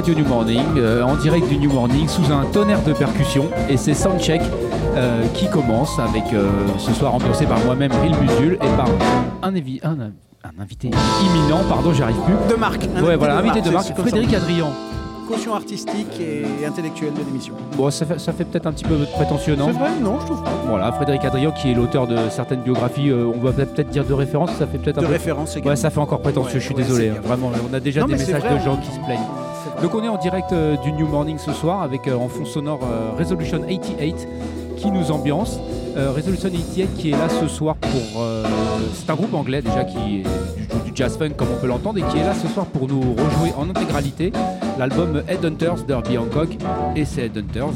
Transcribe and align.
Radio 0.00 0.14
New 0.14 0.24
Morning, 0.26 0.62
euh, 0.78 1.02
en 1.02 1.14
direct 1.16 1.46
du 1.50 1.58
New 1.58 1.70
Morning, 1.70 2.08
sous 2.08 2.32
un 2.32 2.46
tonnerre 2.46 2.82
de 2.84 2.94
percussions. 2.94 3.48
Et 3.68 3.76
c'est 3.76 3.92
Soundcheck 3.92 4.40
euh, 4.96 5.22
qui 5.34 5.46
commence 5.50 5.98
avec 5.98 6.22
euh, 6.32 6.48
ce 6.78 6.90
soir 6.94 7.14
ambiancé 7.14 7.44
par 7.44 7.58
moi-même, 7.66 7.92
Bill 8.02 8.16
Musul, 8.18 8.54
et 8.54 8.76
par 8.78 8.88
un, 9.42 9.52
évi- 9.52 9.78
un, 9.82 9.98
un 10.00 10.62
invité 10.62 10.88
imminent, 10.88 11.60
pardon, 11.68 11.92
j'y 11.92 12.02
arrive 12.02 12.16
plus. 12.24 12.32
De 12.54 12.58
marque. 12.58 12.88
un 12.96 13.04
Ouais, 13.04 13.16
voilà, 13.16 13.36
invité 13.40 13.60
de 13.60 13.68
marque. 13.68 13.94
Frédéric 13.94 14.32
Adrian. 14.32 14.70
Caution 15.28 15.54
artistique 15.54 16.18
et 16.18 16.64
intellectuelle 16.66 17.12
de 17.12 17.18
l'émission. 17.26 17.52
Bon, 17.76 17.90
ça 17.90 18.06
fait, 18.06 18.18
ça 18.18 18.32
fait 18.32 18.44
peut-être 18.44 18.66
un 18.66 18.72
petit 18.72 18.84
peu 18.86 18.96
prétentieux, 19.14 19.54
non 19.54 19.66
C'est 19.66 19.78
vrai 19.78 19.90
Non, 20.02 20.18
je 20.18 20.24
trouve 20.24 20.42
pas. 20.42 20.50
Voilà, 20.66 20.90
Frédéric 20.92 21.26
Adrian 21.26 21.50
qui 21.52 21.70
est 21.72 21.74
l'auteur 21.74 22.06
de 22.06 22.16
certaines 22.30 22.62
biographies, 22.62 23.10
euh, 23.10 23.30
on 23.36 23.38
va 23.38 23.52
peut-être 23.52 23.90
dire 23.90 24.06
de 24.06 24.14
référence, 24.14 24.50
ça 24.58 24.66
fait 24.66 24.78
peut-être 24.78 24.96
un 24.98 25.02
De 25.02 25.06
peu... 25.06 25.12
référence 25.12 25.52
également. 25.56 25.70
Ouais, 25.72 25.76
ça 25.76 25.90
fait 25.90 26.00
encore 26.00 26.20
prétentieux, 26.22 26.54
Ouais, 26.54 26.60
je 26.60 26.64
suis 26.64 26.74
ouais, 26.74 26.82
désolé, 26.82 27.08
hein, 27.10 27.20
vraiment, 27.22 27.52
on 27.70 27.74
a 27.74 27.80
déjà 27.80 28.00
Non, 28.00 28.06
des 28.06 28.14
messages 28.14 28.40
vrai, 28.40 28.54
de 28.58 28.64
gens 28.64 28.72
on- 28.80 28.84
qui 28.84 28.90
se 28.90 28.98
plaignent. 29.04 29.20
Donc 29.82 29.94
on 29.94 30.02
est 30.02 30.08
en 30.08 30.16
direct 30.16 30.52
euh, 30.52 30.76
du 30.76 30.92
New 30.92 31.06
Morning 31.06 31.38
ce 31.38 31.52
soir 31.52 31.82
avec 31.82 32.06
euh, 32.06 32.14
en 32.14 32.28
fond 32.28 32.44
sonore 32.44 32.80
euh, 32.84 33.12
Resolution 33.18 33.60
88 33.60 34.28
qui 34.76 34.90
nous 34.90 35.10
ambiance. 35.10 35.58
Resolution 35.96 36.48
88 36.48 36.94
qui 36.96 37.10
est 37.10 37.16
là 37.16 37.28
ce 37.28 37.48
soir 37.48 37.74
pour... 37.76 38.24
c'est 38.94 39.10
un 39.10 39.14
groupe 39.14 39.34
anglais 39.34 39.60
déjà 39.60 39.84
qui 39.84 39.98
est 39.98 40.22
du, 40.22 40.90
du 40.90 40.92
jazz 40.94 41.18
funk 41.18 41.30
comme 41.36 41.48
on 41.52 41.60
peut 41.60 41.66
l'entendre 41.66 41.98
et 41.98 42.02
qui 42.02 42.16
est 42.16 42.24
là 42.24 42.32
ce 42.32 42.46
soir 42.48 42.64
pour 42.66 42.86
nous 42.86 43.00
rejouer 43.00 43.52
en 43.58 43.68
intégralité 43.68 44.32
l'album 44.78 45.22
Headhunters 45.28 45.82
d'Herbie 45.86 46.16
Hancock 46.16 46.56
et 46.94 47.04
c'est 47.04 47.22
Headhunters. 47.22 47.74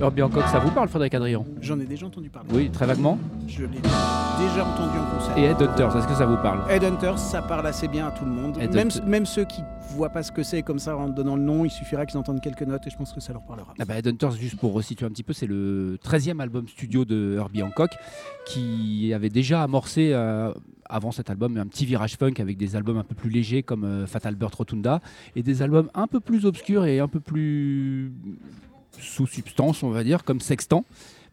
Herbie 0.00 0.22
Hancock, 0.22 0.44
ça 0.48 0.58
vous 0.58 0.70
parle 0.70 0.88
Frédéric 0.88 1.12
Adrian 1.14 1.44
J'en 1.60 1.78
ai 1.78 1.84
déjà 1.84 2.06
entendu 2.06 2.30
parler. 2.30 2.48
Oui, 2.54 2.70
très 2.70 2.86
vaguement. 2.86 3.18
Je 3.46 3.64
l'ai 3.64 3.68
déjà 3.68 4.64
entendu 4.64 4.98
en 4.98 5.18
concert. 5.18 5.36
Et 5.36 5.44
Headhunters, 5.44 5.94
est-ce 5.94 6.08
que 6.08 6.14
ça 6.14 6.24
vous 6.24 6.38
parle 6.38 6.62
Headhunters, 6.70 7.18
ça 7.18 7.42
parle 7.42 7.66
assez 7.66 7.86
bien 7.86 8.06
à 8.06 8.10
tout 8.10 8.24
le 8.24 8.30
monde. 8.30 8.56
Même, 8.56 8.88
même 9.06 9.26
ceux 9.26 9.44
qui 9.44 9.60
voient 9.90 10.08
pas 10.08 10.22
ce 10.22 10.32
que 10.32 10.42
c'est 10.42 10.62
comme 10.62 10.78
ça 10.78 10.96
en 10.96 11.10
donnant 11.10 11.36
le 11.36 11.42
nom, 11.42 11.66
il 11.66 11.70
suffira 11.70 12.06
qu'ils 12.06 12.18
entendent 12.18 12.40
quelques 12.40 12.62
notes 12.62 12.86
et 12.86 12.90
je 12.90 12.96
pense 12.96 13.12
que 13.12 13.20
ça 13.20 13.34
leur 13.34 13.44
parlera. 13.44 13.74
Ah 13.78 13.84
bah, 13.84 13.98
Headhunters, 13.98 14.32
juste 14.32 14.58
pour 14.58 14.72
resituer 14.72 15.04
un 15.04 15.10
petit 15.10 15.22
peu, 15.22 15.34
c'est 15.34 15.46
le 15.46 15.98
13e 16.02 16.40
album 16.40 16.66
studio 16.66 17.04
de 17.04 17.36
Herbie 17.38 17.62
Hancock 17.62 17.90
qui 18.46 19.12
avait 19.12 19.28
déjà 19.28 19.62
amorcé 19.62 20.12
euh, 20.14 20.50
avant 20.86 21.12
cet 21.12 21.28
album 21.28 21.58
un 21.58 21.66
petit 21.66 21.84
virage 21.84 22.16
funk 22.16 22.34
avec 22.38 22.56
des 22.56 22.74
albums 22.74 22.96
un 22.96 23.04
peu 23.04 23.14
plus 23.14 23.28
légers 23.28 23.62
comme 23.62 23.84
euh, 23.84 24.06
Fatal 24.06 24.34
Bird 24.34 24.54
Rotunda 24.54 25.00
et 25.36 25.42
des 25.42 25.60
albums 25.60 25.90
un 25.92 26.06
peu 26.06 26.20
plus 26.20 26.46
obscurs 26.46 26.86
et 26.86 27.00
un 27.00 27.08
peu 27.08 27.20
plus 27.20 28.12
sous 28.98 29.26
substance, 29.26 29.82
on 29.82 29.90
va 29.90 30.04
dire, 30.04 30.24
comme 30.24 30.40
Sextant 30.40 30.84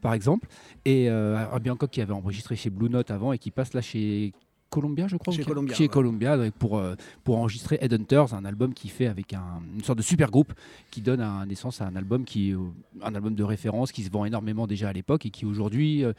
par 0.02 0.14
exemple. 0.14 0.48
Et 0.86 1.10
euh, 1.10 1.36
Herbie 1.52 1.72
Hancock 1.72 1.90
qui 1.90 2.02
avait 2.02 2.14
enregistré 2.14 2.56
chez 2.56 2.70
Blue 2.70 2.90
Note 2.90 3.10
avant 3.12 3.34
et 3.34 3.40
qui 3.40 3.50
passe 3.52 3.74
là 3.74 3.82
chez 3.82 4.32
Columbia, 4.70 5.08
je 5.08 5.18
crois. 5.18 5.34
Chez 5.34 5.44
Columbia, 5.44 5.74
Chez 5.76 5.84
ouais. 5.86 5.90
Columbia, 5.90 6.38
pour, 6.60 6.78
euh, 6.78 6.96
pour 7.24 7.38
enregistrer 7.38 7.78
Headhunters, 7.82 8.34
un 8.34 8.46
album 8.46 8.74
qui 8.74 8.90
fait 8.90 9.08
avec 9.08 9.34
un- 9.34 9.62
une 9.76 9.84
sorte 9.84 9.98
de 9.98 10.04
super 10.04 10.30
groupe 10.30 10.54
qui 10.92 11.02
donne 11.02 11.22
un- 11.22 11.46
naissance 11.46 11.82
à 11.82 11.88
un 11.88 11.96
album 11.96 12.26
qui 12.26 12.54
euh, 12.54 12.58
un 13.02 13.16
album 13.16 13.34
de 13.34 13.44
référence 13.44 13.92
qui 13.92 14.04
se 14.04 14.12
vend 14.12 14.26
énormément 14.26 14.68
déjà 14.68 14.90
à 14.90 14.94
l'époque 14.94 15.26
et 15.26 15.30
qui 15.30 15.46
aujourd'hui 15.46 16.04
euh, 16.04 16.14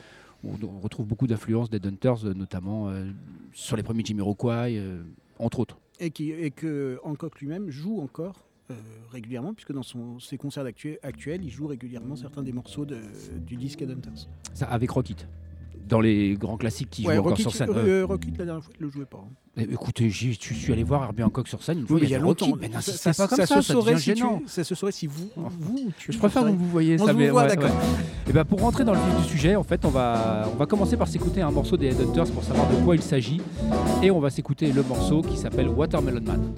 on, 0.45 0.55
on 0.67 0.81
retrouve 0.81 1.07
beaucoup 1.07 1.27
d'influences 1.27 1.69
d'Headhunters, 1.71 2.25
euh, 2.27 2.35
notamment 2.35 2.89
euh, 2.89 3.05
sur 3.53 3.77
les 3.77 3.83
premiers 3.83 4.05
Jamiroquai, 4.05 4.77
euh, 4.79 5.03
entre 5.39 5.61
autres. 5.61 5.79
Et, 6.01 6.11
qui, 6.11 6.31
et 6.33 6.51
que 6.51 6.99
Hancock 7.05 7.41
lui-même 7.41 7.71
joue 7.71 8.01
encore 8.01 8.45
régulièrement, 9.11 9.55
puisque 9.55 9.73
dans 9.73 9.83
son, 9.83 10.19
ses 10.19 10.37
concerts 10.39 10.65
actu- 10.67 10.99
actuels, 11.03 11.41
il 11.43 11.51
joue 11.51 11.67
régulièrement 11.67 12.17
certains 12.17 12.43
des 12.43 12.53
morceaux 12.53 12.85
de- 12.85 12.97
du 13.47 13.57
disque 13.57 13.83
Headhunters. 13.83 14.29
Ça 14.55 14.67
avec 14.67 14.91
Rockit. 14.91 15.17
Dans 15.89 16.01
les 16.03 16.35
grands 16.35 16.59
classiques 16.59 16.91
qui 16.91 17.07
Ouais, 17.07 17.15
jouent 17.15 17.21
encore 17.23 17.39
sur 17.39 17.51
scène. 17.55 17.71
euh, 17.71 18.05
Rockit, 18.05 18.33
la 18.39 18.45
dernière 18.45 18.63
fois, 18.63 18.75
il 18.79 18.83
le 18.85 18.91
jouait 18.91 19.07
pas. 19.07 19.25
hein. 19.25 19.31
Euh, 19.59 19.65
Écoutez, 19.73 20.11
je 20.11 20.33
suis 20.33 20.71
allé 20.73 20.83
voir 20.85 21.03
Herbie 21.05 21.23
Hancock 21.23 21.49
sur 21.49 21.63
scène 21.63 21.79
une 21.79 21.87
fois 21.87 21.97
Oui, 21.97 22.03
il 22.05 22.11
y 22.11 22.15
a 22.15 22.19
longtemps. 22.19 22.55
Mais 22.61 22.67
Ça- 22.69 22.73
n'insistez 22.75 23.13
ça- 23.15 23.23
pas 23.25 23.29
comme 23.29 23.39
ça 23.39 23.47
ça, 23.47 23.63
se 23.63 23.73
saurait 23.73 23.97
si 23.97 24.13
tu-. 24.13 24.23
Ça 24.47 24.65
se 24.65 24.75
saurait 24.75 24.93
si 24.93 25.07
vous, 25.07 25.31
vous 25.35 25.91
tu 25.99 26.13
Je 26.13 26.19
préfère 26.19 26.45
que 26.45 26.49
vous 26.51 26.59
vous 26.59 26.69
voyez 26.69 27.01
On 27.01 27.07
ça. 27.07 27.13
mais 27.15 27.29
vous 27.29 27.33
voit, 27.33 27.47
ouais. 27.47 27.57
Et 28.29 28.33
ben 28.35 28.45
pour 28.45 28.61
rentrer 28.61 28.85
dans 28.85 28.93
le 28.93 28.99
vif 29.01 29.17
du 29.23 29.29
sujet, 29.31 29.57
en 29.57 29.63
fait, 29.65 29.83
on 29.87 29.89
va, 29.89 30.47
on 30.53 30.57
va 30.57 30.67
commencer 30.67 30.99
par 30.99 31.09
s'écouter 31.09 31.41
un 31.41 31.51
morceau 31.51 31.79
des 31.79 31.87
Headhunters 31.87 32.31
pour 32.33 32.45
savoir 32.45 32.69
de 32.71 32.77
quoi 32.85 32.95
il 32.95 33.03
s'agit. 33.03 33.41
Et 34.03 34.11
on 34.11 34.21
va 34.21 34.29
s'écouter 34.29 34.71
le 34.71 34.83
morceau 34.83 35.23
qui 35.23 35.39
s'appelle 35.39 35.69
Watermelon 35.69 36.21
Man. 36.21 36.53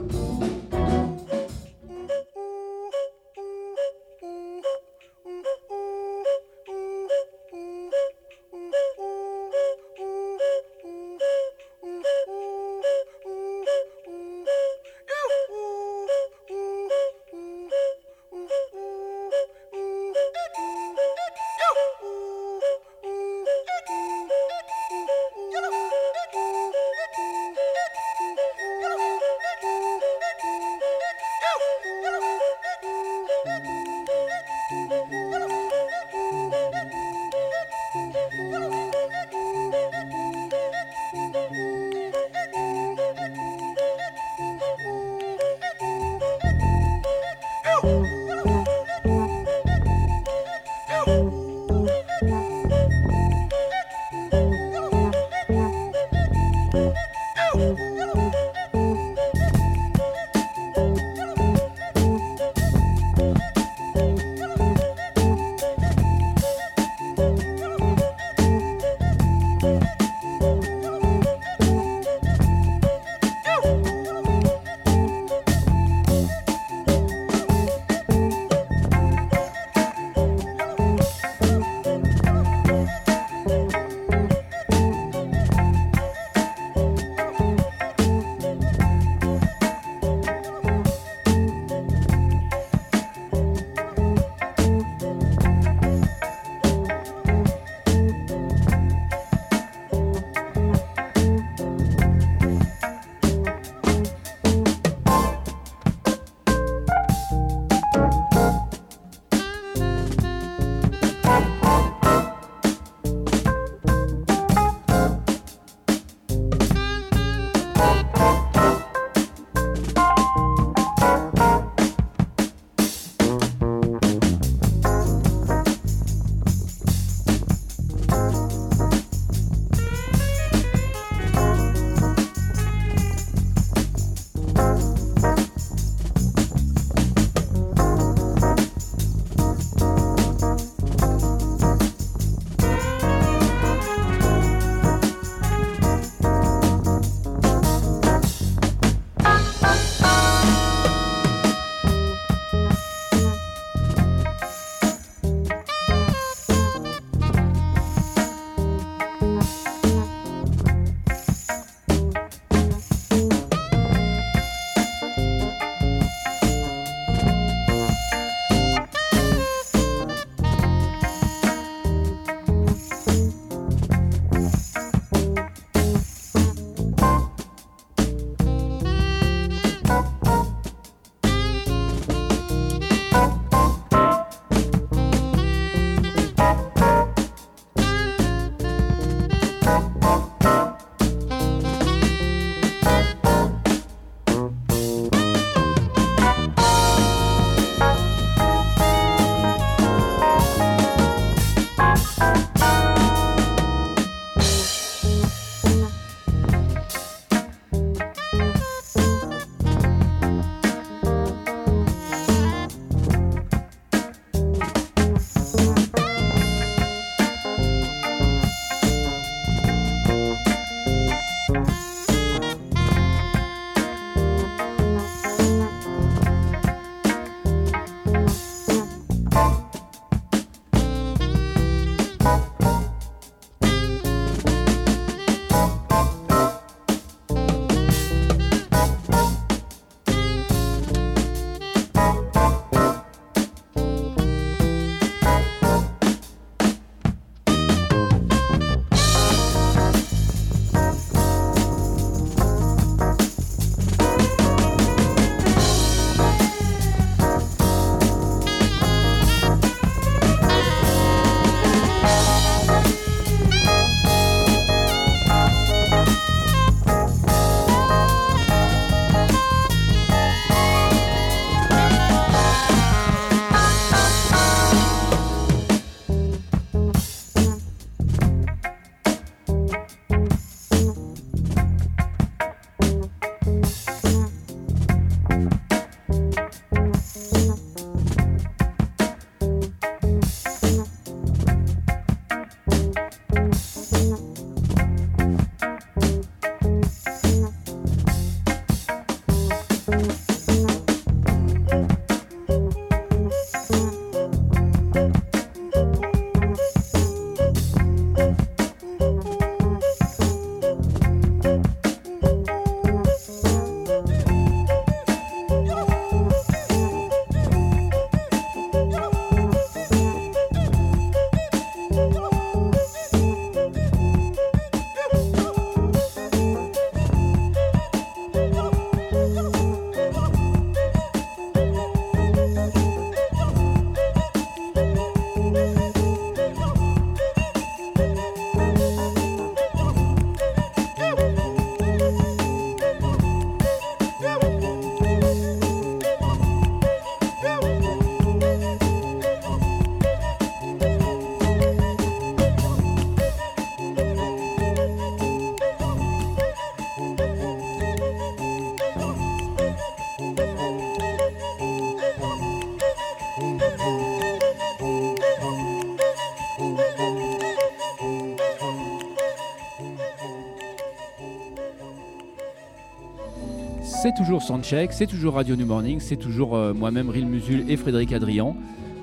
C'est 374.10 374.22
toujours 374.24 374.42
Soundcheck, 374.42 374.92
c'est 374.92 375.06
toujours 375.06 375.34
Radio 375.34 375.54
New 375.54 375.66
Morning, 375.66 376.00
c'est 376.00 376.16
toujours 376.16 376.56
euh, 376.56 376.74
moi-même, 376.74 377.10
Ril 377.10 377.26
Musul 377.26 377.64
et 377.70 377.76
Frédéric 377.76 378.12
Adrian. 378.12 378.56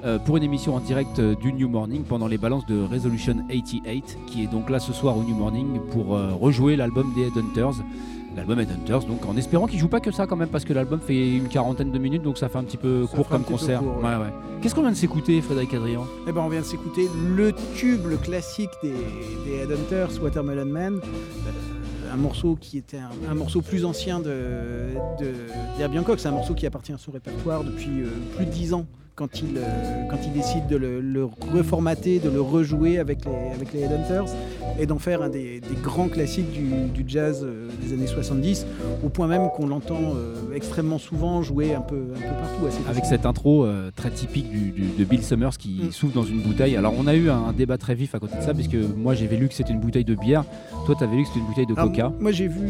euh, 0.04 0.20
pour 0.20 0.36
une 0.38 0.44
émission 0.44 0.76
en 0.76 0.80
direct 0.82 1.20
euh, 1.20 1.34
du 1.36 1.54
New 1.54 1.70
Morning 1.70 2.04
pendant 2.04 2.28
les 2.28 2.38
balances 2.38 2.66
de 2.66 2.84
Resolution 2.84 3.36
88, 3.48 4.18
qui 4.28 4.44
est 4.44 4.48
donc 4.48 4.70
là 4.70 4.80
ce 4.80 4.92
soir 4.92 5.18
au 5.18 5.24
New 5.24 5.36
Morning 5.36 5.80
pour 5.92 6.08
rejouer 6.40 6.76
l'album 6.76 7.14
des 7.16 7.28
Headhunters. 7.28 7.82
L'album 8.36 8.60
Headhunters, 8.60 9.06
donc 9.06 9.26
en 9.26 9.36
espérant 9.38 9.66
qu'il 9.66 9.80
joue 9.80 9.88
pas 9.88 10.00
que 10.02 10.12
ça 10.12 10.28
quand 10.28 10.36
même, 10.36 10.50
parce 10.50 10.66
que 10.66 10.74
l'album 10.74 11.00
fait 11.00 11.36
une 11.38 11.48
quarantaine 11.48 11.92
de 11.92 11.98
minutes, 11.98 12.22
donc 12.22 12.38
ça 12.38 12.50
fait 12.50 12.58
un 12.60 12.64
petit 12.64 12.78
peu 12.78 13.08
Ça 13.08 13.16
court 13.16 13.30
comme 13.30 13.44
concert. 13.44 13.80
court, 13.80 13.98
ouais. 13.98 14.04
Ouais, 14.10 14.16
ouais. 14.18 14.34
Qu'est-ce 14.62 14.76
qu'on 14.76 14.82
vient 14.82 14.92
de 14.92 14.96
s'écouter, 14.96 15.42
Frédéric 15.42 15.74
Adrian? 15.74 16.06
Eh 16.28 16.32
ben, 16.34 16.42
on 16.42 16.50
vient 16.50 16.60
de 16.62 16.66
s'écouter 16.66 17.08
le 17.36 17.54
tube, 17.76 18.06
le 18.06 18.18
classique 18.18 18.70
des, 18.84 18.92
des 19.46 19.58
Headhunters, 19.64 20.22
Watermelon 20.22 20.66
Man. 20.66 21.00
Un 22.12 22.18
morceau 22.18 22.58
qui 22.60 22.78
était 22.78 23.00
un, 23.30 23.36
morceau 23.36 23.62
plus 23.62 23.86
ancien 23.86 24.20
de, 24.20 24.94
de, 25.20 25.98
Hancock. 25.98 26.20
C'est 26.20 26.28
un 26.28 26.32
morceau 26.32 26.54
qui 26.54 26.66
appartient 26.66 26.94
à 26.94 26.98
son 26.98 27.12
répertoire 27.12 27.64
depuis 27.64 28.02
euh, 28.02 28.08
plus 28.36 28.46
de 28.46 28.52
10 28.52 28.74
ans. 28.74 28.86
Quand 29.16 29.42
il, 29.42 29.58
euh, 29.58 30.04
quand 30.10 30.18
il 30.24 30.32
décide 30.32 30.68
de 30.68 30.76
le, 30.76 31.02
le 31.02 31.26
reformater, 31.26 32.20
de 32.20 32.30
le 32.30 32.40
rejouer 32.40 33.00
avec 33.00 33.26
les, 33.26 33.52
avec 33.52 33.74
les 33.74 33.82
Headhunters 33.82 34.26
et 34.80 34.86
d'en 34.86 35.00
faire 35.00 35.22
un 35.22 35.30
des, 35.30 35.60
des 35.60 35.76
grands 35.84 36.08
classiques 36.08 36.52
du, 36.52 36.70
du 36.94 37.04
jazz 37.08 37.42
euh, 37.44 37.68
des 37.84 37.94
années 37.94 38.08
70, 38.08 38.66
au 39.04 39.10
point 39.10 39.28
même 39.28 39.50
qu'on 39.56 39.68
l'entend 39.68 40.14
euh, 40.16 40.36
extrêmement 40.56 40.98
souvent 41.00 41.42
jouer 41.42 41.74
un 41.74 41.82
peu, 41.82 41.96
un 42.16 42.20
peu 42.20 42.26
partout. 42.42 42.66
assez 42.68 42.78
Avec 42.90 43.06
cette 43.06 43.26
intro 43.26 43.66
euh, 43.66 43.90
très 43.96 44.12
typique 44.12 44.50
du- 44.50 44.72
du- 44.72 44.90
de 44.98 45.04
Bill 45.04 45.24
Summers 45.24 45.58
qui 45.58 45.80
Mm. 45.84 45.92
souffle 45.92 46.14
dans 46.16 46.24
une 46.24 46.42
bouteille. 46.42 46.76
Alors 46.76 46.94
on 46.98 47.08
a 47.08 47.16
eu 47.16 47.30
un, 47.30 47.54
débat 47.54 47.78
très 47.78 47.96
vif 47.96 48.14
à 48.16 48.20
côté 48.20 48.38
de 48.38 48.44
ça, 48.44 48.54
puisque 48.54 48.76
moi 48.96 49.14
j'avais 49.16 49.36
lu 49.38 49.48
que 49.48 49.54
c'était 49.54 49.74
une 49.74 49.80
bouteille 49.80 50.06
de 50.06 50.16
bière, 50.16 50.44
toi 50.86 50.96
t'avais 50.98 51.16
lu 51.16 51.24
que 51.24 51.28
c'était 51.30 51.40
une 51.40 51.46
bouteille 51.48 51.66
de 51.66 51.74
Alors, 51.76 51.90
coca. 51.92 52.12
Moi 52.20 52.32
j'ai 52.32 52.48
vu 52.48 52.68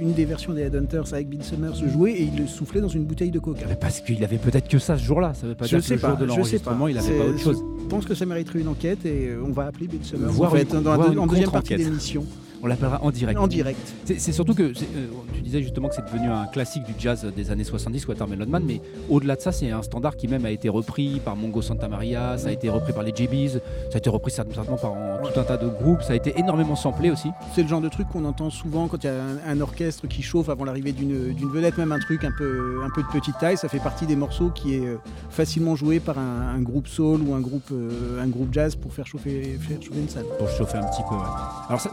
une 0.00 0.12
des 0.12 0.24
versions 0.24 0.52
des 0.52 0.62
Headhunters 0.62 1.12
avec 1.12 1.28
Bill 1.28 1.42
Summers 1.42 1.74
jouer 1.88 2.12
et 2.12 2.22
il 2.32 2.38
le 2.40 2.46
soufflait 2.46 2.80
dans 2.80 2.88
une 2.88 3.04
bouteille 3.04 3.30
de 3.30 3.38
coca. 3.38 3.64
Mais 3.68 3.74
parce 3.76 4.00
qu'il 4.00 4.22
avait 4.22 4.36
peut-être 4.38 4.68
que 4.68 4.78
ça 4.78 4.96
ce 4.98 5.04
jour-là, 5.04 5.32
ça 5.34 5.46
veut 5.46 5.54
pas 5.54 5.64
Je 5.64 5.70
dire 5.70 5.78
que 5.80 5.84
sais 5.84 5.94
le 5.94 6.00
jour 6.00 6.10
pas, 6.10 6.16
de 6.16 6.20
sais 6.30 6.36
l'enregistrement 6.36 6.88
il 6.88 6.98
avait 6.98 7.18
pas 7.18 7.24
autre 7.24 7.38
chose. 7.38 7.62
Je 7.82 7.86
pense 7.88 8.04
que 8.04 8.14
ça 8.14 8.26
mériterait 8.26 8.60
une 8.60 8.68
enquête 8.68 9.04
et 9.06 9.30
on 9.42 9.50
va 9.52 9.64
appeler 9.66 9.86
Bill 9.86 10.00
Summers 10.04 10.30
Voir 10.30 10.52
en, 10.52 10.56
fait, 10.56 10.62
une- 10.74 10.82
dans 10.82 10.94
voir 10.94 11.10
en 11.18 11.26
deuxième 11.28 11.50
partie 11.50 11.76
d'émission. 11.76 12.24
On 12.62 12.66
l'appellera 12.66 13.02
en 13.02 13.10
direct. 13.10 13.38
En 13.38 13.46
direct. 13.46 13.94
C'est 14.04 14.32
surtout 14.32 14.54
que 14.54 14.62
euh, 14.64 15.06
tu 15.34 15.40
disais 15.42 15.62
justement 15.62 15.88
que 15.88 15.94
c'est 15.94 16.04
devenu 16.04 16.28
un 16.28 16.46
classique 16.46 16.84
du 16.84 16.92
jazz 16.98 17.24
des 17.36 17.50
années 17.50 17.64
70, 17.64 18.06
Watermelon 18.08 18.46
Man, 18.46 18.64
mais 18.66 18.80
au-delà 19.08 19.36
de 19.36 19.40
ça, 19.40 19.52
c'est 19.52 19.70
un 19.70 19.82
standard 19.82 20.16
qui 20.16 20.28
même 20.28 20.44
a 20.44 20.50
été 20.50 20.68
repris 20.68 21.20
par 21.24 21.36
Mongo 21.36 21.62
Santa 21.62 21.88
Maria, 21.88 22.36
ça 22.38 22.48
a 22.48 22.52
été 22.52 22.68
repris 22.68 22.92
par 22.92 23.02
les 23.02 23.12
JBs, 23.14 23.58
ça 23.90 23.94
a 23.94 23.98
été 23.98 24.10
repris 24.10 24.30
certainement 24.32 24.76
par 24.76 24.92
tout 25.22 25.38
un 25.40 25.44
tas 25.44 25.56
de 25.56 25.68
groupes, 25.68 26.02
ça 26.02 26.12
a 26.14 26.16
été 26.16 26.34
énormément 26.38 26.76
samplé 26.76 27.10
aussi. 27.10 27.28
C'est 27.54 27.62
le 27.62 27.68
genre 27.68 27.80
de 27.80 27.88
truc 27.88 28.08
qu'on 28.08 28.24
entend 28.24 28.50
souvent 28.50 28.88
quand 28.88 29.02
il 29.04 29.06
y 29.06 29.10
a 29.10 29.14
un, 29.14 29.52
un 29.52 29.60
orchestre 29.60 30.06
qui 30.08 30.22
chauffe 30.22 30.48
avant 30.48 30.64
l'arrivée 30.64 30.92
d'une 30.92 31.48
vedette, 31.52 31.78
même 31.78 31.92
un 31.92 31.98
truc 31.98 32.24
un 32.24 32.32
peu, 32.36 32.80
un 32.84 32.90
peu 32.90 33.02
de 33.02 33.08
petite 33.08 33.38
taille. 33.38 33.56
Ça 33.56 33.68
fait 33.68 33.78
partie 33.78 34.06
des 34.06 34.16
morceaux 34.16 34.50
qui 34.50 34.74
est 34.74 34.86
euh, 34.86 34.96
facilement 35.30 35.76
joué 35.76 36.00
par 36.00 36.18
un, 36.18 36.54
un 36.56 36.60
groupe 36.60 36.88
soul 36.88 37.20
ou 37.22 37.34
un 37.34 37.40
groupe, 37.40 37.68
euh, 37.72 38.22
un 38.22 38.26
groupe 38.28 38.52
jazz 38.52 38.74
pour 38.76 38.92
faire 38.92 39.06
chauffer, 39.06 39.58
faire 39.60 39.80
chauffer 39.82 40.00
une 40.00 40.08
salle. 40.08 40.24
pour 40.38 40.48
chauffer 40.48 40.78
un 40.78 40.84
petit 40.84 41.02
peu. 41.08 41.14
ouais. 41.14 41.20
Alors, 41.68 41.80
ça, 41.80 41.90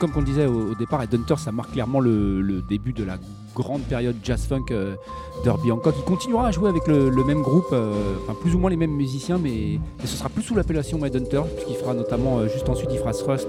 donc, 0.00 0.05
comme 0.08 0.22
on 0.22 0.26
le 0.26 0.26
disait 0.32 0.46
au, 0.46 0.72
au 0.72 0.74
départ, 0.74 1.02
Headhunter, 1.02 1.36
ça 1.38 1.52
marque 1.52 1.72
clairement 1.72 2.00
le, 2.00 2.40
le 2.40 2.62
début 2.62 2.92
de 2.92 3.04
la 3.04 3.18
grande 3.54 3.82
période 3.82 4.16
jazz-funk 4.22 4.66
euh, 4.70 4.94
d'Herbie 5.42 5.72
Hancock. 5.72 5.94
Il 5.98 6.04
continuera 6.04 6.48
à 6.48 6.50
jouer 6.50 6.68
avec 6.68 6.86
le, 6.86 7.08
le 7.08 7.24
même 7.24 7.40
groupe, 7.40 7.68
euh, 7.72 7.94
enfin 8.22 8.34
plus 8.38 8.54
ou 8.54 8.58
moins 8.58 8.68
les 8.68 8.76
mêmes 8.76 8.90
musiciens, 8.94 9.38
mais, 9.38 9.78
mais 9.98 10.06
ce 10.06 10.16
sera 10.16 10.28
plus 10.28 10.42
sous 10.42 10.54
l'appellation 10.54 11.02
Headhunter, 11.04 11.42
puisqu'il 11.54 11.76
fera 11.76 11.94
notamment, 11.94 12.38
euh, 12.38 12.48
juste 12.48 12.68
ensuite, 12.68 12.90
il 12.92 12.98
fera 12.98 13.12
Thrust, 13.12 13.48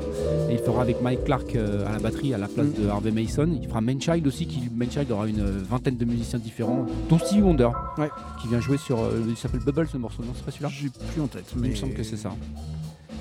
et 0.50 0.54
il 0.54 0.60
fera 0.60 0.82
avec 0.82 1.02
Mike 1.02 1.26
Clark 1.26 1.54
euh, 1.56 1.86
à 1.88 1.92
la 1.92 2.00
batterie 2.00 2.34
à 2.34 2.38
la 2.38 2.48
place 2.48 2.68
Mm. 2.68 2.84
de 2.84 2.88
Harvey 2.88 3.12
Mason. 3.12 3.50
Il 3.62 3.68
fera 3.68 3.82
Manchild 3.82 4.26
aussi, 4.26 4.48
qui 4.48 4.62
Manchild 4.74 5.12
aura 5.12 5.28
une 5.28 5.44
vingtaine 5.70 5.98
de 5.98 6.06
musiciens 6.06 6.40
différents, 6.40 6.86
dont 7.10 7.20
Stevie 7.20 7.42
Wonder, 7.42 7.70
Ouais. 7.98 8.10
qui 8.42 8.48
vient 8.48 8.60
jouer 8.62 8.78
sur. 8.78 9.00
il 9.28 9.36
s'appelle 9.36 9.60
Bubble 9.62 9.88
ce 9.92 9.98
morceau, 9.98 10.24
non 10.24 10.32
C'est 10.36 10.46
pas 10.46 10.52
celui-là? 10.52 10.70
J'ai 10.72 10.90
plus 10.90 11.22
en 11.22 11.28
tête. 11.28 11.46
il 11.56 11.62
Mais 11.62 11.70
me 11.70 11.76
semble 11.76 11.94
que 11.94 12.04
c'est 12.04 12.16
ça. 12.18 12.32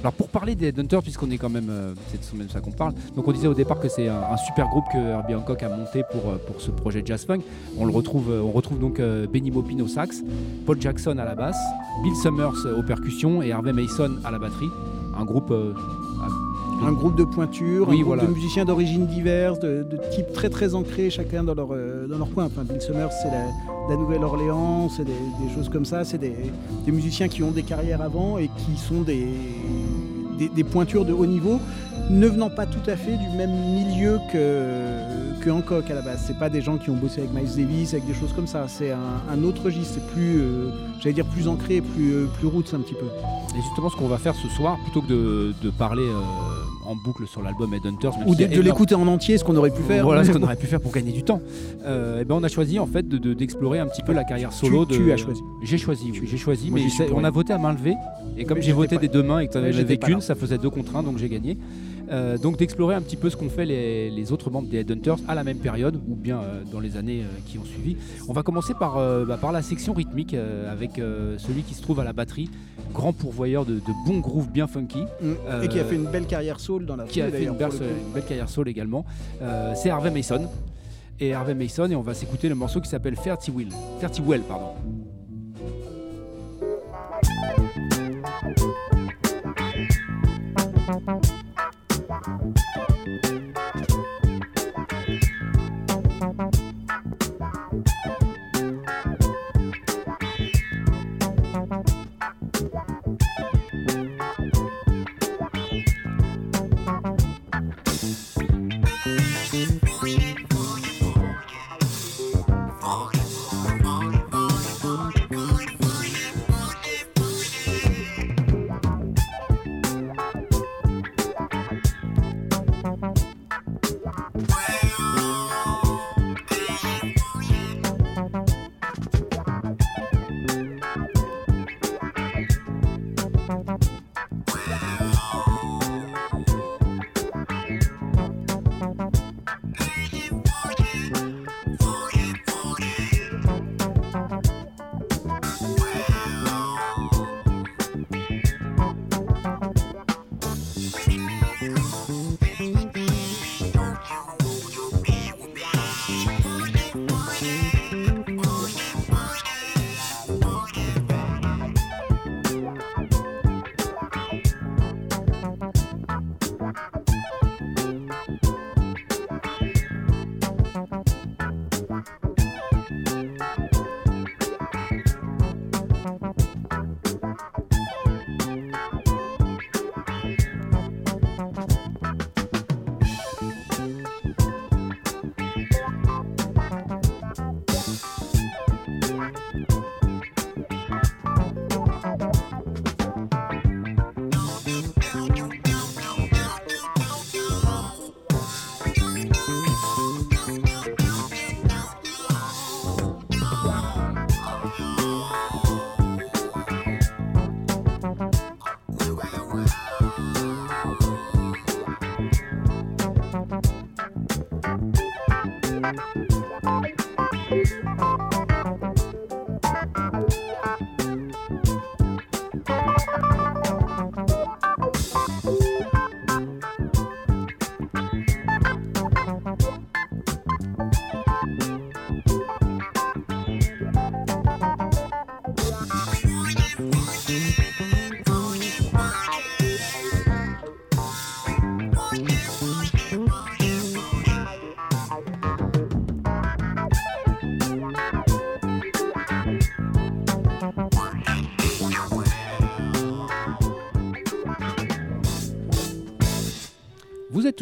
Alors 0.03 0.13
pour 0.13 0.29
parler 0.29 0.55
des 0.55 0.69
Headhunters, 0.69 1.03
puisqu'on 1.03 1.31
est 1.31 1.39
quand 1.39 1.49
même, 1.49 1.69
euh, 1.71 1.95
c'est 2.11 2.35
même 2.35 2.49
ça 2.49 2.61
qu'on 2.61 2.71
parle, 2.71 2.95
donc 3.15 3.27
on 3.27 3.33
disait 3.33 3.49
au 3.49 3.55
départ 3.55 3.81
que 3.81 3.89
c'est 3.89 4.09
un, 4.09 4.37
super 4.37 4.69
groupe 4.69 4.85
que 4.93 4.99
Herbie 4.99 5.35
Hancock 5.35 5.63
a 5.63 5.69
monté 5.69 6.03
pour, 6.11 6.31
euh, 6.31 6.39
ce 6.59 6.71
projet 6.71 7.03
Jazz 7.05 7.25
Funk. 7.25 7.41
On 7.79 7.87
le 7.87 7.93
retrouve, 7.93 8.31
euh, 8.31 8.41
on 8.41 8.53
retrouve 8.53 8.79
donc 8.79 9.01
Benny 9.01 9.51
Maupin 9.51 9.81
au 9.81 9.89
sax, 9.89 10.23
Paul 10.65 10.81
Jackson 10.81 11.19
à 11.19 11.25
la 11.25 11.35
basse, 11.35 11.59
Bill 12.03 12.15
Summers 12.15 12.67
aux 12.79 12.83
percussions 12.83 13.43
et 13.43 13.53
Harvey 13.53 13.73
Mason 13.73 14.17
à 14.25 14.31
la 14.31 14.39
batterie. 14.39 14.69
Un 15.19 15.25
groupe 15.25 15.53
un 16.85 16.93
groupe 16.93 17.17
de 17.17 17.25
pointures, 17.25 17.89
Oui, 17.89 17.95
un 17.95 17.99
groupe 18.03 18.07
voilà. 18.07 18.27
de 18.27 18.33
musiciens 18.33 18.65
d'origines 18.65 19.07
diverses, 19.07 19.59
de, 19.59 19.83
de 19.83 19.99
types 20.11 20.33
très 20.33 20.49
très 20.49 20.75
ancrés 20.75 21.11
chacun 21.11 21.43
dans 21.45 21.55
leur, 21.55 21.69
euh, 21.73 22.07
dans 22.07 22.19
leur 22.19 22.31
coin. 22.31 22.45
Enfin, 22.47 22.63
Bill 22.65 22.81
Summers, 22.81 23.11
c'est 23.23 23.31
la, 23.31 23.47
la 23.89 23.97
Nouvelle-Orléans, 23.97 24.89
c'est 24.89 25.05
des, 25.05 25.13
des 25.13 25.55
choses 25.55 25.69
comme 25.69 25.85
ça. 25.85 26.05
C'est 26.05 26.19
des, 26.19 26.35
des 26.85 26.93
musiciens 26.93 27.29
qui 27.29 27.43
ont 27.43 27.51
des 27.51 27.63
carrières 27.63 28.03
avant 28.03 28.39
et 28.39 28.49
qui 28.49 28.77
sont 28.77 29.01
des, 29.03 29.27
des, 30.39 30.49
des 30.49 30.65
pointures 30.65 31.05
de 31.05 31.13
haut 31.13 31.27
niveau, 31.27 31.59
ne 32.11 32.29
venant 32.29 32.51
pas 32.51 32.67
tout 32.67 32.89
à 32.89 32.95
fait 32.97 33.17
du 33.17 33.29
même 33.37 33.51
milieu 33.75 34.19
que, 34.33 35.41
que 35.43 35.51
Hancock 35.51 35.91
à 35.91 35.95
la 35.95 36.03
base. 36.03 36.23
C'est 36.27 36.39
pas 36.39 36.51
des 36.51 36.61
gens 36.61 36.77
qui 36.77 36.91
ont 36.91 36.95
bossé 36.97 37.21
avec 37.23 37.33
Miles 37.33 37.57
Davis, 37.57 37.95
avec 37.95 38.07
des 38.07 38.15
choses 38.15 38.33
comme 38.33 38.47
ça. 38.47 38.67
C'est 38.69 38.93
un, 38.93 38.99
un 39.33 39.43
autre 39.45 39.65
registre, 39.65 39.95
c'est 39.95 40.07
plus, 40.15 40.39
euh, 40.41 40.69
j'allais 41.01 41.15
dire 41.15 41.27
plus 41.27 41.49
ancré, 41.49 41.81
plus, 41.81 42.13
euh, 42.13 42.27
plus 42.39 42.47
roots 42.47 42.75
un 42.75 42.81
petit 42.81 42.95
peu. 42.95 43.07
Et 43.59 43.63
justement, 43.63 43.89
ce 43.89 43.97
qu'on 43.97 44.09
va 44.09 44.19
faire 44.19 44.35
ce 44.35 44.49
soir, 44.49 44.77
plutôt 44.85 45.01
que 45.01 45.09
de, 45.09 45.55
de 45.63 45.71
parler 45.71 46.03
euh, 46.05 46.21
en 46.87 46.95
boucle 46.97 47.27
sur 47.27 47.43
l'album 47.43 47.73
Headhunters, 47.75 48.13
Ou 48.27 48.35
de, 48.35 48.45
de 48.47 48.61
l'écouter 48.61 48.95
en 48.95 49.07
entier, 49.07 49.39
ce 49.39 49.45
qu'on 49.45 49.57
aurait 49.57 49.71
pu 49.71 49.83
faire. 49.83 50.05
Voilà 50.05 50.25
ce 50.25 50.31
qu'on 50.33 50.43
aurait 50.45 50.57
pu 50.57 50.67
faire 50.67 50.81
pour 50.81 50.93
gagner 50.93 51.13
du 51.13 51.23
temps. 51.23 51.41
Euh, 51.85 52.21
et 52.21 52.25
ben 52.25 52.35
on 52.37 52.43
a 52.45 52.49
choisi 52.49 52.79
en 52.79 52.87
fait 52.87 53.07
de- 53.09 53.19
de- 53.19 53.35
d'explorer 53.35 53.79
un 53.79 53.87
petit 53.87 54.03
peu 54.03 54.13
la 54.13 54.25
carrière 54.25 54.53
solo 54.53 54.85
Tu- 54.87 54.93
de. 54.99 55.05
tu 55.05 55.13
as 55.13 55.17
choisi. 55.17 55.41
J'ai 55.63 55.79
choisi, 55.79 56.11
oui, 56.13 56.27
j'ai 56.31 56.37
choisi, 56.37 56.71
Moi, 56.71 56.81
mais 56.99 57.07
on 57.15 57.25
a 57.25 57.31
voté 57.31 57.53
à 57.53 57.59
main 57.59 57.73
levée. 57.73 57.95
Et 58.39 58.45
comme 58.45 58.61
j'ai 58.63 58.73
voté 58.73 58.99
des 58.99 59.09
deux 59.09 59.23
mains 59.23 59.41
et 59.41 59.49
que 59.49 59.53
tu 59.59 59.97
pas 59.97 60.07
qu'une, 60.07 60.21
ça 60.21 60.35
faisait 60.35 60.59
deux 60.59 60.71
contre 60.71 60.95
un, 60.97 61.03
donc 61.03 61.19
j'ai 61.19 61.29
gagné. 61.29 61.57
Euh, 62.11 62.39
donc 62.39 62.57
d'explorer 62.59 62.95
un 62.95 63.03
petit 63.03 63.17
peu 63.17 63.31
ce 63.31 63.37
qu'ont 63.37 63.49
fait 63.49 63.65
les, 63.65 64.11
les 64.11 64.33
autres 64.33 64.51
membres 64.51 64.69
des 64.69 64.79
Headhunters 64.79 65.17
à 65.29 65.35
la 65.35 65.45
même 65.45 65.59
période 65.59 65.97
ou 66.09 66.15
bien 66.15 66.41
euh, 66.41 66.63
dans 66.71 66.81
les 66.81 66.97
années 66.97 67.23
euh, 67.23 67.39
qui 67.47 67.59
ont 67.59 67.65
suivi. 67.65 67.97
On 68.29 68.33
va 68.33 68.43
commencer 68.43 68.75
par, 68.75 68.97
bah, 69.27 69.39
par 69.41 69.53
la 69.53 69.63
section 69.63 69.93
rythmique 69.93 70.35
avec 70.35 70.93
celui 71.39 71.63
qui 71.63 71.75
se 71.75 71.83
trouve 71.83 72.01
à 72.01 72.05
la 72.05 72.13
batterie, 72.13 72.51
grand 72.93 73.13
pourvoyeur 73.13 73.65
de, 73.65 73.75
de 73.75 74.07
bons 74.07 74.19
grooves 74.19 74.51
bien 74.51 74.67
funky. 74.67 75.03
Mm. 75.21 75.63
Et 75.63 75.69
qui 75.69 75.79
a 75.79 75.85
fait 75.85 75.95
une 75.95 76.07
belle 76.07 76.27
carrière 76.27 76.61
soul 76.61 76.87
dans 76.87 76.97
la 76.97 77.05
qui 77.05 77.21
a 77.21 77.31
fait 77.31 77.45
une 77.45 77.55
belle, 77.55 77.71
une 78.15 78.23
carrière 78.23 78.49
soul 78.49 78.69
également. 78.69 79.05
C'est 79.75 79.91
Harvey 79.91 80.11
Mason. 80.11 80.49
Et 81.19 81.33
Harvey 81.33 81.55
Mason, 81.55 81.89
et 81.91 81.97
on 81.97 82.03
va 82.03 82.13
s'écouter 82.13 82.49
le 82.49 82.55
morceau 82.55 82.81
qui 82.81 82.91
s'appelle 82.91 83.17
Ferty 83.17 83.51
Will. 83.51 83.71
Ferty 84.01 84.21
Well, 84.21 84.43
pardon. 84.43 84.75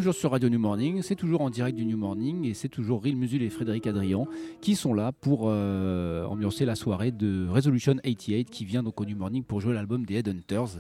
Toujours 0.05 0.21
sur 0.21 0.33
Radio 0.33 0.51
New 0.51 0.59
Morning, 0.59 1.01
c'est 1.01 1.15
toujours 1.15 1.41
en 1.41 1.49
direct 1.49 1.79
du 1.79 1.87
New 1.87 1.97
Morning 1.97 2.45
et 2.45 2.53
c'est 2.53 2.69
toujours 2.69 3.03
Ril 3.03 3.17
Musul 3.17 3.43
et 3.43 3.49
Frédéric 3.49 3.87
Adrian 3.87 4.29
qui 4.61 4.77
sont 4.77 4.93
là 4.93 5.13
pour 5.13 5.45
euh, 5.47 6.27
ambiancer 6.27 6.67
la 6.67 6.75
soirée 6.75 7.11
de 7.11 7.49
Resolution 7.49 7.95
88 7.95 8.51
qui 8.51 8.67
vient 8.67 8.83
donc 8.83 9.01
au 9.01 9.07
New 9.07 9.17
Morning 9.17 9.43
pour 9.43 9.63
jouer 9.63 9.73
l'album 9.73 10.05
des 10.05 10.17
Headhunters. 10.17 10.79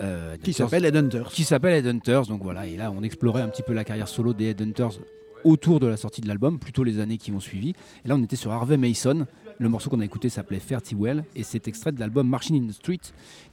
Euh, 0.00 0.36
qui 0.36 0.52
s'appelle 0.52 0.84
Headhunters. 0.84 1.30
Qui 1.30 1.44
s'appelle 1.44 1.76
Headhunters, 1.76 2.26
donc 2.26 2.42
voilà, 2.42 2.66
et 2.66 2.76
là 2.76 2.92
on 2.94 3.02
explorait 3.02 3.40
un 3.40 3.48
petit 3.48 3.62
peu 3.62 3.72
la 3.72 3.84
carrière 3.84 4.06
solo 4.06 4.34
des 4.34 4.50
Headhunters 4.50 5.00
autour 5.44 5.80
de 5.80 5.86
la 5.86 5.96
sortie 5.96 6.20
de 6.20 6.28
l'album, 6.28 6.58
plutôt 6.58 6.84
les 6.84 7.00
années 7.00 7.16
qui 7.16 7.32
ont 7.32 7.40
suivi. 7.40 7.70
Et 8.04 8.08
là 8.08 8.16
on 8.16 8.22
était 8.22 8.36
sur 8.36 8.52
Harvey 8.52 8.76
Mason, 8.76 9.26
le 9.56 9.68
morceau 9.70 9.88
qu'on 9.88 10.00
a 10.00 10.04
écouté 10.04 10.28
s'appelait 10.28 10.60
Fairty 10.60 10.94
Well 10.94 11.24
et 11.34 11.42
c'est 11.42 11.68
extrait 11.68 11.92
de 11.92 12.00
l'album 12.00 12.28
Marching 12.28 12.62
in 12.62 12.68
the 12.68 12.74
Street 12.74 13.00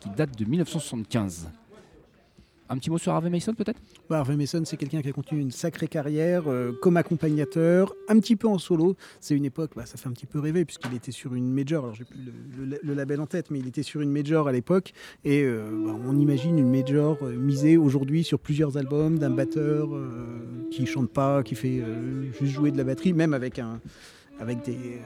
qui 0.02 0.10
date 0.10 0.38
de 0.38 0.44
1975. 0.44 1.48
Un 2.68 2.78
petit 2.78 2.90
mot 2.90 2.98
sur 2.98 3.14
Harvey 3.14 3.30
Mason 3.30 3.54
peut-être? 3.54 3.80
Bah, 4.10 4.20
Harvey 4.20 4.36
Mason, 4.36 4.64
c'est 4.66 4.78
quelqu'un 4.78 5.02
qui 5.04 5.10
a 5.10 5.12
continué 5.12 5.42
une 5.42 5.52
sacrée 5.52 5.88
carrière 5.88 6.48
euh, 6.48 6.72
comme 6.82 6.98
accompagnateur, 6.98 7.94
un 8.08 8.20
petit 8.20 8.36
peu 8.36 8.48
en 8.48 8.58
solo. 8.58 8.96
C'est 9.20 9.36
une 9.36 9.46
époque, 9.46 9.72
bah, 9.76 9.86
ça 9.86 9.98
fait 9.98 10.10
un 10.10 10.14
petit 10.14 10.26
peu 10.26 10.40
rêver 10.40 10.66
puisqu'il 10.66 10.94
était 10.96 11.12
sur 11.12 11.36
une 11.36 11.52
major. 11.54 11.84
Alors 11.84 11.96
j'ai 11.96 12.06
plus 12.06 12.18
le, 12.82 12.94
label 12.94 13.22
en 13.22 13.28
tête, 13.28 13.52
mais 13.52 13.60
il 13.60 13.68
était 13.68 13.84
sur 13.84 14.02
une 14.02 14.12
major 14.12 14.48
à 14.48 14.52
l'époque. 14.52 14.94
Et 15.24 15.44
euh, 15.44 15.70
bah, 15.86 15.96
on 16.06 16.18
imagine 16.18 16.58
une 16.58 16.72
major 16.72 17.20
euh, 17.22 17.36
misée 17.36 17.78
aujourd'hui 17.78 18.24
sur 18.24 18.40
plusieurs 18.40 18.78
albums 18.78 19.20
d'un 19.20 19.30
batteur 19.30 19.94
euh, 19.94 20.68
qui 20.72 20.88
chante 20.88 21.12
pas, 21.12 21.44
qui 21.44 21.54
fait 21.54 21.84
juste 22.40 22.52
jouer 22.52 22.72
de 22.72 22.78
la 22.78 22.84
batterie, 22.84 23.14
même 23.14 23.34
avec 23.34 23.60
un 23.60 23.80
avec 24.38 24.58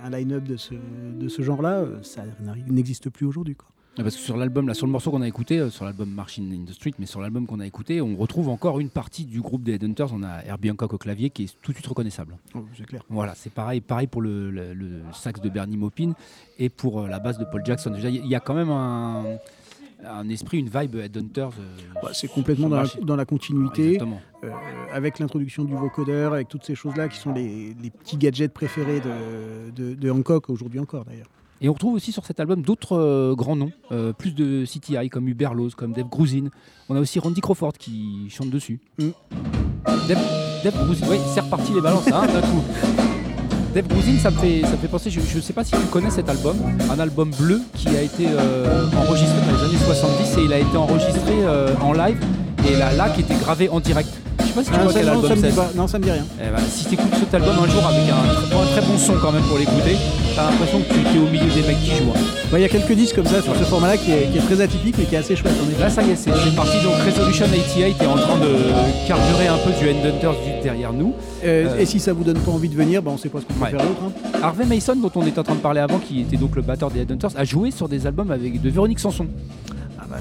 un 0.04 0.10
line-up 0.10 0.44
de 0.44 0.58
ce, 0.58 0.74
de 0.74 1.28
ce 1.28 1.44
genre-là, 1.44 1.86
ça 2.02 2.24
n'existe 2.68 3.12
plus 3.12 3.28
aujourd'hui. 3.28 3.56
Parce 4.04 4.16
que 4.16 4.22
sur 4.22 4.38
l'album, 4.38 4.68
là, 4.68 4.74
sur 4.74 4.86
le 4.86 4.92
morceau 4.92 5.12
qu'on 5.12 5.22
a 5.22 5.28
écouté, 5.28 5.60
euh, 5.60 5.70
sur 5.70 5.86
l'album 5.86 6.10
Marching 6.10 6.54
in 6.54 6.66
the 6.66 6.74
Street, 6.74 6.94
mais 7.00 7.06
sur 7.06 7.22
l'album 7.22 7.46
qu'on 7.46 7.60
a 7.60 7.66
écouté, 7.66 8.02
on 8.02 8.16
retrouve 8.16 8.50
encore 8.50 8.80
une 8.80 8.90
partie 8.90 9.26
du 9.26 9.42
groupe 9.42 9.64
des 9.64 9.74
Headhunters. 9.74 10.14
On 10.14 10.24
a 10.24 10.44
Herbie 10.46 10.72
Hancock 10.72 10.94
au 10.94 10.98
clavier 10.98 11.30
qui 11.30 11.44
est 11.44 11.56
tout 11.62 11.72
de 11.72 11.78
suite 11.78 11.88
reconnaissable. 11.88 12.38
Oh, 12.56 12.66
c'est 12.78 12.86
clair. 12.86 13.04
Voilà, 13.10 13.34
c'est 13.36 13.52
pareil, 13.52 13.82
pareil 13.82 14.08
pour 14.08 14.22
le, 14.22 14.52
le, 14.52 14.74
le, 14.74 15.02
sax 15.14 15.42
de 15.42 15.50
Bernie 15.50 15.78
Maupin 15.78 16.14
et 16.58 16.70
pour 16.70 17.02
euh, 17.02 17.08
la 17.08 17.20
basse 17.20 17.38
de 17.38 17.46
Paul 17.46 17.62
Jackson. 17.66 17.92
Déjà, 17.92 18.10
il 18.10 18.28
y 18.28 18.36
a 18.36 18.40
quand 18.40 18.54
même 18.54 18.70
un, 18.70 19.38
un 20.06 20.30
esprit, 20.30 20.60
une 20.60 20.70
vibe 20.70 20.96
Headhunters. 20.96 21.52
Euh, 21.60 22.10
c'est 22.14 22.32
complètement 22.32 22.70
dans 22.70 22.82
la, 22.82 22.88
dans 23.02 23.16
la, 23.16 23.26
continuité. 23.26 24.00
Euh, 24.44 24.52
avec 24.94 25.20
l'introduction 25.20 25.64
du 25.66 25.76
vocodeur, 25.76 26.34
avec 26.34 26.48
toutes 26.48 26.64
ces 26.64 26.76
choses-là 26.76 27.10
qui 27.10 27.18
sont 27.18 27.34
les, 27.34 27.76
les, 27.82 27.90
petits 27.90 28.18
gadgets 28.18 28.54
préférés 28.54 29.02
de, 29.02 29.72
de, 29.72 29.96
de 29.96 30.12
Hancock, 30.12 30.50
aujourd'hui 30.50 30.80
encore 30.80 31.06
d'ailleurs. 31.06 31.28
Et 31.62 31.68
on 31.68 31.74
retrouve 31.74 31.94
aussi 31.94 32.12
sur 32.12 32.26
cet 32.26 32.40
album 32.40 32.62
d'autres 32.62 32.98
euh, 32.98 33.36
grands 33.36 33.56
noms, 33.56 33.72
euh, 33.92 34.14
plus 34.14 34.34
de 34.34 34.64
CTI 34.66 35.10
comme 35.10 35.28
Hubert 35.28 35.54
Laws, 35.54 35.72
comme 35.76 35.92
Dave 35.92 36.08
Grusin. 36.08 36.50
On 36.88 36.96
a 36.96 37.00
aussi 37.00 37.20
Randy 37.20 37.42
Crawford 37.42 37.74
qui 37.74 38.30
chante 38.30 38.50
dessus. 38.50 38.80
Mm. 38.98 39.10
Dave, 40.08 40.20
Dave 40.64 40.86
Grusin, 40.86 41.06
oui, 41.10 41.18
c'est 41.34 41.42
reparti 41.42 41.74
les 41.74 41.82
balances 41.82 42.08
hein, 42.08 42.28
d'un 42.28 42.42
coup. 42.42 42.64
Dave 43.74 43.88
Grusin, 43.88 44.18
ça 44.20 44.32
me 44.32 44.38
fait, 44.38 44.62
ça 44.62 44.72
me 44.72 44.78
fait 44.78 44.88
penser, 44.88 45.10
je 45.10 45.20
ne 45.20 45.42
sais 45.42 45.54
pas 45.54 45.64
si 45.64 45.72
tu 45.72 45.86
connais 45.92 46.10
cet 46.10 46.30
album, 46.30 46.58
un 46.90 47.00
album 47.00 47.32
bleu 47.38 47.62
qui 47.76 47.90
a 47.90 48.02
été 48.02 48.26
euh, 48.28 48.86
enregistré 48.98 49.40
dans 49.42 49.58
les 49.58 49.64
années 49.64 49.86
70 49.86 50.38
et 50.38 50.44
il 50.46 50.54
a 50.54 50.60
été 50.60 50.78
enregistré 50.78 51.46
en 51.82 51.94
live 51.94 52.20
et 52.68 52.76
la 52.76 52.92
lac 52.94 53.18
était 53.20 53.36
gravée 53.36 53.70
en 53.70 53.80
direct. 53.80 54.10
Je 54.40 54.46
sais 54.46 54.54
pas 54.54 54.64
si 54.64 54.70
tu 54.70 54.76
ah, 54.80 54.84
vois 54.84 54.94
quel 54.94 55.06
non, 55.06 55.12
album 55.12 55.32
c'est. 55.36 55.78
Non, 55.78 55.88
ça 55.88 56.00
me 56.00 56.04
dit 56.04 56.12
rien. 56.12 56.26
Eh 56.40 56.50
ben, 56.50 56.64
si 56.70 56.86
tu 56.86 56.94
écoutes 56.96 57.14
cet 57.20 57.34
album 57.34 57.56
un 57.62 57.70
jour 57.70 57.86
avec 57.86 58.02
un, 58.10 58.58
un, 58.58 58.66
très 58.66 58.82
bon 58.82 58.98
son 58.98 59.14
quand 59.22 59.32
même 59.32 59.44
pour 59.44 59.58
l'écouter, 59.58 59.96
t'as 60.36 60.50
l'impression 60.50 60.80
que 60.80 60.94
tu 60.94 61.18
es 61.18 61.20
au 61.20 61.30
milieu 61.30 61.54
des 61.54 61.68
mecs 61.68 61.80
qui 61.80 61.92
jouent. 61.92 62.14
Il 62.50 62.54
ouais, 62.54 62.62
y 62.62 62.66
a 62.66 62.70
quelques 62.70 62.94
disques 62.94 63.16
comme 63.16 63.28
ça 63.28 63.42
sur 63.42 63.56
ce 63.56 63.64
format-là 63.64 63.98
qui, 63.98 64.06
qui 64.06 64.38
est, 64.38 64.42
très 64.42 64.62
atypique 64.62 64.96
mais 64.98 65.06
qui 65.06 65.16
est 65.16 65.20
assez 65.20 65.36
chouette. 65.36 65.54
Là, 65.80 65.90
ça 65.90 66.02
y 66.02 66.12
est, 66.12 66.16
c'est 66.16 66.32
parti. 66.56 66.78
Donc 66.84 66.96
Resolution 67.06 67.46
88 67.46 68.02
est 68.02 68.06
en 68.08 68.16
train 68.16 68.38
de 68.40 69.08
carburer 69.08 69.48
un 69.48 69.58
peu 69.58 69.72
du 69.72 69.90
Endhunters 69.92 70.36
derrière 70.64 70.94
nous. 70.94 71.14
Euh, 71.44 71.68
euh, 71.68 71.80
et 71.80 71.86
si 71.86 72.00
ça 72.00 72.14
vous 72.14 72.24
donne 72.24 72.40
pas 72.40 72.52
envie 72.52 72.70
de 72.70 72.76
venir, 72.76 73.04
ben, 73.04 73.12
on 73.12 73.18
sait 73.18 73.30
pas 73.30 73.40
ce 73.42 73.46
qu'on 73.46 73.54
peut 73.54 73.66
ouais. 73.66 73.70
faire 73.70 73.82
d'autre. 73.82 74.02
Hein. 74.04 74.40
Harvey 74.42 74.66
Mason, 74.66 74.96
dont 74.96 75.12
on 75.16 75.26
était 75.28 75.40
en 75.40 75.44
train 75.44 75.56
de 75.56 75.60
parler 75.60 75.80
avant, 75.80 76.00
qui 76.00 76.22
était 76.22 76.38
donc 76.38 76.56
le 76.56 76.62
batteur 76.62 76.90
des 76.90 77.02
Headhunters, 77.02 77.32
a 77.38 77.44
joué 77.44 77.72
sur 77.72 77.88
des 77.88 78.08
albums 78.08 78.32
avec 78.32 78.62
de 78.62 78.70
Véronique 78.70 79.00
Sanson. 79.00 79.28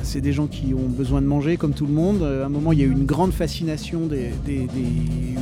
C'est 0.02 0.20
des 0.20 0.32
gens 0.32 0.46
qui 0.46 0.74
ont 0.74 0.88
besoin 0.88 1.20
de 1.20 1.26
manger 1.26 1.56
comme 1.56 1.72
tout 1.72 1.86
le 1.86 1.92
monde. 1.92 2.22
À 2.22 2.46
un 2.46 2.48
moment, 2.48 2.72
il 2.72 2.80
y 2.80 2.82
a 2.82 2.86
eu 2.86 2.92
une 2.92 3.04
grande 3.06 3.32
fascination 3.32 4.06
des, 4.06 4.32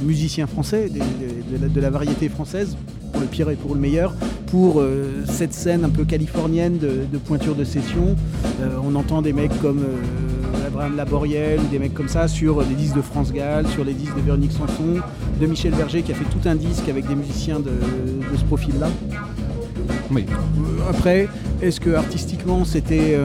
musiciens 0.04 0.46
français, 0.46 0.90
de, 0.90 1.80
la, 1.80 1.90
variété 1.90 2.28
française, 2.28 2.76
pour 3.12 3.20
le 3.20 3.26
pire 3.26 3.50
et 3.50 3.56
pour 3.56 3.74
le 3.74 3.80
meilleur, 3.80 4.14
pour 4.46 4.80
euh, 4.80 5.24
cette 5.26 5.52
scène 5.52 5.84
un 5.84 5.88
peu 5.88 6.04
californienne 6.04 6.78
de, 6.78 7.18
pointure 7.18 7.54
de 7.54 7.64
session. 7.64 8.16
Euh, 8.60 8.76
on 8.82 8.94
entend 8.94 9.22
des 9.22 9.32
mecs 9.32 9.58
comme 9.60 9.80
euh, 9.80 10.66
Abraham 10.66 10.96
Laboriel, 10.96 11.60
des 11.70 11.78
mecs 11.78 11.94
comme 11.94 12.08
ça, 12.08 12.28
sur 12.28 12.64
des 12.64 12.74
disques 12.74 12.96
de 12.96 13.02
France 13.02 13.32
Gall, 13.32 13.66
sur 13.68 13.84
les 13.84 13.94
disques 13.94 14.16
de 14.16 14.22
Véronique 14.22 14.52
Sanson, 14.52 15.00
de 15.40 15.46
Michel 15.46 15.72
Berger 15.72 16.02
qui 16.02 16.12
a 16.12 16.14
fait 16.14 16.24
tout 16.24 16.48
un 16.48 16.54
disque 16.54 16.88
avec 16.88 17.06
des 17.06 17.14
musiciens 17.14 17.60
de 17.60 17.70
ce 18.36 18.44
profil-là. 18.44 18.88
Oui. 20.10 20.24
Après, 20.88 21.28
est-ce 21.62 21.80
que 21.80 21.94
artistiquement 21.94 22.64
c'était 22.64 23.14
euh, 23.14 23.24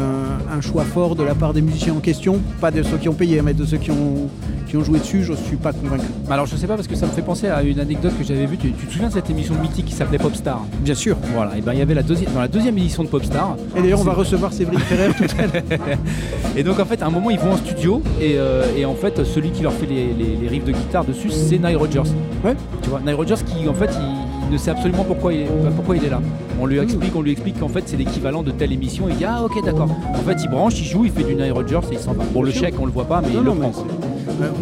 un 0.51 0.61
choix 0.61 0.83
fort 0.83 1.15
de 1.15 1.23
la 1.23 1.35
part 1.35 1.53
des 1.53 1.61
musiciens 1.61 1.93
en 1.93 1.99
question? 1.99 2.39
Pas 2.59 2.71
de 2.71 2.81
ceux 2.83 2.97
qui 2.97 3.09
ont 3.09 3.13
payé, 3.13 3.41
mais 3.41 3.53
de 3.53 3.65
ceux 3.65 3.77
qui 3.77 3.91
ont, 3.91 4.29
qui 4.67 4.77
ont 4.77 4.83
joué 4.83 4.99
dessus, 4.99 5.23
je 5.23 5.33
ne 5.33 5.37
suis 5.37 5.57
pas 5.57 5.73
convaincu. 5.73 6.05
Alors 6.29 6.45
je 6.45 6.55
sais 6.55 6.67
pas 6.67 6.75
parce 6.75 6.87
que 6.87 6.95
ça 6.95 7.05
me 7.05 7.11
fait 7.11 7.21
penser 7.21 7.47
à 7.47 7.61
une 7.61 7.79
anecdote 7.79 8.13
que 8.17 8.23
j'avais 8.23 8.45
vue. 8.45 8.57
Tu, 8.57 8.71
tu, 8.71 8.87
te 8.87 8.91
souviens 8.91 9.09
de 9.09 9.13
cette 9.13 9.29
émission 9.29 9.53
mythique 9.61 9.85
qui 9.85 9.93
s'appelait 9.93 10.17
Popstar? 10.17 10.61
Bien 10.79 10.95
sûr. 10.95 11.17
Voilà, 11.33 11.57
et 11.57 11.61
ben 11.61 11.73
il 11.73 11.79
y 11.79 11.81
avait 11.81 11.93
la 11.93 12.03
deuxième, 12.03 12.31
dans 12.33 12.41
la 12.41 12.47
deuxième 12.47 12.77
édition 12.77 13.03
de 13.03 13.09
Popstar. 13.09 13.57
Et 13.75 13.81
d'ailleurs 13.81 13.99
on 13.99 14.05
va 14.05 14.13
recevoir 14.13 14.53
Séverine 14.53 14.79
Ferrer 14.79 15.13
tout 15.13 15.25
à 15.37 15.41
l'heure. 15.41 15.97
et 16.55 16.63
donc 16.63 16.79
en 16.79 16.85
fait 16.85 17.01
à 17.01 17.07
un 17.07 17.11
moment 17.11 17.29
ils 17.29 17.39
vont 17.39 17.51
en 17.51 17.57
studio 17.57 18.01
et, 18.19 18.35
euh, 18.37 18.63
et 18.77 18.85
en 18.85 18.95
fait 18.95 19.23
celui 19.23 19.51
qui 19.51 19.63
leur 19.63 19.73
fait 19.73 19.85
les, 19.85 20.13
les, 20.13 20.35
les 20.41 20.47
riffs 20.47 20.65
de 20.65 20.71
guitare 20.71 21.05
dessus 21.05 21.29
c'est 21.29 21.57
Nile 21.57 21.77
Rodgers. 21.77 22.09
Ouais. 22.43 22.55
Tu 22.81 22.89
vois, 22.89 23.01
Nile 23.01 23.15
Rodgers 23.15 23.43
qui 23.45 23.67
en 23.67 23.73
fait 23.73 23.91
il 23.99 24.20
ne 24.51 24.57
sait 24.57 24.71
absolument 24.71 25.03
pourquoi 25.03 25.33
il, 25.33 25.41
est, 25.41 25.49
pourquoi 25.75 25.95
il 25.95 26.05
est 26.05 26.09
là. 26.09 26.21
On 26.59 26.65
lui 26.65 26.79
explique, 26.79 27.15
on 27.15 27.21
lui 27.21 27.31
explique 27.31 27.59
qu'en 27.59 27.67
fait 27.67 27.83
c'est 27.85 27.97
l'équivalent 27.97 28.43
de 28.43 28.51
telle 28.51 28.71
émission. 28.71 29.07
Et 29.07 29.11
il 29.11 29.17
dit 29.17 29.25
ah 29.25 29.43
ok 29.43 29.63
d'accord. 29.63 29.89
En 30.09 30.21
fait 30.21 30.37
il 30.43 30.49
branche, 30.49 30.79
il 30.79 30.85
joue, 30.85 31.05
il 31.05 31.11
fait 31.11 31.23
du 31.23 31.35
Nile 31.35 31.51
Rodgers 31.51 31.79
et 31.91 31.95
il 31.95 31.99
s'en 31.99 32.13
va. 32.13 32.23
Bon 32.33 32.43
le 32.43 32.51
chèque 32.51 32.75
on 32.79 32.85
le 32.85 32.91
voit 32.91 33.05
pas 33.05 33.21
mais 33.21 33.29
non, 33.33 33.39
il 33.39 33.45
non, 33.45 33.53
le 33.55 33.59
prend. 33.59 33.85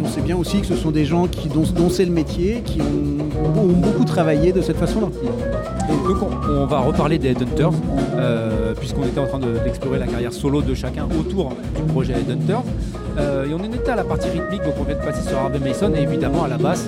On 0.04 0.08
sait 0.08 0.22
bien 0.22 0.36
aussi 0.36 0.60
que 0.60 0.68
ce 0.68 0.76
sont 0.76 0.92
des 0.92 1.06
gens 1.06 1.28
qui, 1.28 1.48
dont, 1.48 1.64
dont 1.76 1.90
c'est 1.90 2.06
le 2.06 2.12
métier, 2.12 2.62
qui 2.66 2.82
ont, 2.82 3.62
ont, 3.62 3.68
beaucoup 3.68 4.04
travaillé 4.04 4.52
de 4.52 4.62
cette 4.62 4.78
façon-là. 4.78 5.08
Donc 5.88 6.22
on, 6.22 6.52
on, 6.52 6.66
va 6.66 6.80
reparler 6.80 7.18
des 7.18 7.30
Headhunters, 7.30 7.72
euh, 8.16 8.74
puisqu'on 8.76 9.04
était 9.04 9.20
en 9.20 9.28
train 9.28 9.40
d'explorer 9.40 9.98
de, 9.98 10.04
la 10.04 10.08
carrière 10.08 10.34
solo 10.34 10.62
de 10.62 10.74
chacun 10.74 11.08
autour 11.18 11.54
du 11.76 11.82
projet 11.94 12.14
Headhunters. 12.14 12.64
Euh, 13.18 13.46
et 13.46 13.54
on 13.54 13.58
en 13.58 13.72
était 13.72 13.90
à 13.90 13.96
la 13.96 14.04
partie 14.04 14.30
rythmique, 14.30 14.64
donc 14.64 14.74
on 14.80 14.84
vient 14.84 14.96
de 14.96 15.02
passer 15.02 15.28
sur 15.28 15.38
Harvey 15.38 15.60
Mason, 15.60 15.94
et 15.96 16.02
évidemment 16.02 16.44
à 16.44 16.48
la 16.48 16.58
basse, 16.58 16.88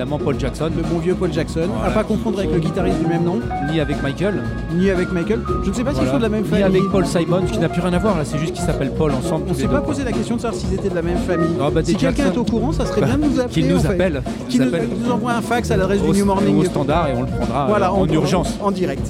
évidemment 0.00 0.18
Paul 0.18 0.40
Jackson, 0.40 0.70
Le 0.74 0.82
bon 0.82 0.98
vieux 0.98 1.14
Paul 1.14 1.30
Jackson, 1.30 1.68
Voilà, 1.74 1.88
à 1.88 1.90
pas 1.90 2.04
confondre 2.04 2.38
avec 2.38 2.50
le 2.52 2.58
guitariste 2.58 2.98
du 3.00 3.06
même 3.06 3.22
nom, 3.22 3.38
ni 3.70 3.80
avec 3.80 4.02
Michael, 4.02 4.42
ni 4.74 4.88
avec 4.88 5.12
Michael. 5.12 5.40
Je 5.62 5.68
ne 5.68 5.74
sais 5.74 5.84
pas 5.84 5.92
s'ils 5.92 6.08
sont 6.08 6.16
de 6.16 6.22
la 6.22 6.30
même 6.30 6.42
ni 6.42 6.48
famille. 6.48 6.64
avec 6.64 6.82
Paul 6.90 7.04
Simon, 7.04 7.42
qui 7.42 7.58
n'a 7.58 7.68
plus 7.68 7.82
rien 7.82 7.92
à 7.92 7.98
voir 7.98 8.16
là, 8.16 8.24
c'est 8.24 8.38
juste 8.38 8.54
qu'ils 8.54 8.64
s'appellent 8.64 8.94
Paul 8.94 9.12
ensemble. 9.12 9.44
On 9.48 9.52
tous 9.52 9.60
s'est 9.60 9.68
pas 9.68 9.82
posé 9.82 10.02
la 10.04 10.12
question 10.12 10.36
de 10.36 10.40
savoir 10.40 10.58
s'ils 10.58 10.72
étaient 10.72 10.88
de 10.88 10.94
la 10.94 11.02
même 11.02 11.18
famille. 11.18 11.50
Ah, 11.60 11.68
bah, 11.70 11.82
si 11.84 11.96
quelqu'un 11.96 12.32
est 12.32 12.38
au 12.38 12.44
courant, 12.44 12.72
ça 12.72 12.86
serait 12.86 13.02
Bah, 13.02 13.08
bien 13.08 13.18
de 13.18 13.24
nous 13.24 13.40
appeler. 13.40 13.62
Qui 13.62 13.68
nous 13.68 13.76
en 13.76 13.80
fait. 13.80 13.88
appelle, 13.88 14.22
Qui 14.48 14.58
nous, 14.58 15.10
envoie 15.10 15.32
un 15.32 15.42
fax 15.42 15.70
à 15.70 15.76
l'adresse 15.76 16.02
du 16.02 16.10
New 16.10 16.24
Morning. 16.24 16.58
au 16.58 16.64
standard 16.64 17.08
et 17.08 17.12
on 17.14 17.22
le 17.22 17.26
prendra 17.26 17.66
voilà, 17.66 17.88
euh, 17.88 17.96
en, 17.96 18.06
urgence. 18.08 18.56
En 18.62 18.70
direct. 18.70 19.06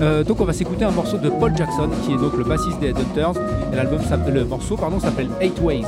Euh, 0.00 0.22
donc 0.22 0.40
on 0.40 0.44
va 0.44 0.52
s'écouter 0.52 0.84
un 0.84 0.92
morceau 0.92 1.16
de 1.16 1.28
Paul 1.30 1.52
Jackson 1.56 1.88
qui 2.04 2.12
est 2.12 2.16
donc 2.16 2.36
le 2.36 2.44
bassiste 2.44 2.78
des 2.78 2.88
Headhunters 2.88 3.32
et 3.72 3.76
l'album 3.76 3.98
le 4.32 4.44
morceau 4.44 4.76
pardon 4.76 5.00
s'appelle 5.00 5.28
Eight 5.40 5.60
Ways. 5.60 5.84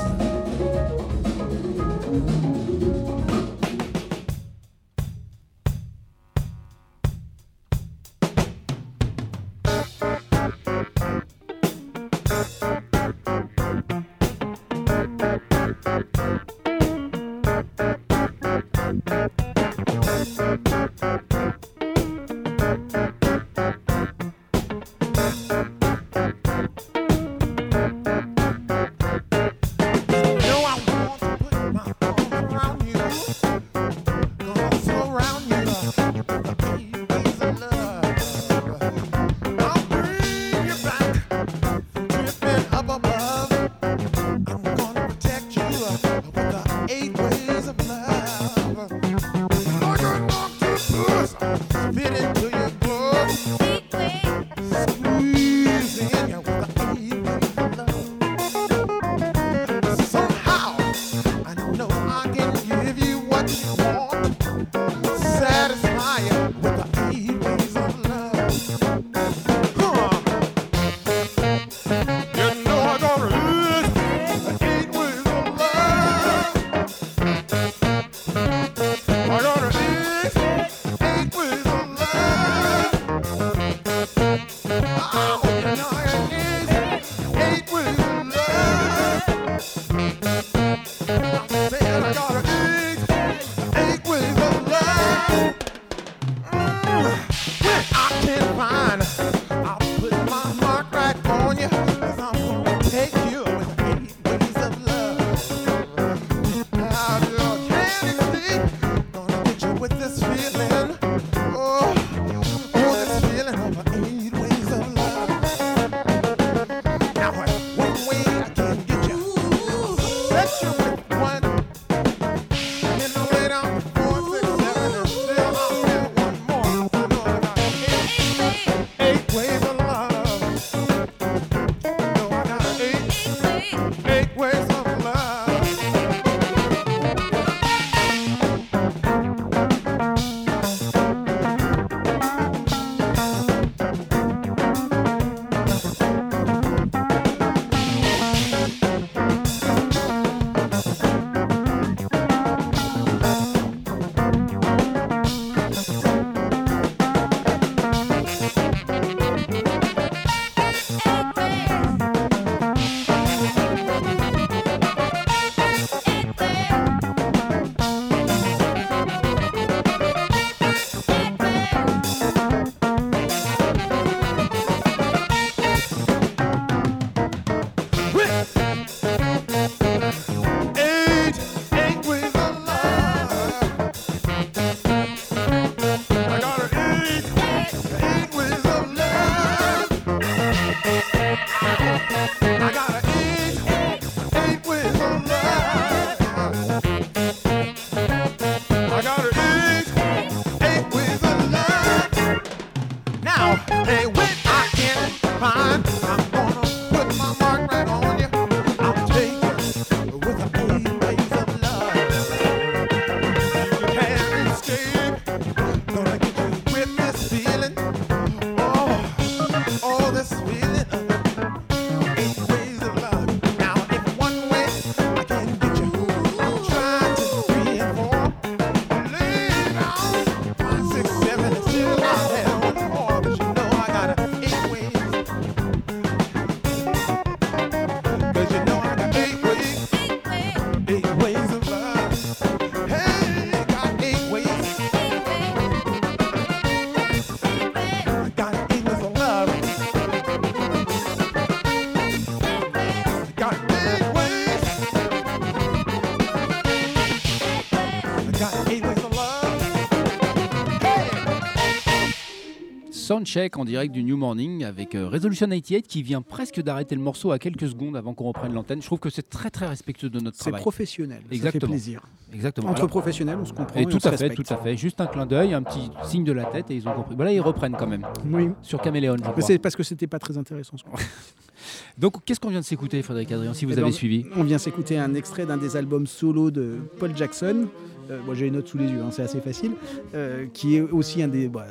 Soundcheck 263.21 263.59
en 263.59 263.67
direct 263.67 263.93
du 263.93 264.03
New 264.03 264.17
Morning 264.17 264.65
avec 264.65 264.95
euh, 264.95 265.07
Resolution 265.09 265.47
88 265.47 265.87
qui 265.87 266.03
vient 266.03 266.23
presque 266.23 266.63
d'arrêter 266.63 266.95
le 266.95 267.03
morceau 267.03 267.33
à 267.33 267.39
quelques 267.39 267.69
secondes 267.69 267.95
avant 267.97 268.15
qu'on 268.15 268.25
reprenne 268.25 268.55
l'antenne. 268.55 268.81
Je 268.81 268.87
trouve 268.87 268.99
que 268.99 269.11
c'est 269.11 269.29
très 269.29 269.51
très 269.51 269.67
respectueux 269.67 270.09
de 270.09 270.21
notre 270.21 270.37
C'est 270.39 270.45
travail. 270.45 270.63
professionnel. 270.63 271.21
Ça 271.29 271.35
Exactement. 271.35 271.61
fait 271.61 271.67
plaisir. 271.69 272.03
Exactement. 272.33 272.69
Entre 272.71 272.79
Alors- 272.79 272.89
professionnels, 272.89 273.37
on 273.41 273.45
se 273.45 273.53
comprend. 273.53 273.79
et 273.79 273.85
tout 273.85 273.99
à 273.99 274.01
fait, 274.01 274.09
respecte. 274.11 274.37
tout 274.37 274.55
à 274.55 274.57
fait. 274.57 274.75
Juste 274.77 275.01
un 275.03 275.07
clin 275.07 275.27
d'œil, 275.27 275.53
un 275.53 275.63
petit 275.63 275.91
signe 276.05 276.25
de 276.25 276.33
la 276.33 276.45
tête 276.47 276.71
et 276.71 276.77
ils 276.77 276.89
ont 276.89 276.93
compris. 276.95 277.15
Voilà, 277.15 277.33
ils 277.33 277.41
reprennent 277.41 277.77
quand 277.79 277.87
même 277.87 278.07
Oui. 278.31 278.49
sur 278.63 278.81
Caméléon, 278.81 279.17
c'est 279.41 279.59
parce 279.59 279.77
que 279.77 279.83
c'était 279.83 280.07
pas 280.07 280.19
très 280.19 280.39
intéressant. 280.39 280.79
ce 280.79 280.85
qu'on- 280.85 280.93
Donc, 281.99 282.25
qu'est-ce 282.25 282.41
qu'on 282.41 282.49
vient 282.49 282.61
de 282.61 282.65
s'écouter, 282.65 283.03
Frédéric 283.03 283.33
Adrien, 283.33 283.53
si 283.53 283.67
vous 283.67 283.73
Eh 283.73 283.77
ben, 283.77 283.83
avez 283.83 283.93
suivi? 283.93 284.25
On 284.35 284.45
vient 284.45 284.57
s'écouter 284.57 284.97
un 284.99 285.13
extrait 285.15 285.45
d'un 285.45 285.59
des 285.59 285.77
albums 285.77 286.07
solo 286.07 286.51
de 286.51 286.79
Paul 286.99 287.15
Jackson. 287.15 287.67
Euh, 288.11 288.19
moi, 288.25 288.35
j'ai 288.35 288.47
les 288.47 288.51
notes 288.51 288.67
sous 288.69 288.79
les 288.79 288.87
yeux, 288.87 289.03
hein, 289.03 289.11
c'est 289.11 289.23
assez 289.23 289.41
facile. 289.43 289.73
euh, 290.15 290.47
qui 290.55 290.77
est 290.77 290.81
aussi 290.81 291.23
un 291.23 291.29
des. 291.29 291.49
bah, 291.49 291.67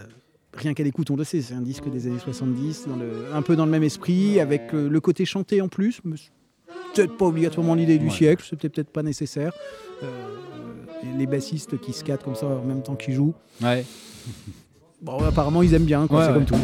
rien 0.54 0.74
qu'à 0.74 0.84
l'écoute, 0.84 1.10
on 1.12 1.16
le 1.16 1.24
sait, 1.24 1.42
c'est 1.42 1.54
un 1.54 1.62
disque 1.62 1.90
des 1.90 2.08
années 2.08 2.20
70, 2.20 2.88
dans 2.88 2.96
le- 2.96 3.26
un 3.34 3.42
peu 3.42 3.56
dans 3.56 3.66
le 3.66 3.72
même 3.72 3.84
esprit, 3.84 4.40
avec 4.40 4.74
euh, 4.74 4.90
le 4.90 5.00
côté 5.00 5.26
chanté 5.26 5.62
en 5.62 5.68
plus. 5.68 6.02
Peut-être 6.94 7.16
pas 7.18 7.26
obligatoirement 7.26 7.76
l'idée 7.76 7.98
du 8.00 8.06
Ouais. 8.08 8.12
siècle, 8.12 8.46
c'était 8.50 8.70
peut-être 8.70 8.90
pas 8.90 9.04
nécessaire. 9.04 9.54
Euh, 10.04 10.08
les 11.18 11.26
bassistes 11.28 11.80
qui 11.80 11.94
se 11.94 12.04
cadrent 12.04 12.24
comme 12.24 12.36
ça 12.36 12.46
en 12.48 12.64
même 12.64 12.82
temps 12.82 12.96
qu'ils 12.96 13.14
jouent. 13.14 13.34
Ouais. 13.62 13.86
Bon, 15.02 15.18
apparemment, 15.20 15.62
ils 15.62 15.74
aiment 15.74 15.86
bien, 15.86 16.02
Ouais, 16.10 16.26
c'est 16.28 16.34
comme 16.34 16.44
tout. 16.44 16.58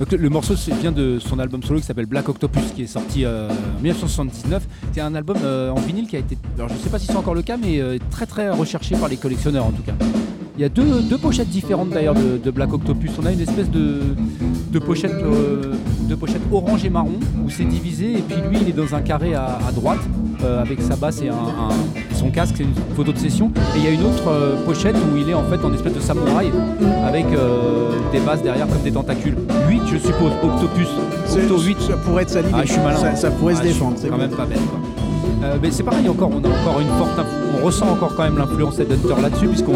Donc, 0.00 0.10
le, 0.10 0.18
le 0.18 0.28
morceau 0.28 0.54
vient 0.80 0.90
de 0.90 1.20
son 1.20 1.38
album 1.38 1.62
solo 1.62 1.78
qui 1.78 1.86
s'appelle 1.86 2.06
Black 2.06 2.28
Octopus 2.28 2.72
qui 2.74 2.82
est 2.82 2.86
sorti 2.88 3.24
euh, 3.24 3.48
en 3.48 3.80
1979. 3.80 4.66
C'est 4.92 5.00
un 5.00 5.14
album 5.14 5.36
euh, 5.44 5.70
en 5.70 5.76
vinyle 5.76 6.08
qui 6.08 6.16
a 6.16 6.18
été, 6.18 6.36
alors 6.56 6.68
je 6.68 6.74
ne 6.74 6.78
sais 6.80 6.90
pas 6.90 6.98
si 6.98 7.06
c'est 7.06 7.14
encore 7.14 7.36
le 7.36 7.42
cas, 7.42 7.56
mais 7.56 7.80
très 8.10 8.26
très 8.26 8.50
recherché 8.50 8.96
par 8.96 9.08
les 9.08 9.16
collectionneurs 9.16 9.66
en 9.66 9.70
tout 9.70 9.82
cas. 9.84 9.94
Il 10.58 10.62
y 10.62 10.64
a 10.64 10.68
deux, 10.70 11.02
deux 11.02 11.18
pochettes 11.18 11.50
différentes 11.50 11.90
d'ailleurs 11.90 12.14
de, 12.14 12.38
de 12.42 12.50
Black 12.50 12.72
Octopus. 12.72 13.10
On 13.22 13.26
a 13.26 13.32
une 13.32 13.40
espèce 13.40 13.70
de, 13.70 14.00
de, 14.72 14.78
pochette, 14.78 15.12
euh, 15.12 15.74
de 16.08 16.14
pochette 16.14 16.40
orange 16.50 16.82
et 16.84 16.88
marron 16.88 17.18
où 17.44 17.50
c'est 17.50 17.64
divisé 17.64 18.12
et 18.12 18.22
puis 18.26 18.36
lui 18.48 18.56
il 18.62 18.68
est 18.70 18.72
dans 18.72 18.94
un 18.94 19.02
carré 19.02 19.34
à, 19.34 19.58
à 19.68 19.72
droite 19.72 19.98
euh, 20.44 20.62
avec 20.62 20.80
sa 20.80 20.96
basse 20.96 21.20
et 21.20 21.28
un, 21.28 21.34
un- 21.34 22.14
son 22.16 22.30
casque, 22.30 22.54
c'est 22.56 22.62
une 22.62 22.72
photo 22.94 23.12
de 23.12 23.18
session. 23.18 23.50
Et 23.74 23.80
il 23.80 23.84
y 23.84 23.86
a 23.88 23.90
une 23.90 24.00
autre 24.02 24.28
euh, 24.28 24.56
pochette 24.64 24.96
où 24.96 25.16
il 25.18 25.28
est 25.28 25.34
en 25.34 25.44
fait 25.44 25.62
en 25.62 25.74
espèce 25.74 25.92
de 25.92 26.00
samouraï 26.00 26.50
avec 27.06 27.26
des 28.12 28.20
basses 28.20 28.42
derrière 28.42 28.66
comme 28.66 28.80
des 28.82 28.92
tentacules. 28.92 29.36
8 29.68 29.80
je 29.92 29.98
suppose, 29.98 30.32
Octopus. 30.42 30.88
Octo 31.34 31.60
8. 31.60 31.76
Ça 31.80 31.96
pourrait 31.98 32.22
être 32.22 32.30
sa. 32.30 32.40
Ah, 32.54 32.62
je 32.64 32.72
suis 32.72 32.80
malin. 32.80 32.96
Ça, 32.96 33.14
ça 33.14 33.30
pourrait 33.30 33.54
Ah, 33.56 33.60
se 33.60 33.62
défendre. 33.64 33.96
c'est 33.98 34.08
quand 34.08 34.16
même 34.16 34.30
pas 34.30 34.46
bête. 34.46 34.58
quoi. 34.70 34.80
Euh, 35.42 35.56
mais 35.62 35.70
c'est 35.70 35.82
pareil 35.82 36.08
encore, 36.08 36.30
on 36.32 36.42
a 36.44 36.48
encore 36.48 36.80
une 36.80 36.88
forte 36.98 37.20
on 37.60 37.64
ressent 37.64 37.88
encore 37.90 38.14
quand 38.16 38.22
même 38.24 38.38
l'influence 38.38 38.78
Headhunter 38.78 39.20
là-dessus 39.20 39.48
puisqu'on 39.48 39.72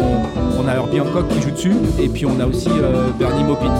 on 0.59 0.67
a 0.67 0.73
Herbie 0.75 1.01
Hancock 1.01 1.27
qui 1.29 1.41
joue 1.41 1.51
dessus 1.51 1.73
et 1.99 2.07
puis 2.09 2.25
on 2.25 2.39
a 2.39 2.45
aussi 2.45 2.69
euh, 2.69 3.09
Bernie 3.19 3.43
Maupin. 3.43 3.71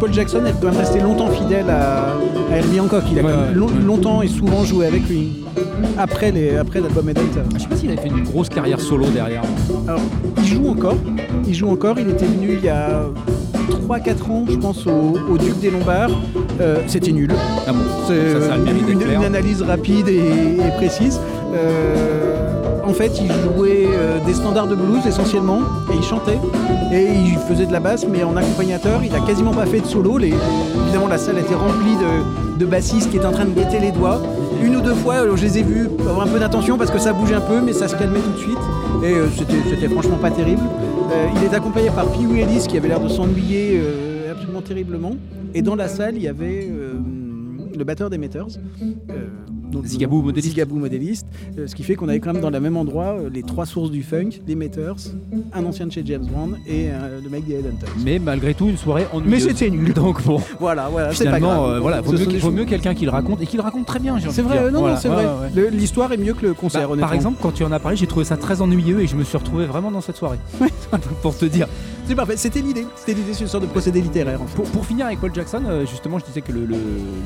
Paul 0.00 0.12
Jackson 0.12 0.44
est 0.44 0.52
quand 0.60 0.68
même 0.68 0.76
resté 0.76 1.00
longtemps 1.00 1.28
fidèle 1.30 1.70
à, 1.70 2.08
à 2.52 2.56
Herbie 2.58 2.80
Hancock. 2.80 3.04
Il 3.10 3.18
a 3.18 3.22
Ouais, 3.22 3.30
quand 3.32 3.36
même 3.40 3.48
ouais, 3.48 3.54
long- 3.54 3.66
ouais. 3.68 3.82
longtemps 3.86 4.22
et 4.22 4.28
souvent 4.28 4.64
joué 4.64 4.86
avec 4.86 5.08
lui. 5.08 5.44
Après 5.96 6.30
les- 6.30 6.56
après 6.56 6.80
l'album 6.80 7.08
Headhunter. 7.08 7.40
Je 7.54 7.60
sais 7.62 7.68
pas 7.68 7.76
s'il 7.76 7.90
avait 7.90 8.00
fait 8.02 8.08
une 8.08 8.24
grosse 8.24 8.48
carrière 8.48 8.80
solo 8.80 9.06
derrière. 9.06 9.42
Alors, 9.88 10.00
il 10.38 10.44
joue 10.44 10.68
encore. 10.68 10.96
Il 11.46 11.54
joue 11.54 11.68
encore. 11.70 11.98
Il 11.98 12.10
était 12.10 12.26
venu 12.26 12.54
il 12.58 12.64
y 12.64 12.68
a 12.68 13.02
3-4 13.64 14.30
ans, 14.30 14.44
je 14.48 14.56
pense, 14.56 14.86
au, 14.86 15.14
au 15.30 15.38
Duc 15.38 15.58
des 15.60 15.70
Lombards. 15.70 16.10
Euh, 16.60 16.78
C'était 16.86 17.12
nul. 17.12 17.30
Ah 17.66 17.72
bon, 17.72 17.78
C'est 18.06 18.32
ça, 18.32 18.48
ça 18.48 18.54
a 18.54 18.56
le 18.56 18.64
mérite 18.64 18.88
une, 18.88 19.24
analyse 19.24 19.62
rapide 19.62 20.08
et, 20.08 20.18
et 20.18 20.70
précise. 20.76 21.20
Euh, 21.54 22.63
en 22.86 22.92
fait, 22.92 23.20
il 23.20 23.32
jouait 23.32 23.86
euh, 23.86 24.18
des 24.24 24.34
standards 24.34 24.66
de 24.66 24.74
blues 24.74 25.06
essentiellement 25.06 25.60
et 25.92 25.96
il 25.96 26.02
chantait 26.02 26.38
et 26.92 27.06
il 27.12 27.38
faisait 27.48 27.66
de 27.66 27.72
la 27.72 27.80
basse, 27.80 28.06
mais 28.06 28.22
en 28.24 28.36
accompagnateur, 28.36 29.02
il 29.02 29.14
a 29.14 29.20
quasiment 29.20 29.52
pas 29.52 29.66
fait 29.66 29.80
de 29.80 29.86
solo. 29.86 30.18
Évidemment, 30.18 31.08
la 31.08 31.18
salle 31.18 31.38
était 31.38 31.54
remplie 31.54 31.96
de, 32.58 32.66
bassistes 32.66 33.10
qui 33.10 33.16
étaient 33.16 33.26
en 33.26 33.32
train 33.32 33.44
de 33.44 33.50
guetter 33.50 33.80
les 33.80 33.90
doigts. 33.90 34.22
Une 34.62 34.76
ou 34.76 34.80
deux 34.80 34.94
fois, 34.94 35.16
euh, 35.16 35.36
je 35.36 35.42
les 35.42 35.58
ai 35.58 35.62
vus 35.62 35.88
avoir 36.00 36.26
un 36.26 36.30
peu 36.30 36.38
d'attention 36.38 36.78
parce 36.78 36.90
que 36.90 36.98
ça 36.98 37.12
bougeait 37.12 37.34
un 37.34 37.40
peu, 37.40 37.60
mais 37.60 37.72
ça 37.72 37.88
se 37.88 37.96
calmait 37.96 38.20
tout 38.20 38.32
de 38.32 38.38
suite. 38.38 38.58
Et 39.02 39.12
euh, 39.12 39.26
c'était 39.68 39.88
franchement 39.88 40.16
pas 40.16 40.30
terrible. 40.30 40.62
Il 41.36 41.44
est 41.44 41.54
accompagné 41.54 41.90
par 41.90 42.06
Pee 42.06 42.26
Wee 42.26 42.40
Ellis 42.40 42.66
qui 42.66 42.76
avait 42.76 42.88
l'air 42.88 42.98
de 42.98 43.08
s'ennuyer 43.08 43.80
absolument 44.30 44.62
terriblement. 44.62 45.12
Et 45.52 45.62
dans 45.62 45.76
la 45.76 45.86
salle, 45.86 46.16
il 46.16 46.22
y 46.22 46.28
avait 46.28 46.68
le 47.76 47.84
batteur 47.84 48.10
des 48.10 48.18
Meters. 48.18 48.46
euh, 49.10 49.26
donc- 49.74 49.86
Zigaboo 49.86 50.22
modéliste. 50.22 50.48
Zigaboo 50.54 50.76
modéliste. 50.76 51.26
Euh, 51.58 51.66
ce 51.66 51.74
qui 51.74 51.82
fait 51.82 51.94
qu'on 51.94 52.08
avait 52.08 52.20
quand 52.20 52.32
même 52.32 52.42
dans 52.42 52.50
le 52.50 52.60
même 52.60 52.76
endroit 52.76 53.16
euh, 53.18 53.28
les 53.32 53.42
trois 53.42 53.66
sources 53.66 53.90
du 53.90 54.02
funk, 54.02 54.30
les 54.46 54.54
Meters, 54.54 54.96
un 55.52 55.64
ancien 55.64 55.86
de 55.86 55.92
chez 55.92 56.02
James 56.06 56.24
Bond 56.26 56.52
et 56.66 56.88
euh, 56.90 57.20
le 57.22 57.28
mec 57.28 57.46
des 57.46 57.54
Headhunters. 57.54 57.88
Mais 58.04 58.18
malgré 58.18 58.54
tout, 58.54 58.68
une 58.68 58.76
soirée 58.76 59.06
ennuyeuse. 59.12 59.30
Mais 59.30 59.40
c'était 59.52 59.70
nul. 59.70 59.92
Donc 59.94 60.22
bon, 60.24 60.40
Voilà, 60.60 60.88
voilà, 60.90 61.12
c'est 61.12 61.24
pas 61.30 61.40
grave. 61.40 61.80
voilà, 61.80 62.00
vaut 62.00 62.12
mieux, 62.12 62.38
vaut 62.38 62.50
mieux 62.50 62.64
quelqu'un 62.64 62.94
qui 62.94 63.04
le 63.04 63.10
raconte 63.10 63.40
et 63.42 63.46
qui 63.46 63.56
le 63.56 63.62
raconte 63.62 63.86
très 63.86 63.98
bien. 63.98 64.16
C'est 64.30 64.42
vrai, 64.42 64.70
non, 64.70 64.82
non, 64.88 64.96
c'est 64.96 65.08
vrai. 65.08 65.26
L'histoire 65.72 66.12
est 66.12 66.16
mieux 66.16 66.34
que 66.34 66.42
le 66.46 66.52
Bah, 66.52 66.58
concert, 66.60 66.90
honnêtement. 66.90 67.06
par 67.06 67.14
exemple, 67.14 67.38
quand 67.40 67.52
tu 67.52 67.64
en 67.64 67.72
as 67.72 67.78
parlé, 67.80 67.96
j'ai 67.96 68.06
trouvé 68.06 68.24
ça 68.24 68.36
très 68.36 68.60
ennuyeux 68.60 69.00
et 69.00 69.06
je 69.06 69.16
me 69.16 69.24
suis 69.24 69.36
retrouvé 69.36 69.66
vraiment 69.66 69.90
dans 69.90 70.00
cette 70.00 70.16
soirée. 70.16 70.38
pour 71.22 71.36
te 71.36 71.44
dire. 71.44 71.66
c'est 72.06 72.14
parfait. 72.14 72.36
C'était 72.36 72.60
l'idée. 72.60 72.86
C'était 72.96 73.14
l'idée, 73.14 73.32
c'est 73.32 73.42
une 73.42 73.48
sorte 73.48 73.64
de 73.64 73.68
procédé 73.68 74.00
littéraire. 74.00 74.40
En 74.42 74.46
fait. 74.46 74.54
Pour, 74.56 74.64
pour 74.66 74.86
finir 74.86 75.06
avec 75.06 75.20
Paul 75.20 75.34
Jackson, 75.34 75.62
euh, 75.66 75.86
justement, 75.86 76.18
je 76.18 76.24
disais 76.24 76.40
que 76.40 76.52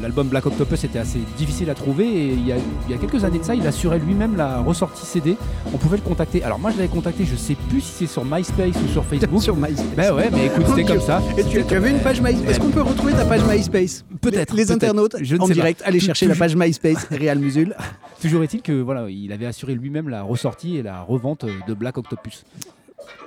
l'album 0.03 0.29
Black 0.29 0.47
Octopus 0.47 0.85
était 0.85 0.99
assez 0.99 1.19
difficile 1.37 1.71
à 1.71 1.75
trouver 1.75 2.07
et 2.07 2.37
il 2.39 2.47
y, 2.47 2.53
a, 2.53 2.57
il 2.57 2.93
y 2.93 2.95
a 2.95 2.99
quelques 2.99 3.25
années 3.25 3.39
de 3.39 3.45
ça, 3.45 3.55
il 3.55 3.67
assurait 3.67 3.99
lui-même 3.99 4.37
la 4.37 4.59
ressortie 4.61 5.05
CD. 5.07 5.37
On 5.73 5.77
pouvait 5.79 5.97
le 5.97 6.03
contacter. 6.03 6.43
Alors 6.43 6.59
moi, 6.59 6.71
je 6.71 6.77
l'avais 6.77 6.89
contacté, 6.89 7.25
je 7.25 7.37
sais 7.37 7.57
plus 7.69 7.81
si 7.81 7.93
c'est 7.93 8.07
sur 8.07 8.25
MySpace 8.25 8.75
ou 8.85 8.89
sur 8.89 9.05
Facebook. 9.11 9.43
Sur 9.43 9.57
MySpace. 9.57 9.97
Bah 9.97 10.15
ouais, 10.15 10.31
mais 10.33 10.47
écoute, 10.47 10.65
c'était 10.69 10.85
comme 10.85 11.01
ça. 11.01 11.23
Et 11.37 11.45
tu, 11.45 11.65
tu 11.65 11.75
avais 11.75 11.91
une 11.91 12.01
page 12.01 12.21
MySpace. 12.21 12.51
Est-ce 12.51 12.61
qu'on 12.61 12.71
peut 12.71 12.83
retrouver 12.83 13.13
ta 13.13 13.25
page 13.25 13.43
MySpace? 13.45 14.05
Peut-être, 14.21 14.55
Les, 14.55 14.71
internautes 14.73 15.17
Je 15.21 15.37
ne 15.37 15.41
en 15.41 15.47
sais 15.47 15.51
pas. 15.51 15.55
direct, 15.55 15.83
allez 15.85 16.01
chercher 16.01 16.27
la 16.27 16.35
page 16.35 16.57
MySpace 16.57 17.07
Réal 17.11 17.39
Musul. 17.39 17.75
Toujours 18.21 18.43
est-il 18.43 18.63
que 18.63 18.81
voilà, 18.81 19.09
il 19.09 19.33
avait 19.33 19.47
assuré 19.47 19.75
lui-même 19.75 20.09
la 20.09 20.23
ressortie 20.23 20.77
et 20.77 20.83
la 20.83 21.03
revente 21.03 21.45
de 21.67 21.75
Black 21.75 21.99
Octopus. 21.99 22.45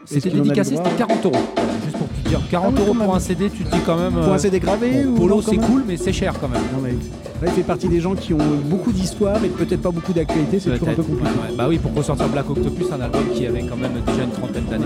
C'était 0.06 0.30
dédicacé, 0.30 0.76
c'était 0.76 0.96
40 0.98 1.26
euros. 1.26 1.36
Voilà, 1.56 1.72
Juste 1.86 1.98
pour 1.98 2.08
te 2.08 2.30
dire, 2.30 2.40
40 2.50 2.74
Ah 2.76 2.82
euros 2.82 2.94
pour 2.94 3.16
un 3.16 3.20
CD, 3.20 3.50
tu 3.50 3.64
te 3.64 3.72
dis 3.76 3.82
quand 3.86 3.98
même. 3.98 4.14
Pour 4.14 4.24
euh, 4.24 4.34
un 4.34 4.38
CD 4.38 4.60
gravé 4.60 5.04
bon, 5.04 5.12
ou 5.12 5.16
Polo, 5.16 5.42
c'est 5.42 5.58
cool, 5.58 5.84
mais 5.88 5.98
c'est 5.98 6.14
cher 6.14 6.34
quand 6.40 6.48
même. 6.48 6.62
Non, 6.74 6.80
mais 6.84 6.92
là, 6.92 7.48
il 7.48 7.52
fait 7.52 7.62
partie 7.62 7.88
des 7.88 8.00
gens 8.00 8.16
qui 8.16 8.34
ont 8.34 8.38
beaucoup 8.66 8.92
d'histoire 8.92 9.44
et 9.44 9.50
peut-être 9.50 9.82
pas 9.82 9.92
beaucoup 9.92 10.14
d'actualité, 10.14 10.60
c'est 10.60 10.72
toujours 10.72 10.90
un 10.90 10.94
peu 10.94 11.04
compliqué. 11.04 11.24
ouais, 11.30 11.50
ouais. 11.52 11.56
Bah 11.58 11.66
oui, 11.70 11.78
pour 11.78 11.94
ressortir 11.94 12.28
Black 12.30 12.50
Octopus, 12.50 12.88
un 12.92 13.02
album 13.02 13.24
qui 13.34 13.46
avait 13.46 13.62
quand 13.64 13.78
même 13.78 13.94
déjà 14.06 14.24
une 14.24 14.32
trentaine 14.32 14.66
d'années. 14.66 14.86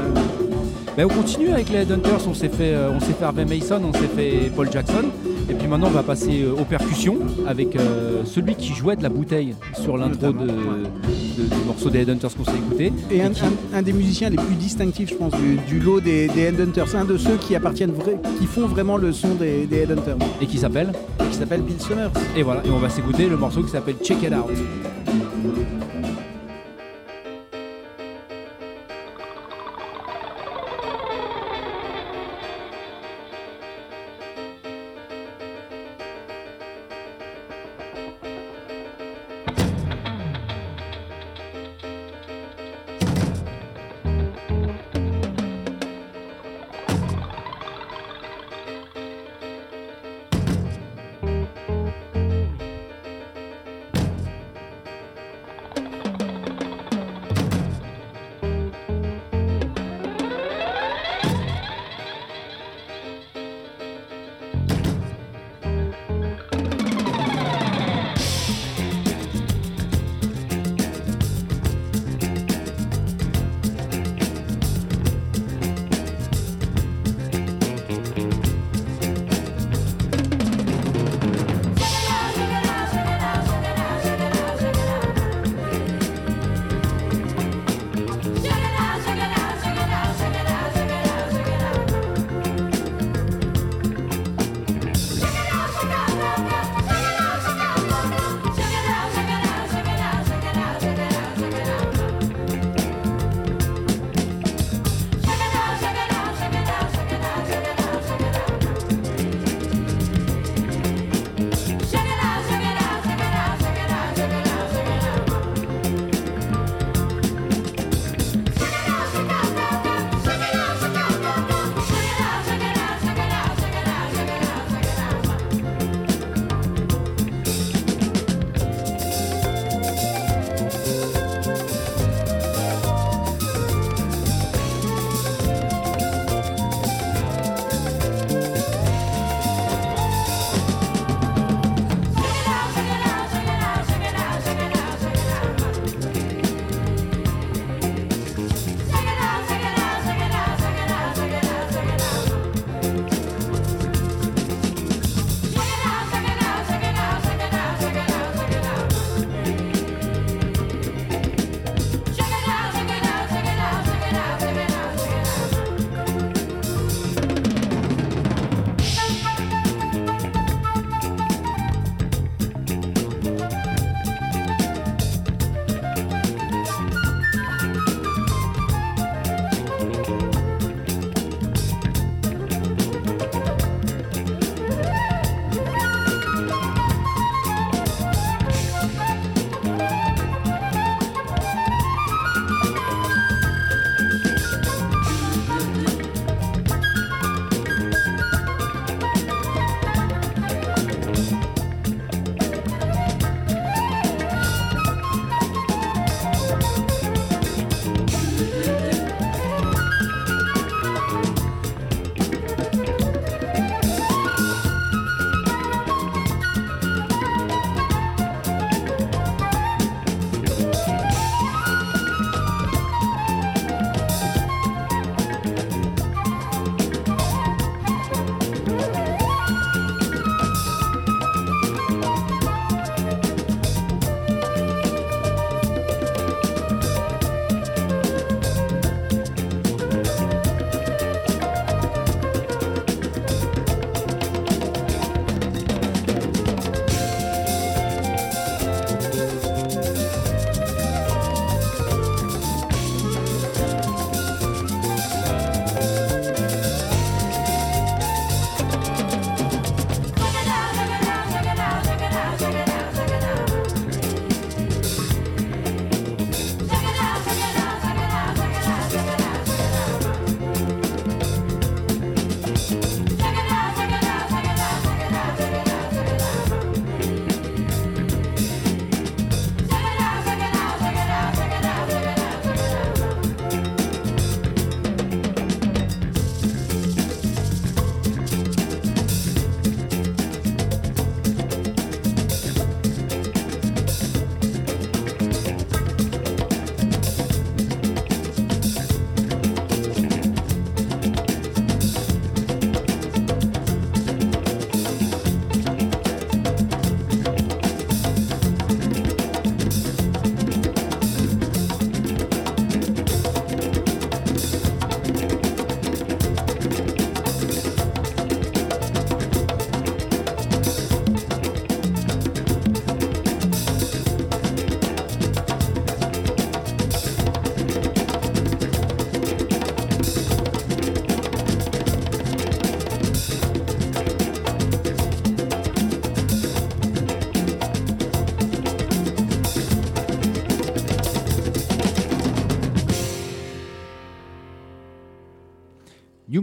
Bah, 0.98 1.04
on 1.06 1.10
continue 1.14 1.50
avec 1.50 1.70
les 1.70 1.80
Headhunters, 1.80 2.28
on 2.28 2.34
s'est 2.34 2.50
fait, 2.50 2.74
euh, 2.74 2.92
on 2.96 3.00
s'est 3.00 3.14
fait 3.14 3.26
Harvey 3.26 3.46
Mason, 3.46 3.82
on 3.84 3.94
s'est 3.94 4.08
fait 4.16 4.52
Paul 4.56 4.72
Jackson, 4.72 5.06
et 5.50 5.54
puis 5.54 5.68
maintenant 5.68 5.88
on 5.88 5.92
va 5.92 6.04
passer 6.04 6.44
euh, 6.44 6.54
aux 6.60 6.66
percussions 6.66 7.18
avec 7.48 7.76
euh, 7.76 8.24
celui 8.26 8.56
qui 8.56 8.74
jouait 8.74 8.96
de 8.96 9.04
la 9.04 9.10
bouteille 9.10 9.56
sur 9.82 9.98
l'intro 9.98 10.28
de, 10.28 10.38
Notamment, 10.40 10.52
de- 11.38 11.44
du 11.44 11.66
morceau 11.68 11.90
des 11.90 12.00
Headhunters 12.00 12.36
qu'on 12.36 12.46
s'est 12.46 12.52
écouté. 12.58 12.92
Et 13.12 13.22
un, 13.22 13.30
qui- 13.30 13.42
un- 13.44 13.78
un 13.78 13.82
des 13.82 13.94
musiciens 13.94 14.30
les 14.30 14.38
plus 14.38 14.56
distinctifs, 14.56 15.10
je 15.10 15.16
pense, 15.16 15.34
du, 15.34 15.58
du 15.68 15.80
lot 15.80 16.00
des, 16.02 16.28
des 16.30 16.42
Headhunters, 16.42 16.96
un 16.96 17.06
de 17.06 17.18
ceux 17.18 17.36
qui 17.38 17.56
appartiennent, 17.56 17.92
vra- 17.92 18.20
qui 18.40 18.46
font 18.48 18.68
vraiment 18.68 18.98
le 18.98 19.12
son 19.12 19.36
des, 19.36 19.66
des 19.66 19.78
Headhunters, 19.84 20.18
et 20.42 20.46
qui 20.48 20.58
s'appelle, 20.58 20.92
qui 21.32 21.38
s'appelle 21.38 21.62
Bill 21.62 21.80
Summers. 21.80 22.12
et 22.36 22.44
voilà, 22.44 22.62
et 22.66 22.70
on 22.70 22.80
va 22.80 22.90
s'écouter 22.90 23.28
le 23.28 23.38
morceau 23.38 23.62
qui 23.64 23.70
s'appelle 23.72 23.96
Check 24.04 24.24
It 24.24 24.34
Out. 24.34 25.85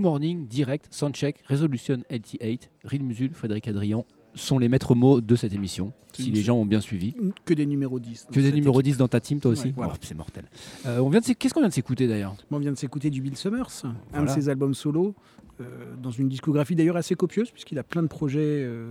Morning, 0.03 0.47
Direct, 0.47 0.89
Soundcheck, 0.91 1.37
Resolution 1.49 2.03
88, 2.11 2.71
Real 2.85 3.03
Musul, 3.03 3.31
Frédéric 3.33 3.69
Adrian 3.69 4.05
sont 4.35 4.59
les 4.59 4.69
maîtres 4.71 4.95
mots 4.95 5.21
de 5.21 5.37
cette 5.37 5.53
émission, 5.53 5.93
si 6.15 6.31
les 6.31 6.41
gens 6.41 6.57
ont 6.57 6.65
bien 6.65 6.81
suivi. 6.81 7.15
Que 7.45 7.53
des 7.53 7.67
numéros 7.67 8.01
10. 8.01 8.29
Que 8.33 8.41
des 8.41 8.51
numéros 8.53 8.81
10 8.81 8.97
dans 8.97 9.07
ta 9.09 9.21
team, 9.21 9.41
toi 9.41 9.51
aussi 9.51 9.67
Ouais, 9.69 9.73
voilà. 9.77 9.93
Oh, 9.95 9.99
C'est 10.01 10.15
mortel. 10.15 10.45
Euh, 10.87 11.01
on 11.01 11.11
vient 11.11 11.21
de 11.21 11.27
Qu'est-ce 11.35 11.53
qu'on 11.53 11.61
vient 11.61 11.69
de 11.69 11.75
s'écouter 11.75 12.09
d'ailleurs? 12.09 12.35
Bon, 12.51 12.57
on 12.57 12.61
vient 12.61 12.73
de 12.73 12.79
s'écouter 12.79 13.11
du 13.11 13.21
Bill 13.21 13.37
Summers, 13.37 13.69
un 14.15 14.25
de 14.25 14.31
ses 14.31 14.49
albums 14.49 14.73
solo, 14.73 15.15
euh, 15.61 15.65
dans 16.03 16.11
une 16.11 16.31
discographie 16.31 16.75
d'ailleurs 16.75 16.97
assez 16.97 17.15
copieuse, 17.15 17.51
puisqu'il 17.51 17.79
a 17.79 17.83
plein 17.83 18.03
de 18.03 18.07
projets 18.09 18.41
euh, 18.43 18.87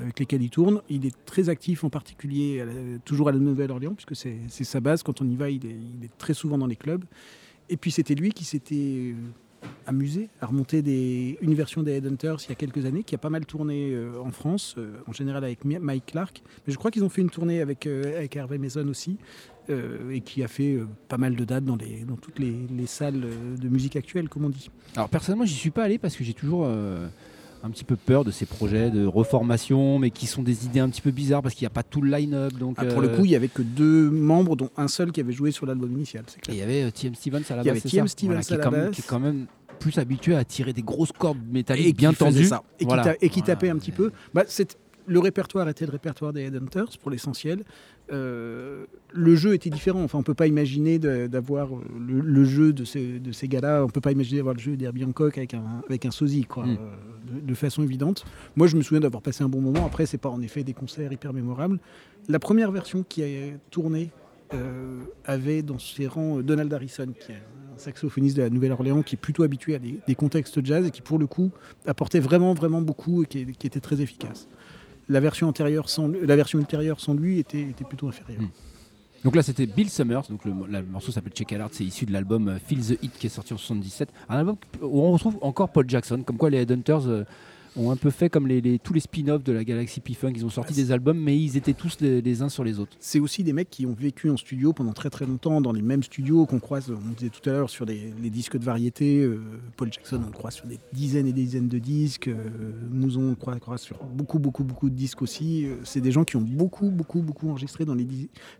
avec 0.00 0.18
lesquels 0.18 0.40
il 0.42 0.48
tourne. 0.48 0.80
Il 0.88 1.04
est 1.04 1.14
très 1.26 1.50
actif 1.50 1.84
en 1.84 1.90
particulier, 1.90 2.62
à 2.62 2.64
la- 2.64 2.98
toujours 3.04 3.28
à 3.28 3.32
la 3.32 3.38
Nouvelle-Orléans, 3.38 3.92
puisque 3.94 4.16
c'est 4.16 4.38
c'est 4.48 4.64
sa 4.64 4.80
base. 4.80 5.02
Quand 5.02 5.20
on 5.20 5.28
y 5.28 5.36
va, 5.36 5.50
il 5.50 5.66
est, 5.66 5.76
il 5.98 6.04
est 6.06 6.16
très 6.16 6.32
souvent 6.32 6.56
dans 6.56 6.66
les 6.66 6.76
clubs. 6.76 7.04
Et 7.68 7.76
puis 7.76 7.90
c'était 7.90 8.14
lui 8.14 8.30
qui 8.32 8.44
s'était 8.44 9.14
amusé 9.86 10.28
à 10.40 10.46
remonter 10.46 11.36
une 11.40 11.54
version 11.54 11.82
des 11.82 11.92
Headhunters 11.92 12.38
il 12.44 12.48
y 12.50 12.52
a 12.52 12.54
quelques 12.56 12.84
années, 12.86 13.02
qui 13.04 13.14
a 13.14 13.18
pas 13.18 13.30
mal 13.30 13.46
tourné 13.46 13.92
euh, 13.92 14.20
en 14.20 14.30
France, 14.30 14.74
euh, 14.78 14.92
en 15.06 15.12
général 15.12 15.44
avec 15.44 15.64
Mi- 15.64 15.78
Mike 15.78 16.06
Clark. 16.06 16.42
Mais 16.66 16.72
je 16.72 16.78
crois 16.78 16.90
qu'ils 16.90 17.04
ont 17.04 17.08
fait 17.08 17.22
une 17.22 17.30
tournée 17.30 17.60
avec, 17.60 17.86
euh, 17.86 18.16
avec 18.18 18.34
Hervé 18.36 18.58
Mason 18.58 18.86
aussi. 18.88 19.16
et 19.68 20.20
qui 20.20 20.44
a 20.44 20.48
fait 20.48 20.78
pas 21.08 21.18
mal 21.18 21.34
de 21.34 21.44
dates 21.44 21.64
dans, 21.64 21.76
toutes 21.76 22.38
les, 22.38 22.54
les 22.70 22.86
salles 22.86 23.24
de 23.60 23.68
musique 23.68 23.96
actuelle, 23.96 24.28
comme 24.28 24.44
on 24.44 24.48
dit. 24.48 24.70
Alors 24.94 25.08
personnellement, 25.08 25.44
j'y 25.44 25.54
suis 25.56 25.70
pas 25.72 25.82
allé 25.82 25.98
parce 25.98 26.14
que 26.16 26.22
j'ai 26.22 26.34
toujours 26.34 26.68
un 27.62 27.70
petit 27.70 27.84
peu 27.84 27.96
peur 27.96 28.24
de 28.24 28.30
ces 28.30 28.46
projets 28.46 28.90
de 28.90 29.04
reformation, 29.06 29.98
mais 29.98 30.10
qui 30.10 30.26
sont 30.26 30.42
des 30.42 30.66
idées 30.66 30.80
un 30.80 30.88
petit 30.88 31.00
peu 31.00 31.10
bizarres 31.10 31.42
parce 31.42 31.54
qu'il 31.54 31.64
n'y 31.64 31.68
a 31.68 31.70
pas 31.74 31.82
tout 31.82 32.00
le 32.00 32.10
line-up. 32.10 32.52
Donc 32.54 32.76
Ah, 32.78 32.84
pour 32.84 33.00
le 33.00 33.08
euh, 33.08 33.16
coup, 33.16 33.24
il 33.24 33.28
n'y 33.30 33.36
avait 33.36 33.48
que 33.48 33.62
deux 33.62 34.10
membres, 34.10 34.56
dont 34.56 34.70
un 34.76 34.88
seul 34.88 35.12
qui 35.12 35.20
avait 35.20 35.32
joué 35.32 35.50
sur 35.50 35.66
l'album 35.66 35.90
initial, 35.92 36.24
et 36.36 36.40
clair. 36.40 36.56
il 36.56 36.58
y 36.58 36.62
avait 36.62 36.82
euh, 36.84 36.90
TM 36.90 37.14
Stevens 37.14 37.42
à 37.50 37.56
la 37.56 37.62
Il 37.62 37.66
y 37.66 37.68
base. 37.70 37.78
avait 37.80 37.90
TM 37.90 38.08
Stevens 38.08 38.40
qui, 38.40 38.52
à 38.52 38.54
est 38.54 38.58
la 38.58 38.64
quand 38.64 38.70
même, 38.70 38.90
qui 38.90 39.00
est 39.00 39.06
quand 39.06 39.20
même 39.20 39.46
plus 39.78 39.98
habitué 39.98 40.34
à 40.34 40.44
tirer 40.44 40.72
des 40.72 40.82
grosses 40.82 41.12
cordes 41.12 41.38
métalliques 41.50 41.86
qui 41.88 41.92
bien 41.92 42.12
tendues. 42.12 42.44
ça, 42.46 42.62
et 42.78 42.84
qui, 42.84 42.86
Voilà. 42.86 43.14
et 43.20 43.28
qui 43.28 43.40
Voilà. 43.40 43.54
tapait 43.54 43.68
un 43.70 43.76
petit 43.76 43.92
peu. 43.92 44.10
Bah, 44.32 44.44
le 45.08 45.20
répertoire 45.20 45.68
était 45.68 45.86
le 45.86 45.92
répertoire 45.92 46.32
des 46.32 46.42
Headhunters 46.42 46.98
pour 47.00 47.12
l'essentiel. 47.12 47.62
Euh, 48.12 48.86
le 49.12 49.36
jeu 49.36 49.54
était 49.54 49.70
différent. 49.70 50.02
Enfin, 50.02 50.18
on 50.18 50.22
peut 50.24 50.34
pas 50.34 50.46
imaginer 50.48 50.98
d'avoir 50.98 51.74
euh, 51.74 51.80
le, 52.04 52.20
le 52.20 52.44
jeu 52.44 52.72
de 52.72 52.84
ces, 52.84 53.18
de 53.20 53.32
ces 53.32 53.46
gars-là. 53.48 53.84
On 53.84 53.88
peut 53.88 54.00
pas 54.00 54.12
imaginer 54.12 54.38
d'avoir 54.38 54.54
le 54.54 54.60
jeu 54.60 54.76
d'Herbie 54.76 55.04
Hancock 55.04 55.38
avec 55.38 55.54
un, 55.54 55.62
avec 55.88 56.06
un 56.06 56.10
sosie, 56.10 56.44
quoi, 56.44 56.66
Mm. 56.66 56.78
De, 57.26 57.54
façon 57.54 57.82
évidente. 57.82 58.24
Moi, 58.56 58.66
je 58.66 58.76
me 58.76 58.82
souviens 58.82 59.00
d'avoir 59.00 59.22
passé 59.22 59.44
un 59.44 59.48
bon 59.48 59.60
moment. 59.60 59.84
Après, 59.84 60.06
c'est 60.06 60.18
pas 60.18 60.28
en 60.28 60.40
effet 60.42 60.64
des 60.64 60.74
concerts 60.74 61.12
hyper 61.12 61.32
mémorables. 61.32 61.78
La 62.28 62.38
première 62.38 62.70
version 62.70 63.04
qui 63.08 63.22
a 63.22 63.26
tourné 63.70 64.10
euh, 64.54 65.00
avait 65.24 65.62
dans 65.62 65.78
ses 65.78 66.06
rangs 66.06 66.38
euh, 66.38 66.42
Donald 66.42 66.72
Harrison, 66.72 67.08
qui 67.18 67.32
est 67.32 67.36
un 67.36 67.78
saxophoniste 67.78 68.36
de 68.36 68.42
la 68.42 68.50
Nouvelle-Orléans, 68.50 69.02
qui 69.02 69.16
est 69.16 69.18
plutôt 69.18 69.42
habitué 69.42 69.74
à 69.74 69.78
des, 69.78 70.14
contextes 70.14 70.64
jazz 70.64 70.86
et 70.86 70.90
qui, 70.90 71.02
pour 71.02 71.18
le 71.18 71.26
coup, 71.26 71.50
apportait 71.86 72.20
vraiment, 72.20 72.54
vraiment 72.54 72.80
beaucoup 72.80 73.24
et 73.24 73.26
qui, 73.26 73.40
était 73.40 73.80
très 73.80 74.00
efficace. 74.00 74.48
La 75.08 75.20
version, 75.20 75.48
antérieure 75.48 75.88
sans, 75.88 76.08
la 76.08 76.36
version 76.36 76.58
ultérieure 76.58 77.00
sans 77.00 77.14
lui 77.14 77.38
était, 77.38 77.62
était 77.62 77.84
plutôt 77.84 78.08
inférieure. 78.08 78.42
Mm. 78.42 78.50
Donc 79.26 79.34
là, 79.34 79.42
c'était 79.42 79.66
Bill 79.66 79.90
Summers. 79.90 80.22
Donc 80.30 80.44
le, 80.44 80.52
morceau 80.84 81.10
s'appelle 81.10 81.32
Check 81.32 81.50
Out. 81.60 81.70
C'est 81.72 81.82
issu 81.82 82.06
de 82.06 82.12
l'album 82.12 82.46
euh, 82.46 82.58
Feel 82.64 82.78
the 82.78 83.02
Hit 83.02 83.12
qui 83.18 83.26
est 83.26 83.30
sorti 83.30 83.52
en 83.52 83.56
77. 83.56 84.08
Un 84.28 84.36
album 84.36 84.54
où 84.80 85.02
on 85.02 85.10
retrouve 85.10 85.36
encore 85.40 85.70
Paul 85.70 85.90
Jackson. 85.90 86.22
Comme 86.24 86.36
quoi 86.36 86.48
les 86.48 86.58
Headhunters 86.58 87.08
euh, 87.08 87.24
ont 87.76 87.90
un 87.90 87.96
peu 87.96 88.10
fait 88.10 88.30
comme 88.30 88.46
les, 88.46 88.60
les- 88.60 88.78
tous 88.78 88.92
les 88.94 89.00
spin-offs 89.00 89.44
de 89.44 89.52
la 89.52 89.64
galaxie 89.64 90.00
P-Funk. 90.00 90.32
Ils 90.34 90.44
ont 90.46 90.50
sorti 90.50 90.72
Ah, 90.74 90.76
des 90.80 90.92
albums, 90.92 91.18
mais 91.18 91.38
ils 91.38 91.56
étaient 91.56 91.74
tous 91.74 91.98
les, 92.00 92.22
les 92.22 92.42
uns 92.42 92.48
sur 92.48 92.64
les 92.64 92.78
autres. 92.78 92.96
C'est 93.00 93.20
aussi 93.20 93.44
des 93.44 93.52
mecs 93.52 93.70
qui 93.70 93.86
ont 93.86 93.92
vécu 93.94 94.30
en 94.30 94.36
studio 94.36 94.72
pendant 94.72 94.92
très 94.92 95.10
très 95.10 95.26
longtemps, 95.26 95.60
dans 95.60 95.72
les 95.72 95.82
mêmes 95.82 96.02
studios 96.02 96.46
qu'on 96.46 96.58
croise, 96.60 96.90
on 96.90 97.12
disait 97.12 97.30
tout 97.30 97.48
à 97.48 97.52
l'heure, 97.52 97.70
sur 97.70 97.84
les, 97.84 98.12
les 98.22 98.30
disques 98.30 98.56
de 98.56 98.64
variété. 98.64 99.20
euh, 99.20 99.40
Paul 99.76 99.92
Jackson, 99.92 100.20
on 100.22 100.26
le 100.26 100.32
croise 100.32 100.54
sur 100.54 100.66
des 100.66 100.78
dizaines 100.92 101.26
et 101.26 101.32
des 101.32 101.42
dizaines 101.42 101.68
de 101.68 101.78
disques. 101.78 102.28
euh, 102.28 102.34
Mouzon, 102.90 103.20
on 103.22 103.30
le 103.30 103.36
croise, 103.36 103.58
croise 103.60 103.80
sur 103.82 104.02
beaucoup, 104.04 104.38
beaucoup, 104.38 104.64
beaucoup 104.64 104.88
de 104.90 104.94
disques 104.94 105.20
aussi. 105.22 105.66
Euh, 105.66 105.76
c'est 105.84 106.00
des 106.00 106.12
gens 106.12 106.24
qui 106.24 106.36
ont 106.36 106.40
beaucoup, 106.42 106.90
beaucoup, 106.90 107.20
beaucoup 107.20 107.50
enregistré 107.50 107.84
dans 107.84 107.94
les 107.94 108.06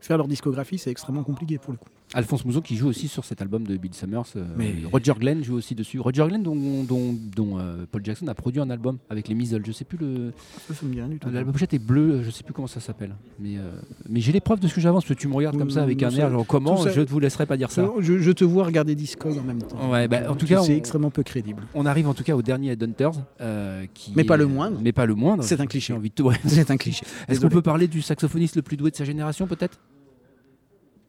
Faire 0.00 0.18
leur 0.18 0.28
discographie, 0.28 0.76
c'est 0.76 0.90
extrêmement 0.90 1.22
compliqué 1.22 1.56
pour 1.58 1.72
le 1.72 1.78
coup. 1.78 1.88
Alphonse 2.14 2.44
Mouzon 2.44 2.60
qui 2.60 2.76
joue 2.76 2.86
aussi 2.88 3.08
sur 3.08 3.24
cet 3.24 3.42
album 3.42 3.64
de 3.66 3.76
Bill 3.76 3.92
Summers. 3.94 4.22
euh, 4.36 4.44
Mais- 4.56 4.74
Roger 4.92 5.14
Glenn 5.18 5.42
joue 5.42 5.54
aussi 5.54 5.74
dessus. 5.74 5.98
Roger 5.98 6.24
Glenn 6.28 6.42
dont, 6.42 6.54
dont- 6.84 7.16
dont, 7.34 7.58
euh, 7.58 7.84
Paul 7.90 8.04
Jackson 8.04 8.26
a 8.28 8.34
produit 8.34 8.60
un 8.60 8.70
album 8.70 8.98
avec 9.08 9.28
les 9.28 9.34
Measles. 9.34 9.62
Je 9.64 9.72
sais 9.72 9.84
plus 9.84 9.98
le. 9.98 10.32
Ça, 10.68 10.74
ça 10.74 10.84
me 10.86 10.92
dit 10.92 10.98
rien 11.00 11.08
du 11.08 11.18
tout. 11.18 11.28
L'album 11.30 11.52
pochette 11.52 11.72
est 11.74 11.78
bleu, 11.78 12.22
je 12.24 12.30
sais 12.30 12.42
plus 12.42 12.52
comment 12.52 12.66
ça 12.66 12.80
s'appelle. 12.80 13.14
Mais, 13.38 13.56
euh, 13.56 13.70
mais 14.08 14.20
j'ai 14.20 14.32
les 14.32 14.40
preuves 14.40 14.60
de 14.60 14.66
ce 14.68 14.74
que 14.74 14.80
j'avance. 14.80 15.04
Parce 15.04 15.14
que 15.14 15.20
tu 15.20 15.28
me 15.28 15.34
regardes 15.34 15.56
comme 15.58 15.70
ça 15.70 15.82
avec 15.82 16.02
un 16.02 16.10
air, 16.10 16.30
genre 16.30 16.46
comment 16.46 16.76
ça- 16.76 16.90
Je 16.92 17.00
ne 17.00 17.06
vous 17.06 17.20
laisserai 17.20 17.46
pas 17.46 17.56
dire 17.56 17.70
ça. 17.70 17.88
Je, 18.00 18.18
je 18.18 18.30
te 18.32 18.44
vois 18.44 18.64
regarder 18.64 18.94
Discog 18.94 19.38
en 19.38 19.42
même 19.42 19.62
temps. 19.62 19.90
Ouais, 19.90 20.08
bah, 20.08 20.22
en 20.28 20.34
tout 20.34 20.46
Tu- 20.46 20.54
cas, 20.54 20.62
c'est 20.62 20.76
extrêmement 20.76 21.10
peu 21.10 21.22
crédible. 21.22 21.62
On 21.74 21.86
arrive 21.86 22.08
en 22.08 22.14
tout 22.14 22.24
cas 22.24 22.34
au 22.34 22.42
dernier 22.42 22.72
Headhunters. 22.72 23.12
euh, 23.40 23.84
qui 23.94 24.12
Mais 24.16 24.24
pas 24.24 24.36
le 24.36 24.46
moindre. 24.46 24.78
Mais 24.82 24.92
pas 24.92 25.06
le 25.06 25.14
moindre. 25.14 25.42
C'est 25.44 25.60
un 25.60 25.66
cliché. 25.66 25.92
envie 25.92 26.10
de 26.10 26.14
te- 26.14 26.22
ouais. 26.22 26.36
C'est 26.46 26.70
un 26.70 26.76
cliché. 26.76 27.04
Est-ce 27.28 27.40
qu'on 27.40 27.48
peut 27.48 27.62
parler 27.62 27.86
du 27.88 28.02
saxophoniste 28.02 28.56
le 28.56 28.62
plus 28.62 28.76
doué 28.76 28.90
de 28.90 28.96
sa 28.96 29.04
génération 29.04 29.46
peut-être? 29.46 29.78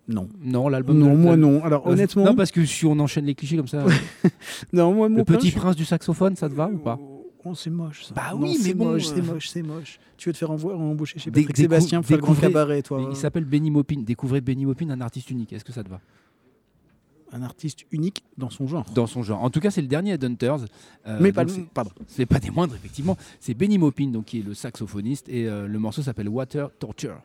Non. 0.09 0.29
Non, 0.41 0.69
l'album. 0.69 0.97
Non, 0.97 1.15
moi 1.17 1.35
non. 1.35 1.63
Alors 1.65 1.85
Euh, 1.87 1.91
honnêtement, 1.91 2.23
Non, 2.23 2.35
parce 2.35 2.51
que 2.51 2.63
si 2.65 2.85
on 2.85 2.97
enchaîne 2.99 3.25
les 3.25 3.35
clichés 3.35 3.57
comme 3.57 3.67
ça. 3.67 3.83
non, 4.73 4.93
moi, 4.93 5.09
mon 5.09 5.17
le 5.17 5.23
petit 5.25 5.51
prince 5.51 5.75
du 5.75 5.83
saxophone, 5.83 6.35
ça 6.37 6.47
te 6.47 6.53
va 6.53 6.69
ou 6.69 6.77
pas? 6.77 6.97
Oh, 7.49 7.55
c'est 7.55 7.69
moche 7.69 8.03
ça. 8.05 8.13
Bah 8.13 8.31
Non, 8.33 8.41
oui, 8.41 8.55
mais 8.59 8.63
c'est 8.65 8.73
bon, 8.73 8.85
moche, 8.91 9.07
euh, 9.07 9.11
c'est 9.15 9.21
moche, 9.21 9.49
c'est 9.49 9.61
moche. 9.63 9.99
Tu 10.17 10.29
veux 10.29 10.33
te 10.33 10.37
faire 10.37 10.49
envo- 10.51 10.73
embaucher 10.73 11.19
chez 11.19 11.31
Patrick 11.31 11.55
Sébastien 11.55 11.99
pour 12.01 12.07
faire 12.07 12.17
le 12.17 12.23
grand 12.23 12.35
cabaret, 12.35 12.81
toi. 12.81 13.07
Il 13.09 13.15
s'appelle 13.15 13.45
Benny 13.45 13.71
Maupin. 13.71 14.01
Découvrez 14.01 14.41
Benny 14.41 14.65
Maupin, 14.65 14.89
un 14.89 14.99
artiste 15.01 15.29
unique. 15.31 15.53
Est-ce 15.53 15.63
que 15.63 15.71
ça 15.71 15.83
te 15.83 15.89
va? 15.89 16.01
Un 17.31 17.43
artiste 17.43 17.85
unique 17.91 18.23
dans 18.37 18.49
son 18.49 18.67
genre. 18.67 18.85
Dans 18.95 19.05
son 19.07 19.21
genre. 19.21 19.43
En 19.43 19.49
tout 19.49 19.59
cas, 19.59 19.69
c'est 19.69 19.81
le 19.81 19.87
dernier 19.87 20.11
Headhunters. 20.13 20.65
Euh, 21.07 21.17
mais 21.21 21.31
pas 21.33 21.43
le... 21.43 21.51
Pardon. 21.73 21.91
C'est 22.07 22.25
pas 22.25 22.39
des 22.39 22.49
moindres, 22.49 22.75
effectivement. 22.75 23.17
C'est 23.39 23.53
Benny 23.53 23.77
Maupin, 23.77 24.07
donc, 24.07 24.25
qui 24.25 24.39
est 24.39 24.43
le 24.43 24.53
saxophoniste. 24.53 25.27
Et 25.29 25.47
euh, 25.47 25.67
le 25.67 25.79
morceau 25.79 26.01
s'appelle 26.01 26.29
Water 26.29 26.69
Torture. 26.79 27.17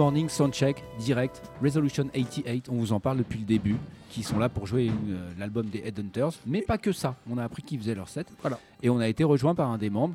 Morning, 0.00 0.30
Soundcheck, 0.30 0.82
Direct, 0.98 1.42
Resolution 1.62 2.04
88, 2.08 2.70
on 2.70 2.76
vous 2.76 2.90
en 2.94 3.00
parle 3.00 3.18
depuis 3.18 3.38
le 3.38 3.44
début, 3.44 3.76
qui 4.08 4.22
sont 4.22 4.38
là 4.38 4.48
pour 4.48 4.66
jouer 4.66 4.88
euh, 4.88 5.30
l'album 5.38 5.66
des 5.66 5.82
Headhunters, 5.84 6.30
mais 6.46 6.62
pas 6.62 6.78
que 6.78 6.90
ça. 6.90 7.16
On 7.30 7.36
a 7.36 7.44
appris 7.44 7.62
qu'ils 7.62 7.78
faisaient 7.78 7.94
leur 7.94 8.08
set. 8.08 8.26
Voilà. 8.40 8.58
Et 8.82 8.88
on 8.88 8.98
a 8.98 9.06
été 9.06 9.24
rejoint 9.24 9.54
par 9.54 9.70
un 9.70 9.76
des 9.76 9.90
membres, 9.90 10.14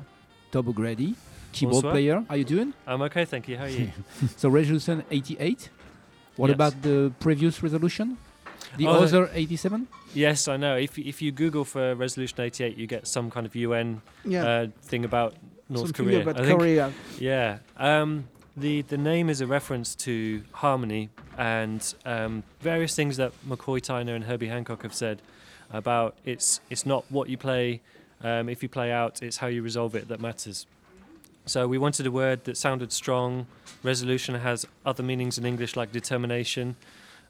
Tob 0.50 0.66
O'Grady, 0.66 1.14
keyboard 1.52 1.76
Bonsoir. 1.84 1.92
player. 1.92 2.16
How 2.28 2.34
you 2.34 2.42
doing? 2.44 2.70
I'm 2.88 3.00
okay, 3.02 3.24
thank 3.26 3.46
you. 3.46 3.54
How 3.56 3.62
are 3.62 3.70
you? 3.70 3.86
So 4.36 4.50
Resolution 4.50 5.04
88. 5.12 5.70
What 6.36 6.48
Yes. 6.48 6.54
about 6.56 6.72
the 6.82 7.12
previous 7.20 7.62
resolution? 7.62 8.16
The 8.78 8.86
Oh, 8.88 9.04
other 9.04 9.28
87? 9.34 9.86
yes, 10.16 10.48
I 10.48 10.56
know. 10.56 10.74
If 10.76 10.98
you- 10.98 11.04
if 11.06 11.22
you 11.22 11.30
Google 11.30 11.64
for 11.64 11.94
Resolution 11.94 12.40
88, 12.40 12.76
you 12.76 12.88
get 12.88 13.06
some 13.06 13.30
kind 13.30 13.46
of 13.46 13.54
UN 13.54 14.00
Yeah. 14.24 14.42
uh, 14.64 14.66
thing 14.82 15.04
about 15.04 15.34
North 15.70 15.86
Something 15.96 16.06
Korea. 16.06 16.22
about 16.22 16.40
I 16.40 16.44
think. 16.44 16.58
Korea. 16.58 16.90
Yeah. 17.20 17.58
Um, 17.78 18.24
the 18.56 18.82
the 18.82 18.96
name 18.96 19.28
is 19.28 19.40
a 19.40 19.46
reference 19.46 19.94
to 19.94 20.42
harmony 20.52 21.10
and 21.36 21.94
um, 22.04 22.42
various 22.60 22.94
things 22.94 23.16
that 23.18 23.32
McCoy 23.46 23.80
Tyner 23.80 24.14
and 24.14 24.24
Herbie 24.24 24.48
Hancock 24.48 24.82
have 24.82 24.94
said 24.94 25.20
about 25.70 26.16
it's 26.24 26.60
it's 26.70 26.86
not 26.86 27.04
what 27.10 27.28
you 27.28 27.36
play. 27.36 27.80
Um, 28.22 28.48
if 28.48 28.62
you 28.62 28.68
play 28.68 28.90
out, 28.90 29.22
it's 29.22 29.36
how 29.38 29.46
you 29.46 29.62
resolve 29.62 29.94
it 29.94 30.08
that 30.08 30.20
matters. 30.20 30.66
So 31.44 31.68
we 31.68 31.78
wanted 31.78 32.06
a 32.06 32.10
word 32.10 32.44
that 32.44 32.56
sounded 32.56 32.90
strong. 32.92 33.46
Resolution 33.82 34.34
has 34.36 34.66
other 34.84 35.02
meanings 35.02 35.38
in 35.38 35.44
English 35.44 35.76
like 35.76 35.92
determination, 35.92 36.76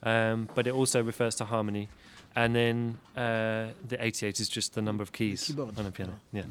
um, 0.04 0.48
but 0.54 0.66
it 0.66 0.72
also 0.72 1.02
refers 1.02 1.34
to 1.36 1.44
harmony. 1.44 1.88
And 2.34 2.54
then 2.54 2.98
uh, 3.16 3.68
the 3.86 3.96
88 3.98 4.40
is 4.40 4.48
just 4.48 4.74
the 4.74 4.82
number 4.82 5.02
of 5.02 5.12
keys 5.12 5.44
keyboard. 5.44 5.78
on 5.78 5.86
a 5.86 5.90
piano. 5.90 6.20
Yeah. 6.32 6.42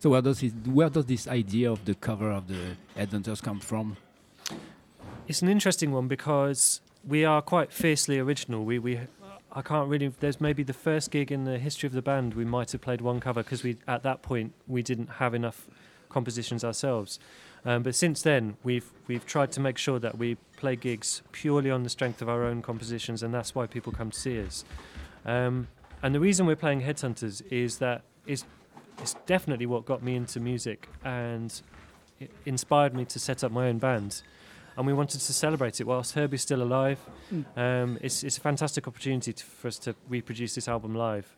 So 0.00 0.08
where 0.08 0.22
does 0.22 0.42
it, 0.42 0.54
where 0.66 0.88
does 0.88 1.04
this 1.04 1.28
idea 1.28 1.70
of 1.70 1.84
the 1.84 1.94
cover 1.94 2.30
of 2.30 2.48
the 2.48 2.76
Headhunters 2.96 3.42
come 3.42 3.60
from? 3.60 3.98
It's 5.28 5.42
an 5.42 5.48
interesting 5.48 5.92
one 5.92 6.08
because 6.08 6.80
we 7.06 7.26
are 7.26 7.42
quite 7.42 7.70
fiercely 7.70 8.18
original. 8.18 8.64
We 8.64 8.78
we 8.78 9.00
I 9.52 9.60
can't 9.60 9.90
really. 9.90 10.08
There's 10.08 10.40
maybe 10.40 10.62
the 10.62 10.72
first 10.72 11.10
gig 11.10 11.30
in 11.30 11.44
the 11.44 11.58
history 11.58 11.86
of 11.86 11.92
the 11.92 12.00
band 12.00 12.32
we 12.32 12.46
might 12.46 12.72
have 12.72 12.80
played 12.80 13.02
one 13.02 13.20
cover 13.20 13.42
because 13.42 13.62
we 13.62 13.76
at 13.86 14.02
that 14.02 14.22
point 14.22 14.54
we 14.66 14.82
didn't 14.82 15.10
have 15.22 15.34
enough 15.34 15.68
compositions 16.08 16.64
ourselves. 16.64 17.20
Um, 17.66 17.82
but 17.82 17.94
since 17.94 18.22
then 18.22 18.56
we've 18.64 18.90
we've 19.06 19.26
tried 19.26 19.52
to 19.52 19.60
make 19.60 19.76
sure 19.76 19.98
that 19.98 20.16
we 20.16 20.36
play 20.56 20.76
gigs 20.76 21.20
purely 21.30 21.70
on 21.70 21.82
the 21.82 21.90
strength 21.90 22.22
of 22.22 22.28
our 22.30 22.44
own 22.44 22.62
compositions, 22.62 23.22
and 23.22 23.34
that's 23.34 23.54
why 23.54 23.66
people 23.66 23.92
come 23.92 24.10
to 24.10 24.18
see 24.18 24.42
us. 24.42 24.64
Um, 25.26 25.68
and 26.02 26.14
the 26.14 26.20
reason 26.20 26.46
we're 26.46 26.56
playing 26.56 26.80
Headhunters 26.80 27.42
is 27.52 27.78
that 27.78 28.02
is 28.26 28.44
it's 29.00 29.14
definitely 29.26 29.66
what 29.66 29.84
got 29.84 30.02
me 30.02 30.14
into 30.16 30.40
music 30.40 30.88
and 31.04 31.62
it 32.18 32.30
inspired 32.44 32.94
me 32.94 33.04
to 33.06 33.18
set 33.18 33.42
up 33.42 33.50
my 33.50 33.68
own 33.68 33.78
band 33.78 34.22
and 34.76 34.86
we 34.86 34.92
wanted 34.92 35.20
to 35.20 35.32
celebrate 35.32 35.80
it 35.80 35.86
whilst 35.86 36.14
Herbie's 36.14 36.42
still 36.42 36.62
alive. 36.62 36.98
Mm. 37.32 37.44
Um, 37.56 37.98
it's, 38.00 38.22
it's 38.24 38.38
a 38.38 38.40
fantastic 38.40 38.88
opportunity 38.88 39.32
to, 39.32 39.44
for 39.44 39.68
us 39.68 39.78
to 39.80 39.94
reproduce 40.08 40.54
this 40.54 40.68
album 40.68 40.94
live. 40.94 41.36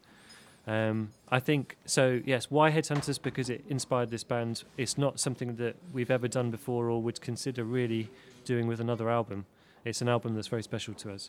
Um, 0.66 1.10
I 1.28 1.40
think 1.40 1.76
so. 1.84 2.20
Yes, 2.24 2.50
why 2.50 2.70
Headhunters? 2.70 3.20
Because 3.20 3.50
it 3.50 3.64
inspired 3.68 4.10
this 4.10 4.22
band. 4.22 4.62
It's 4.76 4.96
not 4.96 5.18
something 5.18 5.56
that 5.56 5.74
we've 5.92 6.10
ever 6.10 6.28
done 6.28 6.52
before 6.52 6.88
or 6.88 7.02
would 7.02 7.20
consider 7.20 7.64
really 7.64 8.10
doing 8.44 8.68
with 8.68 8.80
another 8.80 9.10
album. 9.10 9.46
It's 9.84 10.00
an 10.00 10.08
album 10.08 10.34
that's 10.36 10.48
very 10.48 10.62
special 10.62 10.94
to 10.94 11.12
us. 11.12 11.28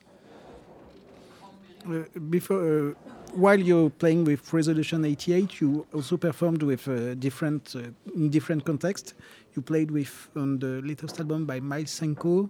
Uh, 1.86 2.03
before, 2.29 2.89
uh, 2.89 2.93
while 3.34 3.59
you're 3.59 3.89
playing 3.89 4.23
with 4.25 4.53
Resolution 4.53 5.03
88, 5.05 5.59
you 5.61 5.86
also 5.93 6.17
performed 6.17 6.63
with 6.63 6.88
uh, 6.88 7.13
different, 7.15 7.75
uh, 7.75 7.81
in 8.15 8.29
different 8.29 8.63
context. 8.65 9.15
You 9.55 9.61
played 9.61 9.91
with 9.91 10.29
on 10.36 10.59
the 10.59 10.81
latest 10.81 11.19
album 11.19 11.45
by 11.45 11.59
Miles 11.59 11.99
Senko. 11.99 12.49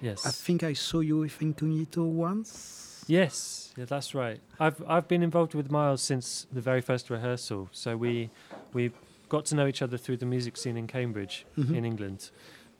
Yes. 0.00 0.26
I 0.26 0.30
think 0.30 0.62
I 0.62 0.74
saw 0.74 1.00
you 1.00 1.18
with 1.18 1.40
Incognito 1.40 2.04
once. 2.04 3.04
Yes, 3.08 3.72
yeah, 3.76 3.84
that's 3.84 4.14
right. 4.14 4.40
I've 4.58 4.82
I've 4.86 5.06
been 5.08 5.22
involved 5.22 5.54
with 5.54 5.70
Miles 5.70 6.02
since 6.02 6.46
the 6.52 6.60
very 6.60 6.80
first 6.80 7.08
rehearsal. 7.08 7.68
So 7.72 7.96
we 7.96 8.30
we 8.72 8.90
got 9.28 9.44
to 9.46 9.54
know 9.54 9.66
each 9.68 9.80
other 9.80 9.96
through 9.96 10.16
the 10.18 10.26
music 10.26 10.56
scene 10.56 10.76
in 10.76 10.86
Cambridge 10.88 11.46
Mhm. 11.56 11.76
in 11.76 11.84
England, 11.84 12.30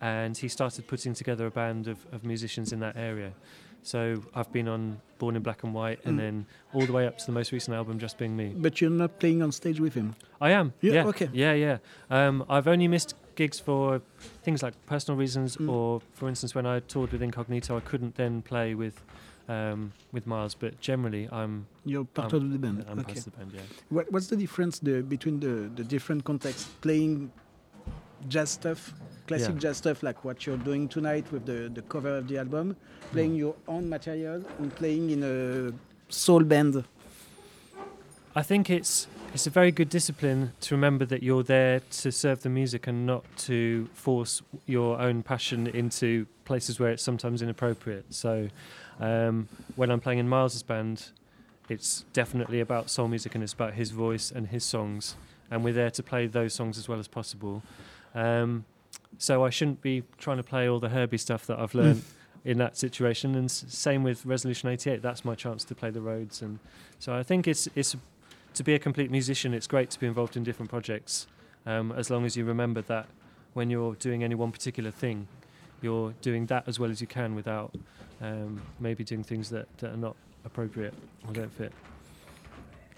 and 0.01 0.37
he 0.37 0.49
started 0.49 0.87
putting 0.87 1.15
together 1.15 1.47
a 1.47 1.51
band 1.51 1.89
of, 1.89 1.99
of 2.13 2.25
musicians 2.25 2.73
in 2.73 2.81
that 2.81 2.97
area. 2.97 3.33
So 3.83 4.21
I've 4.35 4.53
been 4.53 4.67
on 4.69 5.01
Born 5.19 5.37
in 5.37 5.43
Black 5.43 5.63
and 5.63 5.73
White, 5.73 6.01
and 6.05 6.15
Mm. 6.17 6.21
then 6.21 6.47
all 6.75 6.85
the 6.85 6.93
way 6.93 7.07
up 7.07 7.19
to 7.19 7.27
the 7.27 7.33
most 7.33 7.53
recent 7.53 7.75
album, 7.77 7.99
Just 8.01 8.19
Being 8.19 8.37
Me. 8.37 8.53
But 8.57 8.81
you're 8.81 8.91
not 8.91 9.19
playing 9.21 9.43
on 9.43 9.53
stage 9.53 9.79
with 9.81 9.95
him. 9.95 10.17
I 10.41 10.51
am. 10.51 10.73
Yeah, 10.81 10.93
Yeah. 10.95 11.07
okay. 11.07 11.29
Yeah, 11.33 11.53
yeah. 11.55 11.79
Um, 12.11 12.45
I've 12.49 12.67
only 12.67 12.89
missed 12.89 13.15
gigs 13.37 13.61
for 13.61 14.01
things 14.43 14.63
like 14.63 14.75
personal 14.87 15.17
reasons, 15.17 15.57
Mm. 15.57 15.71
or 15.71 16.01
for 16.15 16.29
instance, 16.29 16.53
when 16.55 16.67
I 16.67 16.81
toured 16.81 17.13
with 17.13 17.23
Incognito, 17.23 17.77
I 17.77 17.81
couldn't 17.81 18.17
then 18.17 18.43
play 18.43 18.75
with 18.75 19.03
um, 19.49 19.93
with 20.11 20.27
Miles. 20.27 20.57
But 20.57 20.81
generally, 20.81 21.29
I'm 21.31 21.67
You're 21.85 22.05
part 22.05 22.35
Um, 22.35 22.43
of 22.47 22.53
the 22.53 22.59
band. 22.59 22.85
I'm 22.91 22.99
okay. 22.99 23.15
part 23.15 23.19
of 23.19 23.25
the 23.27 23.31
band. 23.31 23.53
Yeah. 23.55 23.61
What, 23.91 24.11
what's 24.11 24.27
the 24.27 24.37
difference 24.37 24.81
the, 24.81 25.03
between 25.03 25.39
the, 25.39 25.71
the 25.77 25.85
different 25.85 26.25
contexts? 26.25 26.65
Playing 26.81 27.31
jazz 28.29 28.51
stuff, 28.51 28.93
classic 29.27 29.55
Yeah. 29.55 29.59
jazz 29.61 29.77
stuff 29.79 30.03
like 30.03 30.25
what 30.25 30.47
you're 30.47 30.57
doing 30.59 30.89
tonight 30.89 31.31
with 31.33 31.47
the, 31.47 31.69
the 31.73 31.83
cover 31.83 32.17
of 32.19 32.29
the 32.29 32.39
album, 32.39 32.77
playing 33.13 33.33
Mm. 33.35 33.39
your 33.39 33.55
own 33.69 33.89
material, 33.89 34.45
and 34.59 34.75
playing 34.75 35.11
in 35.11 35.23
a 35.23 35.73
soul 36.13 36.43
band. 36.45 36.85
I 38.35 38.43
think 38.43 38.69
it's 38.71 39.07
it's 39.35 39.47
a 39.47 39.51
very 39.51 39.71
good 39.73 39.89
discipline 39.91 40.53
to 40.61 40.75
remember 40.75 41.05
that 41.07 41.23
you're 41.23 41.43
there 41.43 41.81
to 42.03 42.11
serve 42.13 42.43
the 42.43 42.49
music 42.49 42.87
and 42.87 43.05
not 43.05 43.25
to 43.37 43.87
force 43.93 44.41
your 44.67 44.99
own 44.99 45.23
passion 45.23 45.67
into 45.67 46.27
places 46.45 46.79
where 46.81 46.91
it's 46.91 47.03
sometimes 47.03 47.43
inappropriate. 47.43 48.07
So 48.15 48.49
um, 48.99 49.49
when 49.75 49.91
I'm 49.91 50.01
playing 50.01 50.21
in 50.21 50.29
Miles's 50.29 50.63
band, 50.63 51.11
it's 51.69 52.05
definitely 52.15 52.61
about 52.61 52.89
soul 52.89 53.09
music 53.09 53.35
and 53.35 53.45
it's 53.45 53.53
about 53.53 53.75
his 53.75 53.91
voice 53.91 54.31
and 54.31 54.47
his 54.49 54.65
songs, 54.65 55.17
and 55.51 55.65
we're 55.65 55.75
there 55.75 55.91
to 55.91 56.03
play 56.03 56.27
those 56.27 56.55
songs 56.55 56.79
as 56.79 56.89
well 56.89 56.99
as 56.99 57.09
possible. 57.09 57.63
Um, 58.15 58.65
so 59.19 59.45
I 59.45 59.51
shouldn't 59.51 59.81
be 59.83 60.03
trying 60.19 60.37
to 60.37 60.43
play 60.43 60.69
all 60.69 60.79
the 60.81 60.89
Herbie 60.91 61.19
stuff 61.19 61.47
that 61.47 61.59
I've 61.59 61.75
learned 61.75 62.03
in 62.45 62.59
that 62.59 62.77
situation. 62.77 63.35
And 63.35 63.47
s- 63.47 63.65
same 63.69 64.03
with 64.03 64.25
Resolution 64.27 64.69
88. 64.69 65.03
That's 65.03 65.25
my 65.25 65.35
chance 65.35 65.65
to 65.65 65.75
play 65.75 65.91
the 65.91 66.01
roads. 66.01 66.43
And 66.43 66.59
so 66.99 67.15
I 67.15 67.23
think 67.23 67.47
it's 67.49 67.69
it's 67.75 67.97
to 68.55 68.63
be 68.65 68.75
a 68.75 68.79
complete 68.79 69.11
musician. 69.11 69.53
It's 69.55 69.67
great 69.67 69.91
to 69.91 70.01
be 70.01 70.07
involved 70.07 70.37
in 70.37 70.45
different 70.45 70.71
projects, 70.71 71.27
um, 71.67 71.93
as 71.93 72.11
long 72.11 72.25
as 72.25 72.37
you 72.37 72.45
remember 72.45 72.83
that 72.83 73.07
when 73.55 73.71
you're 73.71 73.95
doing 73.97 74.23
any 74.23 74.35
one 74.35 74.53
particular 74.53 74.91
thing, 74.91 75.27
you're 75.83 76.13
doing 76.23 76.47
that 76.47 76.65
as 76.67 76.79
well 76.79 76.91
as 76.91 77.01
you 77.01 77.07
can 77.07 77.35
without 77.35 77.75
um, 78.23 78.61
maybe 78.81 79.03
doing 79.05 79.23
things 79.25 79.51
that, 79.51 79.67
that 79.79 79.93
are 79.93 79.97
not 79.97 80.17
appropriate 80.45 80.95
or 81.27 81.33
don't 81.35 81.53
fit. 81.53 81.73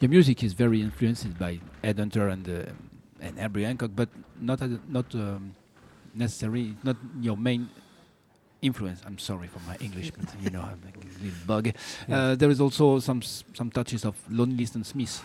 Your 0.01 0.09
music 0.11 0.45
is 0.45 0.53
very 0.53 0.81
influenced 0.81 1.37
by 1.39 1.59
Headhunter 1.83 2.31
and 2.33 2.49
uh, 2.49 2.71
and 3.21 3.37
Herbie 3.39 3.65
Hancock, 3.65 3.91
but 3.97 4.09
not 4.41 4.63
as- 4.63 4.79
not 4.89 5.13
um, 5.15 5.57
necessarily 6.15 6.77
not 6.83 6.97
your 7.21 7.37
main 7.37 7.69
influence. 8.63 9.01
I'm 9.07 9.19
sorry 9.19 9.49
for 9.49 9.61
my 9.67 9.77
English, 9.81 10.11
but 10.11 10.29
you 10.43 10.51
know 10.51 10.61
I'm 10.63 10.81
like 10.85 10.97
a 10.97 11.25
little 11.25 11.47
bug. 11.47 11.71
Uh, 12.11 12.35
there 12.35 12.51
is 12.51 12.61
also 12.61 12.99
some 13.01 13.23
some 13.23 13.71
touches 13.71 14.05
of 14.05 14.15
Lonely 14.31 14.57
Liston 14.57 14.85
Smith. 14.85 15.23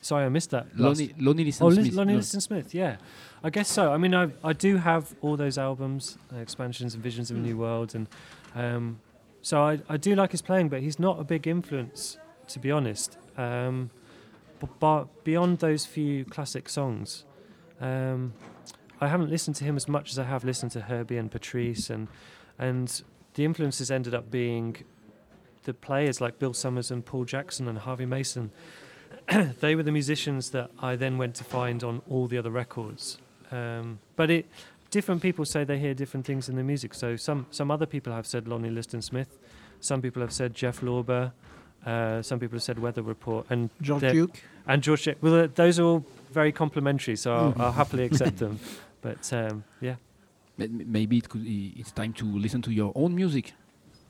Sorry, 0.00 0.24
I 0.24 0.28
missed 0.28 0.50
that. 0.50 0.66
Lonely, 0.76 1.14
Lonely 1.18 1.44
Liston 1.44 1.66
Oh, 1.66 1.70
Smith. 1.70 1.92
Lonnie 1.94 2.12
no. 2.14 2.18
Liston 2.18 2.40
Smith, 2.40 2.74
yeah. 2.74 2.96
I 3.44 3.50
guess 3.50 3.68
so. 3.68 3.92
I 3.92 3.98
mean, 3.98 4.14
I 4.14 4.30
I 4.42 4.52
do 4.52 4.76
have 4.78 5.14
all 5.20 5.36
those 5.36 5.58
albums, 5.58 6.18
uh, 6.34 6.38
expansions 6.38 6.94
and 6.94 7.02
visions 7.02 7.30
of 7.30 7.36
a 7.36 7.40
new 7.40 7.56
world, 7.56 7.94
and 7.94 8.08
um, 8.56 8.98
so 9.42 9.62
I 9.62 9.78
I 9.88 9.96
do 9.96 10.14
like 10.16 10.32
his 10.32 10.42
playing, 10.42 10.68
but 10.70 10.80
he's 10.80 10.98
not 10.98 11.20
a 11.20 11.24
big 11.24 11.46
influence, 11.46 12.18
to 12.48 12.58
be 12.58 12.70
honest. 12.72 13.16
Um, 13.36 13.90
but, 14.58 14.78
but 14.80 15.24
beyond 15.24 15.58
those 15.60 15.86
few 15.86 16.24
classic 16.24 16.68
songs, 16.68 17.24
um, 17.80 18.32
I 19.02 19.08
haven't 19.08 19.30
listened 19.30 19.56
to 19.56 19.64
him 19.64 19.76
as 19.76 19.86
much 19.88 20.10
as 20.12 20.18
I 20.18 20.24
have 20.24 20.44
listened 20.44 20.72
to 20.72 20.80
Herbie 20.82 21.18
and 21.18 21.30
Patrice, 21.30 21.90
and 21.90 22.08
and 22.58 23.02
the 23.34 23.44
influences 23.44 23.90
ended 23.90 24.14
up 24.14 24.30
being 24.30 24.76
the 25.64 25.74
players 25.74 26.20
like 26.20 26.38
Bill 26.38 26.54
Summers 26.54 26.90
and 26.90 27.04
Paul 27.04 27.24
Jackson 27.24 27.68
and 27.68 27.78
Harvey 27.78 28.06
Mason 28.06 28.50
they 29.60 29.74
were 29.74 29.82
the 29.82 29.92
musicians 29.92 30.50
that 30.50 30.70
I 30.80 30.96
then 30.96 31.18
went 31.18 31.34
to 31.36 31.44
find 31.44 31.82
on 31.84 32.02
all 32.10 32.26
the 32.26 32.38
other 32.38 32.50
records. 32.50 33.18
Um, 33.50 33.98
but 34.16 34.30
it, 34.30 34.46
different 34.90 35.22
people 35.22 35.44
say 35.44 35.64
they 35.64 35.78
hear 35.78 35.94
different 35.94 36.26
things 36.26 36.48
in 36.48 36.56
the 36.56 36.62
music. 36.62 36.94
So 36.94 37.16
some 37.16 37.46
some 37.50 37.70
other 37.70 37.86
people 37.86 38.12
have 38.12 38.26
said 38.26 38.48
Lonnie 38.48 38.70
Liston 38.70 39.02
Smith, 39.02 39.38
some 39.80 40.00
people 40.02 40.22
have 40.22 40.32
said 40.32 40.54
Jeff 40.54 40.80
Lorber, 40.80 41.32
uh, 41.86 42.22
some 42.22 42.38
people 42.40 42.56
have 42.56 42.62
said 42.62 42.78
Weather 42.78 43.02
Report, 43.02 43.46
and 43.50 43.70
George 43.80 44.02
Duke. 44.12 44.42
and 44.66 44.82
George. 44.82 45.08
Well, 45.20 45.44
uh, 45.44 45.48
those 45.54 45.78
are 45.78 45.84
all 45.84 46.04
very 46.32 46.52
complimentary, 46.52 47.16
so 47.16 47.34
I'll, 47.34 47.52
Mm. 47.52 47.60
I'll 47.60 47.72
happily 47.72 48.04
accept 48.04 48.38
them. 48.38 48.58
But 49.02 49.30
um, 49.32 49.64
yeah, 49.80 49.96
Maybe 50.56 51.18
it 51.18 51.28
could, 51.28 51.42
it's 51.44 51.92
time 51.92 52.12
to 52.14 52.24
listen 52.24 52.62
to 52.62 52.70
your 52.72 52.92
own 52.94 53.14
music. 53.14 53.52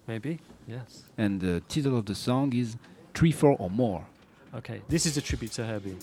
maybe 0.07 0.39
yes. 0.67 1.05
And 1.17 1.41
the 1.41 1.61
title 1.69 1.97
of 1.97 2.05
the 2.05 2.15
song 2.15 2.53
is 2.53 2.77
Three, 3.15 3.33
Four, 3.33 3.57
or 3.59 3.71
More. 3.71 4.05
Okay, 4.55 4.83
this 4.89 5.07
is 5.07 5.17
a 5.17 5.23
tribute 5.23 5.53
to 5.53 5.65
Herbie. 5.65 5.97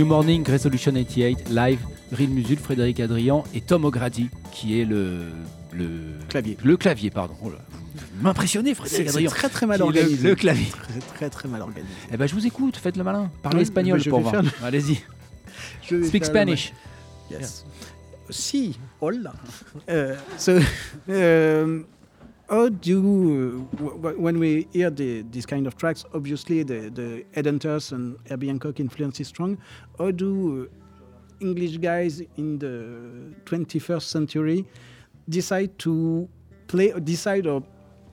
New 0.00 0.06
Morning, 0.06 0.42
Resolution 0.48 0.92
88, 0.94 1.50
live, 1.50 1.78
Real 2.10 2.30
Musul, 2.30 2.56
Frédéric 2.56 3.00
Adrian 3.00 3.44
et 3.52 3.60
Tom 3.60 3.84
O'Grady, 3.84 4.30
qui 4.50 4.80
est 4.80 4.86
le, 4.86 5.26
le 5.74 5.88
Clavier. 6.30 6.56
Le 6.64 6.76
clavier, 6.78 7.10
pardon. 7.10 7.34
Oh 7.44 7.50
là, 7.50 7.58
C'est 8.72 8.74
Frédéric 8.74 9.10
c'est 9.10 9.16
Adrian. 9.16 9.30
très 9.30 9.50
très 9.50 9.66
mal 9.66 9.76
est 9.76 9.78
le- 9.80 9.84
organisé. 9.84 10.26
le 10.26 10.34
clavier. 10.34 10.68
Très 10.72 11.00
très 11.00 11.28
très 11.28 11.48
mal 11.50 11.60
organisé. 11.60 11.92
Eh 12.10 12.16
ben, 12.16 12.26
je 12.26 12.34
vous 12.34 12.46
écoute, 12.46 12.78
faites 12.78 12.96
le 12.96 13.04
malin. 13.04 13.30
Parlez 13.42 13.58
Oui, 13.58 13.62
espagnol 13.64 14.02
pour 14.08 14.20
voir. 14.20 14.42
le- 14.42 14.48
Allez-y. 14.64 15.00
Speak 16.06 16.24
Spanish. 16.24 16.72
Yes. 17.30 17.66
Si, 18.30 18.78
hola. 19.02 19.34
So, 20.38 20.52
um, 21.10 21.84
how 22.50 22.68
do 22.68 23.68
when 23.72 24.40
we 24.40 24.66
hear 24.72 24.90
the, 24.90 25.22
these 25.30 25.46
kind 25.46 25.68
of 25.68 25.76
tracks, 25.76 26.04
obviously 26.12 26.64
the 26.64 26.90
the 26.90 27.24
Headhunters 27.34 27.92
and 27.92 28.18
Herbie 28.28 28.48
Hancock 28.48 28.80
influence 28.80 29.20
is 29.20 29.28
strong. 29.28 29.56
How 29.98 30.10
do 30.10 30.68
English 31.38 31.76
guys 31.78 32.20
in 32.36 32.58
the 32.58 33.34
21st 33.44 34.02
century 34.02 34.66
decide 35.28 35.78
to 35.78 36.28
play, 36.66 36.92
decide 37.00 37.46
or 37.46 37.62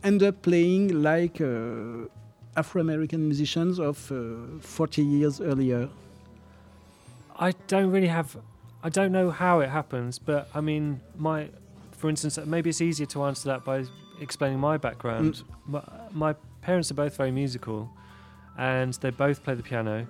end 0.04 0.22
up 0.22 0.42
playing 0.44 1.02
like 1.02 1.42
uh, 1.42 2.08
Afro-American 2.56 3.28
musicians 3.28 3.80
of 3.80 4.12
uh, 4.12 4.60
40 4.62 5.02
years 5.04 5.42
earlier? 5.42 5.90
I 7.40 7.54
don't 7.68 7.90
really 7.90 8.08
have 8.08 8.38
I 8.84 8.90
don't 8.90 9.12
know 9.12 9.32
how 9.32 9.62
it 9.62 9.70
happens, 9.70 10.20
but 10.20 10.48
I 10.54 10.62
mean, 10.62 11.02
my, 11.18 11.50
for 11.92 12.10
instance, 12.10 12.38
maybe 12.46 12.70
it's 12.70 12.80
easier 12.80 13.08
to 13.08 13.24
answer 13.24 13.50
that 13.50 13.66
by 13.66 13.86
explaining 14.22 14.60
my 14.60 14.78
background. 14.78 15.44
My, 15.66 15.82
my 16.12 16.34
parents 16.62 16.92
are 16.92 16.96
both 16.96 17.16
very 17.18 17.32
musical, 17.32 17.90
and 18.58 18.94
they 18.96 19.10
both 19.10 19.44
play 19.44 19.56
the 19.56 19.64
piano, 19.64 20.08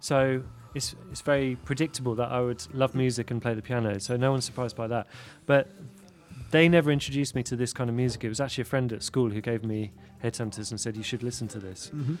so 0.00 0.42
it's 0.74 0.94
it's 1.10 1.20
very 1.20 1.56
predictable 1.64 2.14
that 2.14 2.30
I 2.30 2.40
would 2.40 2.62
love 2.74 2.94
music 2.94 3.30
and 3.30 3.42
play 3.42 3.54
the 3.54 3.62
piano. 3.62 3.98
So 3.98 4.16
no 4.16 4.30
one's 4.32 4.44
surprised 4.44 4.76
by 4.76 4.86
that. 4.88 5.06
But 5.46 5.68
they 6.50 6.68
never 6.68 6.90
introduced 6.90 7.34
me 7.34 7.42
to 7.44 7.56
this 7.56 7.72
kind 7.72 7.88
of 7.90 7.96
music. 7.96 8.24
It 8.24 8.28
was 8.28 8.40
actually 8.40 8.62
a 8.62 8.66
friend 8.66 8.92
at 8.92 9.02
school 9.02 9.30
who 9.30 9.40
gave 9.40 9.64
me 9.64 9.92
Headhunters 10.24 10.70
and 10.70 10.80
said 10.80 10.96
you 10.96 11.02
should 11.02 11.22
listen 11.22 11.46
to 11.48 11.58
this 11.58 11.90
Mhm. 11.94 12.18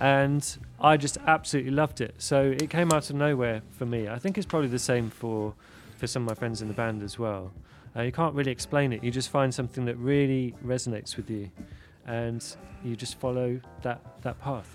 and 0.00 0.56
I 0.80 0.96
just 0.96 1.18
absolutely 1.26 1.72
loved 1.72 2.00
it. 2.00 2.14
So 2.18 2.42
it 2.42 2.70
came 2.70 2.92
out 2.92 3.10
of 3.10 3.16
nowhere 3.16 3.62
for 3.70 3.84
me. 3.86 4.08
I 4.08 4.18
think 4.18 4.38
it's 4.38 4.46
probably 4.46 4.68
the 4.68 4.78
same 4.78 5.10
for 5.10 5.54
for 5.96 6.06
some 6.06 6.22
of 6.22 6.28
my 6.28 6.34
friends 6.34 6.60
in 6.62 6.68
the 6.68 6.74
band 6.74 7.02
as 7.02 7.18
well. 7.18 7.52
Uh, 7.96 8.02
you 8.02 8.12
can't 8.12 8.34
really 8.34 8.50
explain 8.52 8.92
it. 8.92 9.02
You 9.04 9.10
just 9.10 9.28
find 9.30 9.52
something 9.52 9.84
that 9.84 9.96
really 9.96 10.54
resonates 10.64 11.16
with 11.16 11.28
you, 11.30 11.50
and 12.06 12.42
you 12.84 12.96
just 12.96 13.18
follow 13.20 13.60
that 13.82 14.00
that 14.22 14.40
path. 14.40 14.68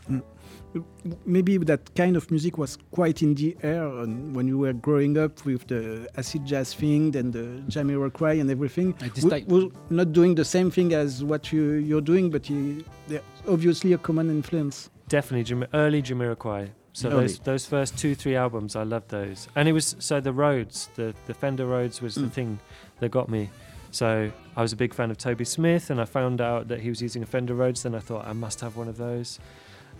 Maybe 1.25 1.57
that 1.57 1.93
kind 1.95 2.15
of 2.15 2.29
music 2.29 2.57
was 2.57 2.77
quite 2.91 3.21
in 3.23 3.33
the 3.35 3.57
air 3.63 3.87
on- 3.87 4.33
when 4.33 4.47
you 4.47 4.57
were 4.57 4.73
growing 4.73 5.17
up 5.17 5.43
with 5.45 5.65
the 5.67 6.07
acid 6.17 6.45
jazz 6.45 6.73
thing 6.73 7.15
and 7.15 7.33
the 7.33 7.63
Jamiroquai 7.67 8.39
and 8.39 8.49
everything. 8.51 8.93
At 9.01 9.15
this 9.15 9.23
We- 9.23 9.29
time- 9.31 9.45
we're 9.47 9.69
not 9.89 10.13
doing 10.13 10.35
the 10.35 10.45
same 10.45 10.69
thing 10.69 10.93
as 10.93 11.23
what 11.23 11.51
you, 11.51 11.63
you're 11.73 12.01
doing, 12.13 12.29
but 12.29 12.49
you, 12.49 12.83
there's 13.07 13.23
obviously 13.47 13.93
a 13.93 13.97
common 13.97 14.29
influence. 14.29 14.89
Definitely 15.09 15.45
Jam- 15.45 15.65
early 15.73 16.01
Jamiroquai. 16.01 16.69
So 16.93 17.09
Early. 17.09 17.21
those 17.21 17.39
those 17.39 17.65
first 17.67 17.95
two 17.97 18.15
three 18.15 18.35
albums, 18.35 18.75
I 18.75 18.81
loved 18.83 19.09
those. 19.09 19.47
And 19.55 19.69
it 19.69 19.71
was 19.73 19.95
so 19.99 20.19
the 20.19 20.33
Rhodes, 20.33 20.89
the 20.95 21.13
the 21.27 21.33
Fender 21.33 21.65
Rhodes 21.67 22.01
was 22.01 22.15
the 22.15 22.21
Mm. 22.27 22.31
thing 22.31 22.59
that 22.99 23.09
got 23.09 23.29
me. 23.29 23.49
So 23.91 24.31
I 24.55 24.61
was 24.61 24.73
a 24.73 24.75
big 24.75 24.93
fan 24.93 25.11
of 25.11 25.17
Toby 25.17 25.45
Smith, 25.45 25.89
and 25.89 25.99
I 26.01 26.05
found 26.05 26.41
out 26.41 26.67
that 26.67 26.81
he 26.81 26.89
was 26.89 27.01
using 27.01 27.23
a 27.23 27.25
Fender 27.25 27.53
Rhodes. 27.55 27.83
Then 27.83 27.95
I 27.95 27.99
thought 27.99 28.27
I 28.27 28.33
must 28.33 28.59
have 28.61 28.75
one 28.75 28.87
of 28.87 28.97
those. 28.97 29.39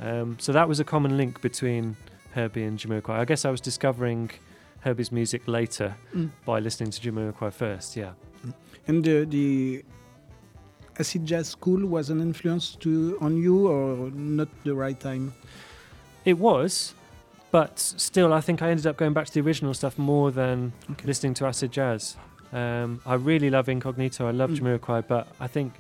Um, 0.02 0.38
so 0.40 0.52
that 0.52 0.68
was 0.68 0.80
a 0.80 0.84
common 0.84 1.18
link 1.18 1.42
between 1.42 1.96
Herbie 2.34 2.64
and 2.64 2.78
Jamiroquai. 2.78 3.10
I 3.18 3.26
guess 3.26 3.46
I 3.46 3.50
was 3.52 3.62
discovering 3.62 4.30
Herbie's 4.82 5.12
music 5.12 5.42
later 5.48 5.96
Mm. 6.14 6.30
by 6.46 6.60
listening 6.60 6.92
to 6.92 7.02
Jamiroquai 7.02 7.52
first. 7.54 7.96
Yeah. 7.96 8.12
And 8.88 9.04
the, 9.04 9.26
the 9.26 9.84
acid 11.00 11.26
jazz 11.26 11.48
school 11.50 11.86
was 11.86 12.10
an 12.10 12.22
influence 12.22 12.76
to 12.82 13.18
on 13.22 13.38
you, 13.38 13.68
or 13.68 14.12
not 14.12 14.50
the 14.64 14.76
right 14.76 15.00
time? 15.00 15.34
It 16.26 16.38
was, 16.38 16.94
but 17.52 17.80
still, 17.80 18.34
I 18.34 18.42
think 18.42 18.62
I 18.62 18.70
ended 18.70 18.86
up 18.86 18.98
going 18.98 19.14
back 19.14 19.26
to 19.28 19.34
the 19.34 19.42
original 19.42 19.74
stuff 19.74 19.98
more 19.98 20.30
than 20.32 20.74
Okay. 20.92 21.08
listening 21.08 21.34
to 21.36 21.46
acid 21.46 21.72
jazz. 21.72 22.18
Um, 22.54 23.02
I 23.06 23.16
really 23.16 23.50
love 23.50 23.70
Incognito. 23.70 24.28
I 24.28 24.32
love 24.32 24.52
Mm. 24.52 24.60
Jamiroquai, 24.80 25.08
but 25.08 25.28
I 25.40 25.48
think 25.48 25.74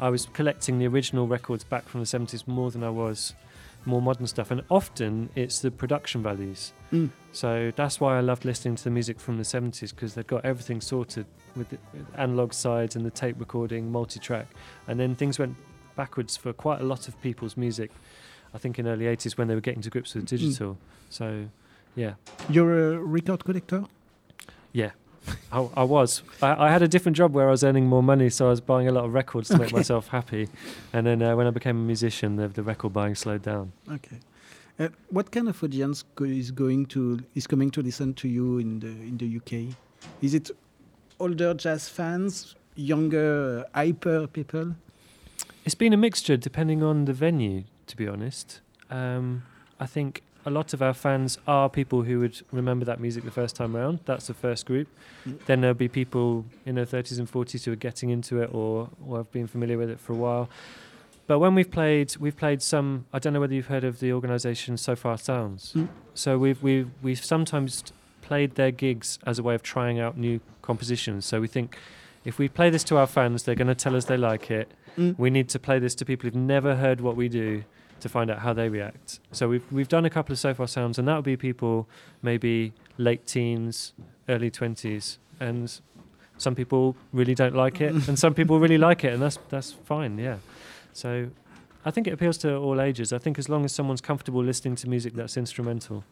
I 0.00 0.08
was 0.08 0.26
collecting 0.32 0.78
the 0.78 0.86
original 0.86 1.26
records 1.28 1.64
back 1.64 1.88
from 1.88 2.00
the 2.00 2.06
70s 2.06 2.46
more 2.48 2.70
than 2.70 2.82
I 2.82 2.90
was 2.90 3.34
more 3.86 4.00
modern 4.00 4.26
stuff. 4.26 4.50
And 4.50 4.62
often 4.70 5.28
it's 5.34 5.58
the 5.60 5.70
production 5.70 6.22
values. 6.22 6.72
Mm. 6.92 7.10
So 7.32 7.72
that's 7.76 8.00
why 8.00 8.16
I 8.16 8.20
loved 8.20 8.44
listening 8.44 8.76
to 8.76 8.84
the 8.84 8.90
music 8.90 9.20
from 9.20 9.36
the 9.36 9.42
70s 9.44 9.90
because 9.94 10.14
they've 10.14 10.26
got 10.26 10.44
everything 10.44 10.80
sorted 10.80 11.26
with 11.54 11.68
the 11.70 11.78
analog 12.16 12.52
sides 12.54 12.96
and 12.96 13.04
the 13.04 13.10
tape 13.10 13.36
recording, 13.38 13.92
multi 13.92 14.18
track. 14.18 14.46
And 14.88 14.98
then 14.98 15.14
things 15.14 15.38
went 15.38 15.56
backwards 15.96 16.36
for 16.36 16.52
quite 16.52 16.80
a 16.80 16.84
lot 16.84 17.06
of 17.08 17.20
people's 17.20 17.56
music, 17.56 17.90
I 18.54 18.58
think 18.58 18.78
in 18.78 18.86
early 18.88 19.04
80s 19.04 19.36
when 19.36 19.48
they 19.48 19.54
were 19.54 19.60
getting 19.60 19.82
to 19.82 19.90
grips 19.90 20.14
with 20.14 20.26
digital. 20.26 20.78
So, 21.10 21.46
yeah. 21.94 22.14
You're 22.48 22.94
a 22.94 22.98
record 22.98 23.44
collector? 23.44 23.84
I, 25.52 25.68
I 25.76 25.82
was. 25.84 26.22
I, 26.42 26.66
I 26.66 26.70
had 26.70 26.82
a 26.82 26.88
different 26.88 27.16
job 27.16 27.32
where 27.32 27.48
I 27.48 27.50
was 27.50 27.64
earning 27.64 27.86
more 27.86 28.02
money, 28.02 28.30
so 28.30 28.46
I 28.46 28.50
was 28.50 28.60
buying 28.60 28.88
a 28.88 28.92
lot 28.92 29.04
of 29.04 29.14
records 29.14 29.48
to 29.48 29.58
make 29.58 29.72
myself 29.72 30.08
happy. 30.08 30.48
And 30.92 31.06
then 31.06 31.22
uh, 31.22 31.36
when 31.36 31.46
I 31.46 31.50
became 31.50 31.76
a 31.76 31.86
musician, 31.86 32.36
the, 32.36 32.48
the 32.48 32.62
record 32.62 32.92
buying 32.92 33.14
slowed 33.14 33.42
down. 33.42 33.72
Okay. 33.90 34.18
Uh, 34.78 34.88
what 35.10 35.30
kind 35.30 35.48
of 35.48 35.62
audience 35.62 36.02
go- 36.16 36.24
is 36.24 36.50
going 36.50 36.86
to 36.86 37.20
is 37.34 37.46
coming 37.46 37.70
to 37.70 37.80
listen 37.80 38.12
to 38.14 38.28
you 38.28 38.58
in 38.58 38.80
the 38.80 38.88
in 38.88 39.16
the 39.18 39.36
UK? 39.36 39.76
Is 40.20 40.34
it 40.34 40.50
older 41.20 41.54
jazz 41.54 41.88
fans, 41.88 42.56
younger 42.74 43.64
uh, 43.74 43.78
hyper 43.78 44.26
people? 44.26 44.74
It's 45.64 45.76
been 45.76 45.92
a 45.92 45.96
mixture 45.96 46.36
depending 46.36 46.82
on 46.82 47.04
the 47.04 47.12
venue, 47.12 47.64
to 47.86 47.96
be 47.96 48.08
honest. 48.08 48.60
Um, 48.90 49.44
I 49.78 49.86
think 49.86 50.22
a 50.46 50.50
lot 50.50 50.74
of 50.74 50.82
our 50.82 50.94
fans 50.94 51.38
are 51.46 51.68
people 51.68 52.02
who 52.02 52.20
would 52.20 52.40
remember 52.52 52.84
that 52.84 53.00
music 53.00 53.24
the 53.24 53.30
first 53.30 53.56
time 53.56 53.76
around. 53.76 54.00
That's 54.04 54.26
the 54.26 54.34
first 54.34 54.66
group. 54.66 54.88
Mm. 55.26 55.44
Then 55.46 55.60
there'll 55.62 55.74
be 55.74 55.88
people 55.88 56.44
in 56.66 56.74
their 56.74 56.86
30s 56.86 57.18
and 57.18 57.30
40s 57.30 57.64
who 57.64 57.72
are 57.72 57.76
getting 57.76 58.10
into 58.10 58.42
it 58.42 58.50
or, 58.52 58.90
or 59.06 59.18
have 59.18 59.32
been 59.32 59.46
familiar 59.46 59.78
with 59.78 59.90
it 59.90 59.98
for 59.98 60.12
a 60.12 60.16
while. 60.16 60.48
But 61.26 61.38
when 61.38 61.54
we've 61.54 61.70
played, 61.70 62.16
we've 62.18 62.36
played 62.36 62.60
some. 62.60 63.06
I 63.12 63.18
don't 63.18 63.32
know 63.32 63.40
whether 63.40 63.54
you've 63.54 63.68
heard 63.68 63.84
of 63.84 64.00
the 64.00 64.12
organisation 64.12 64.76
So 64.76 64.94
Far 64.94 65.16
Sounds. 65.16 65.72
Mm. 65.74 65.88
So 66.12 66.36
we've 66.36 66.62
we've 66.62 66.90
we've 67.02 67.24
sometimes 67.24 67.82
played 68.20 68.56
their 68.56 68.70
gigs 68.70 69.18
as 69.24 69.38
a 69.38 69.42
way 69.42 69.54
of 69.54 69.62
trying 69.62 69.98
out 69.98 70.18
new 70.18 70.40
compositions. 70.60 71.24
So 71.24 71.40
we 71.40 71.46
think 71.46 71.78
if 72.24 72.38
we 72.38 72.48
play 72.48 72.68
this 72.68 72.84
to 72.84 72.98
our 72.98 73.06
fans, 73.06 73.44
they're 73.44 73.54
going 73.54 73.68
to 73.68 73.74
tell 73.74 73.96
us 73.96 74.04
they 74.04 74.18
like 74.18 74.50
it. 74.50 74.70
Mm. 74.98 75.18
We 75.18 75.30
need 75.30 75.48
to 75.50 75.58
play 75.58 75.78
this 75.78 75.94
to 75.96 76.04
people 76.04 76.26
who've 76.28 76.34
never 76.34 76.76
heard 76.76 77.00
what 77.00 77.16
we 77.16 77.28
do 77.28 77.64
to 78.00 78.08
find 78.08 78.30
out 78.30 78.40
how 78.40 78.52
they 78.52 78.68
react. 78.68 79.20
So 79.32 79.48
we've 79.48 79.72
we've 79.72 79.88
done 79.88 80.04
a 80.04 80.10
couple 80.10 80.32
of 80.32 80.38
so 80.38 80.54
far 80.54 80.68
sounds, 80.68 80.98
and 80.98 81.08
that 81.08 81.16
would 81.16 81.24
be 81.24 81.36
people 81.36 81.88
maybe 82.22 82.72
late 82.98 83.26
teens, 83.26 83.92
early 84.28 84.50
twenties, 84.50 85.18
and 85.40 85.80
some 86.36 86.54
people 86.54 86.96
really 87.12 87.34
don't 87.34 87.54
like 87.54 87.80
it, 87.80 87.92
and 88.08 88.18
some 88.18 88.34
people 88.34 88.58
really 88.60 88.78
like 88.78 89.04
it, 89.04 89.12
and 89.12 89.22
that's 89.22 89.38
that's 89.48 89.72
fine. 89.72 90.18
Yeah. 90.18 90.38
So 90.92 91.30
I 91.84 91.90
think 91.90 92.06
it 92.06 92.12
appeals 92.12 92.38
to 92.38 92.56
all 92.56 92.80
ages. 92.80 93.12
I 93.12 93.18
think 93.18 93.38
as 93.38 93.48
long 93.48 93.64
as 93.64 93.72
someone's 93.72 94.00
comfortable 94.00 94.42
listening 94.42 94.76
to 94.76 94.88
music 94.88 95.14
that's 95.14 95.36
instrumental. 95.36 96.04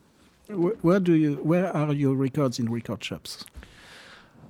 Where, 0.48 0.74
where 0.82 1.00
do 1.00 1.14
you? 1.14 1.34
Where 1.36 1.74
are 1.74 1.92
your 1.92 2.14
records 2.14 2.58
in 2.58 2.70
record 2.70 3.02
shops? 3.02 3.44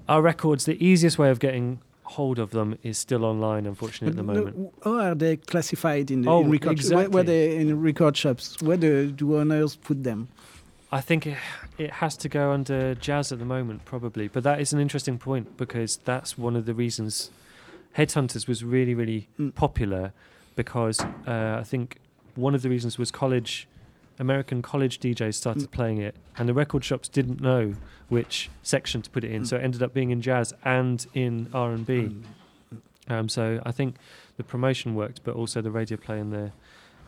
Our 0.08 0.20
records, 0.20 0.64
the 0.64 0.84
easiest 0.84 1.18
way 1.18 1.30
of 1.30 1.38
getting 1.38 1.80
hold 2.12 2.38
of 2.38 2.50
them 2.50 2.76
is 2.82 2.96
still 2.98 3.24
online, 3.24 3.66
unfortunately, 3.66 4.12
at 4.12 4.16
the 4.16 4.22
moment. 4.32 4.72
How 4.84 4.94
are 4.98 5.14
they 5.14 5.36
classified 5.36 6.10
in, 6.10 6.22
the, 6.22 6.30
Oh, 6.30 6.40
in 6.42 6.50
record? 6.50 6.80
sh- 6.80 6.90
Where, 6.90 7.08
where 7.10 7.22
they 7.22 7.56
in 7.56 7.80
record 7.80 8.16
shops? 8.16 8.60
Where 8.62 8.76
do, 8.76 9.10
do 9.10 9.36
owners 9.38 9.76
put 9.76 10.02
them? 10.04 10.28
I 10.90 11.00
think 11.00 11.26
it, 11.26 11.38
it 11.78 11.90
has 12.02 12.16
to 12.18 12.28
go 12.28 12.52
under 12.52 12.94
jazz 12.94 13.32
at 13.32 13.38
the 13.38 13.44
moment, 13.46 13.84
probably. 13.86 14.28
But 14.28 14.42
that 14.44 14.60
is 14.60 14.72
an 14.74 14.80
interesting 14.80 15.18
point 15.18 15.56
because 15.56 15.98
that's 16.04 16.36
one 16.36 16.54
of 16.56 16.66
the 16.66 16.74
reasons 16.74 17.30
Headhunters 17.96 18.46
was 18.48 18.62
really, 18.64 18.94
really 18.94 19.28
Mm. 19.38 19.54
popular 19.54 20.12
because 20.56 21.00
uh, 21.26 21.56
I 21.60 21.64
think 21.64 21.98
one 22.34 22.54
of 22.54 22.62
the 22.62 22.68
reasons 22.70 22.98
was 22.98 23.10
college, 23.10 23.66
American 24.18 24.62
college 24.62 24.98
DJs 25.00 25.34
started 25.34 25.64
Mm. 25.64 25.70
playing 25.70 25.98
it, 25.98 26.14
and 26.36 26.48
the 26.48 26.54
record 26.54 26.84
shops 26.84 27.08
didn't 27.08 27.40
know 27.40 27.74
which 28.08 28.50
section 28.62 29.02
to 29.02 29.10
put 29.10 29.24
it 29.24 29.30
in, 29.30 29.42
Mm. 29.42 29.46
so 29.46 29.56
it 29.56 29.62
ended 29.62 29.82
up 29.82 29.92
being 29.94 30.10
in 30.10 30.20
jazz 30.20 30.52
and 30.64 31.06
in 31.14 31.48
R 31.52 31.72
and 31.72 31.86
B. 31.86 31.94
Mm. 31.94 32.22
Um, 33.08 33.28
so 33.28 33.60
I 33.66 33.72
think 33.72 33.96
the 34.36 34.44
promotion 34.44 34.94
worked, 34.94 35.22
but 35.24 35.34
also 35.34 35.60
the 35.60 35.70
radio 35.70 35.96
play 35.96 36.18
and 36.18 36.32
the 36.32 36.52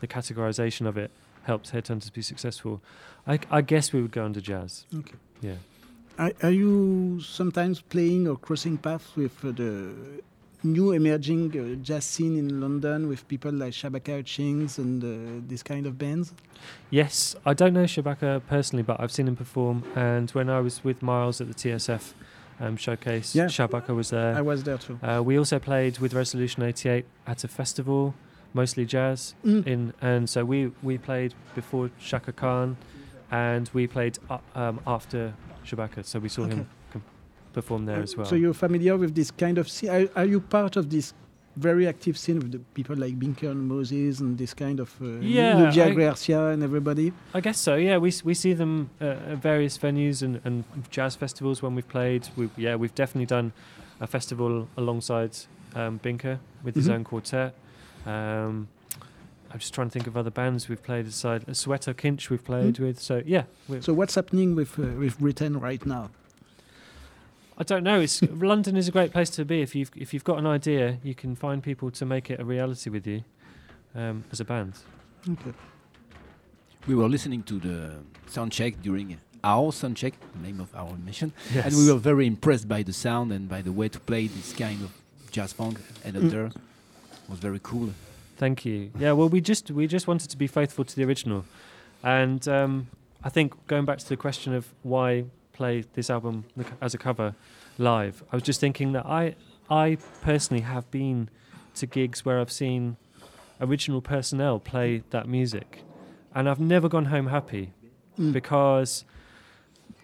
the 0.01 0.07
categorization 0.07 0.85
of 0.87 0.97
it 0.97 1.09
helped 1.43 1.71
Headhunters 1.71 2.11
be 2.11 2.21
successful. 2.21 2.81
I, 3.25 3.39
I 3.49 3.61
guess 3.61 3.93
we 3.93 4.01
would 4.01 4.11
go 4.11 4.25
under 4.25 4.41
jazz. 4.41 4.85
Okay. 4.93 5.15
Yeah. 5.41 5.55
Are, 6.19 6.33
are 6.43 6.51
you 6.51 7.21
sometimes 7.21 7.79
playing 7.81 8.27
or 8.27 8.35
crossing 8.35 8.77
paths 8.77 9.15
with 9.15 9.43
uh, 9.43 9.51
the 9.51 9.93
new 10.65 10.91
emerging 10.91 11.57
uh, 11.57 11.75
jazz 11.83 12.03
scene 12.05 12.37
in 12.37 12.59
London 12.59 13.07
with 13.07 13.27
people 13.27 13.51
like 13.51 13.71
Shabaka 13.73 14.17
Hutchings 14.17 14.77
and 14.77 15.03
uh, 15.03 15.41
this 15.47 15.63
kind 15.63 15.85
of 15.85 15.97
bands? 15.97 16.33
Yes, 16.89 17.35
I 17.45 17.53
don't 17.53 17.73
know 17.73 17.83
Shabaka 17.85 18.41
personally, 18.47 18.83
but 18.83 18.99
I've 18.99 19.11
seen 19.11 19.27
him 19.27 19.35
perform. 19.35 19.83
And 19.95 20.29
when 20.31 20.49
I 20.49 20.59
was 20.59 20.83
with 20.83 21.01
Miles 21.01 21.39
at 21.41 21.47
the 21.47 21.53
TSF 21.53 22.13
um, 22.59 22.75
showcase, 22.77 23.35
Yeah. 23.35 23.45
Shabaka 23.45 23.95
was 23.95 24.09
there. 24.09 24.35
I 24.35 24.41
was 24.41 24.63
there 24.63 24.77
too. 24.77 24.99
Uh, 25.01 25.21
we 25.23 25.37
also 25.37 25.59
played 25.59 25.99
with 25.99 26.13
Resolution 26.13 26.63
88 26.63 27.05
at 27.27 27.43
a 27.43 27.47
festival, 27.47 28.15
mostly 28.53 28.85
jazz. 28.85 29.35
Mm. 29.45 29.67
In 29.67 29.93
and 30.01 30.29
so 30.29 30.43
we 30.45 30.71
we 30.81 30.97
played 30.97 31.33
before 31.53 31.91
Shaka 31.99 32.31
Khan, 32.31 32.77
and 33.31 33.69
we 33.73 33.87
played 33.87 34.17
uh, 34.29 34.37
um, 34.55 34.79
after 34.87 35.33
Shabaka. 35.65 36.05
So 36.05 36.19
we 36.19 36.29
saw 36.29 36.43
him 36.43 36.51
Okay. 36.51 36.55
com- 36.59 36.69
perform 37.55 37.85
there 37.85 38.01
as 38.03 38.15
well. 38.17 38.25
So 38.31 38.35
you're 38.35 38.53
familiar 38.67 38.95
with 39.03 39.13
this 39.15 39.31
kind 39.43 39.57
of 39.57 39.65
scene? 39.73 39.89
Are, 39.95 40.07
are 40.19 40.25
you 40.33 40.39
part 40.41 40.75
of 40.77 40.85
this 40.89 41.13
very 41.69 41.87
active 41.87 42.15
scene 42.17 42.39
with 42.43 42.51
the 42.51 42.59
people 42.77 42.95
like 42.97 43.13
Binker 43.17 43.49
and 43.49 43.61
Moses 43.75 44.19
and 44.19 44.37
this 44.37 44.53
kind 44.53 44.79
of 44.79 44.89
uh, 45.01 45.05
Yeah, 45.21 45.57
Lucia 45.57 45.85
I- 45.85 45.93
Garcia 45.95 46.41
and 46.53 46.61
everybody? 46.63 47.07
I 47.33 47.39
guess 47.41 47.57
so. 47.67 47.73
Yeah, 47.75 47.97
we 48.05 48.11
we 48.29 48.33
see 48.33 48.53
them 48.53 48.89
uh, 49.01 49.31
at 49.33 49.37
various 49.51 49.77
venues 49.85 50.21
and, 50.25 50.33
and 50.47 50.63
jazz 50.97 51.15
festivals 51.15 51.61
when 51.63 51.73
we've 51.75 51.87
played. 51.97 52.23
We 52.35 52.49
yeah, 52.65 52.75
we've 52.81 52.95
definitely 52.95 53.27
done 53.37 53.51
a 54.01 54.07
festival 54.07 54.67
alongside 54.75 55.31
um, 55.75 55.99
Binker 56.03 56.37
with 56.63 56.75
his 56.75 56.87
Mhm. 56.87 56.93
own 56.95 57.03
quartet. 57.03 57.53
Um, 58.05 58.67
I'm 59.51 59.59
just 59.59 59.73
trying 59.73 59.87
to 59.89 59.93
think 59.97 60.07
of 60.07 60.17
other 60.17 60.31
bands 60.31 60.67
we've 60.69 60.83
played 60.83 61.05
aside. 61.07 61.45
Soweto 61.47 61.93
Kinch 61.93 62.29
we've 62.29 62.43
played 62.43 62.77
with. 62.79 62.99
So 62.99 63.23
yeah, 63.25 63.43
So 63.79 63.93
what's 63.93 64.15
happening 64.15 64.55
with 64.59 64.77
uh, 64.77 64.83
with 65.03 65.17
Britain 65.19 65.53
right 65.69 65.85
now? 65.85 66.09
I 67.57 67.63
don't 67.63 67.83
know. 67.83 67.99
It's 68.01 68.21
London 68.51 68.75
is 68.77 68.87
a 68.87 68.91
great 68.91 69.11
place 69.11 69.29
to 69.31 69.45
be 69.45 69.61
if 69.61 69.75
you've 69.75 69.91
if 69.95 70.13
you've 70.13 70.23
got 70.23 70.37
an 70.39 70.45
idea, 70.47 70.97
you 71.03 71.15
can 71.15 71.35
find 71.35 71.61
people 71.63 71.89
to 71.91 72.05
make 72.05 72.29
it 72.29 72.39
a 72.39 72.45
reality 72.45 72.89
with 72.89 73.07
you 73.07 73.23
um, 73.95 74.23
as 74.31 74.39
a 74.39 74.45
band. 74.45 74.73
Ok. 75.29 75.53
We 76.87 76.95
were 76.95 77.07
listening 77.09 77.43
to 77.43 77.59
the 77.59 77.93
sound 78.27 78.51
check 78.51 78.81
during 78.81 79.17
our 79.43 79.71
sound 79.71 79.95
check, 79.97 80.13
the 80.33 80.39
name 80.47 80.59
of 80.59 80.73
our 80.75 80.95
mission, 80.97 81.31
Yes. 81.53 81.65
and 81.65 81.75
we 81.77 81.91
were 81.91 81.99
very 81.99 82.25
impressed 82.27 82.67
by 82.67 82.83
the 82.83 82.93
sound 82.93 83.31
and 83.31 83.47
by 83.49 83.61
the 83.61 83.71
way 83.71 83.87
to 83.89 83.99
play 83.99 84.27
this 84.27 84.53
kind 84.53 84.81
of 84.83 84.91
jazz 85.31 85.53
funk. 85.53 85.79
And 86.03 86.15
Hunter 86.15 86.51
was 87.29 87.39
very 87.39 87.59
cool. 87.63 87.89
Thank 88.37 88.65
you. 88.65 88.91
Yeah, 88.99 89.13
well, 89.13 89.29
we 89.29 89.39
just 89.41 89.71
we 89.71 89.87
just 89.87 90.07
wanted 90.07 90.29
to 90.31 90.37
be 90.37 90.47
faithful 90.47 90.83
to 90.85 90.95
the 90.95 91.03
original, 91.05 91.45
and 92.03 92.45
um, 92.47 92.87
I 93.23 93.29
think 93.29 93.53
going 93.67 93.85
back 93.85 93.97
to 93.99 94.09
the 94.09 94.17
question 94.17 94.53
of 94.53 94.67
why 94.83 95.25
play 95.55 95.83
this 95.93 96.09
album 96.09 96.45
as 96.81 96.93
a 96.93 96.97
cover 96.97 97.33
live, 97.77 98.23
I 98.31 98.35
was 98.35 98.43
just 98.43 98.59
thinking 98.59 98.91
that 98.93 99.05
I 99.05 99.35
I 99.69 99.97
personally 100.21 100.61
have 100.63 100.85
been 100.91 101.29
to 101.79 101.85
gigs 101.87 102.23
where 102.25 102.39
I've 102.41 102.51
seen 102.51 102.97
original 103.59 104.01
personnel 104.01 104.59
play 104.59 105.03
that 105.09 105.27
music, 105.27 105.69
and 106.35 106.47
I've 106.49 106.59
never 106.59 106.87
gone 106.89 107.05
home 107.05 107.27
happy 107.27 107.65
Mm. 108.19 108.31
because 108.31 109.03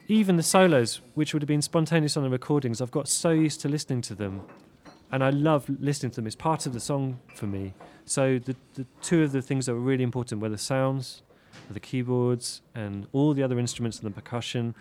even 0.08 0.36
the 0.36 0.44
solos, 0.44 1.00
which 1.16 1.34
would 1.34 1.42
have 1.42 1.48
been 1.48 1.62
spontaneous 1.62 2.18
on 2.18 2.24
the 2.24 2.30
recordings, 2.30 2.82
I've 2.82 2.92
got 2.92 3.08
so 3.08 3.30
used 3.30 3.62
to 3.62 3.70
listening 3.70 4.02
to 4.10 4.16
them, 4.16 4.42
and 5.12 5.24
I 5.24 5.30
love 5.30 5.70
listening 5.80 6.12
to 6.12 6.16
them. 6.18 6.28
It's 6.28 6.36
part 6.36 6.66
of 6.66 6.74
the 6.74 6.82
song 6.82 7.20
for 7.36 7.48
me. 7.48 7.74
So 8.04 8.38
the, 8.40 8.56
the 8.74 8.86
two 9.02 9.24
of 9.24 9.32
the 9.32 9.42
things 9.42 9.66
that 9.66 9.74
were 9.76 9.88
really 9.92 10.04
important 10.04 10.42
were 10.42 10.50
the 10.50 10.58
sounds, 10.58 11.22
the 11.70 11.80
keyboards, 11.80 12.62
and 12.76 13.08
all 13.14 13.34
the 13.34 13.44
other 13.44 13.60
instruments 13.60 14.00
and 14.00 14.06
the 14.10 14.14
percussion, 14.22 14.74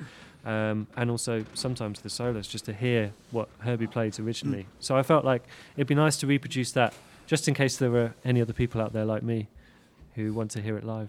um, 0.44 0.86
and 0.96 1.10
also 1.10 1.44
sometimes 1.54 2.00
the 2.00 2.08
solos, 2.10 2.46
just 2.48 2.64
to 2.66 2.72
hear 2.72 3.12
what 3.30 3.48
Herbie 3.60 3.86
played 3.86 4.18
originally. 4.20 4.66
So 4.80 4.96
I 4.96 5.02
felt 5.02 5.24
like 5.24 5.42
it'd 5.76 5.86
be 5.86 5.94
nice 5.94 6.16
to 6.18 6.26
reproduce 6.26 6.72
that, 6.72 6.94
just 7.26 7.46
in 7.48 7.54
case 7.54 7.76
there 7.76 7.90
were 7.90 8.12
any 8.24 8.40
other 8.40 8.52
people 8.54 8.80
out 8.80 8.92
there 8.92 9.04
like 9.04 9.22
me 9.22 9.48
who 10.14 10.32
want 10.32 10.50
to 10.52 10.60
hear 10.62 10.76
it 10.76 10.84
live. 10.84 11.08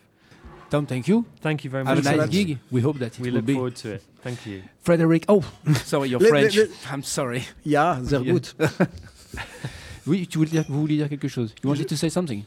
Tom, 0.70 0.86
thank 0.86 1.06
you. 1.08 1.26
Thank 1.42 1.64
you 1.66 1.70
very 1.70 1.84
much. 1.84 1.96
Have 1.98 2.06
much. 2.06 2.14
a 2.14 2.18
nice 2.18 2.30
gig. 2.30 2.58
We 2.72 2.80
hope 2.82 2.98
that 3.00 3.14
it 3.18 3.20
We 3.20 3.30
will 3.30 3.38
look 3.38 3.46
be. 3.46 3.54
forward 3.56 3.76
to 3.78 3.94
it. 3.96 4.04
Thank 4.22 4.46
you. 4.46 4.64
Frederick. 4.84 5.26
Oh, 5.28 5.44
sorry, 5.84 6.08
you're 6.10 6.20
Le- 6.22 6.30
French. 6.30 6.56
le- 6.56 6.68
I'm 6.90 7.04
sorry. 7.04 7.44
Ja, 7.66 8.00
sehr 8.04 8.22
Yeah. 8.22 8.34
gut. 8.34 8.54
Oui, 10.08 10.26
tu 10.28 10.40
voulais 10.40 10.50
dire, 10.52 10.66
vous 10.68 10.80
vouliez 10.82 10.98
dire 10.98 11.10
quelque 11.10 11.28
chose. 11.28 11.54
You 11.64 11.70
wanted 11.70 11.88
to 11.88 11.96
say 11.96 12.10
something? 12.10 12.44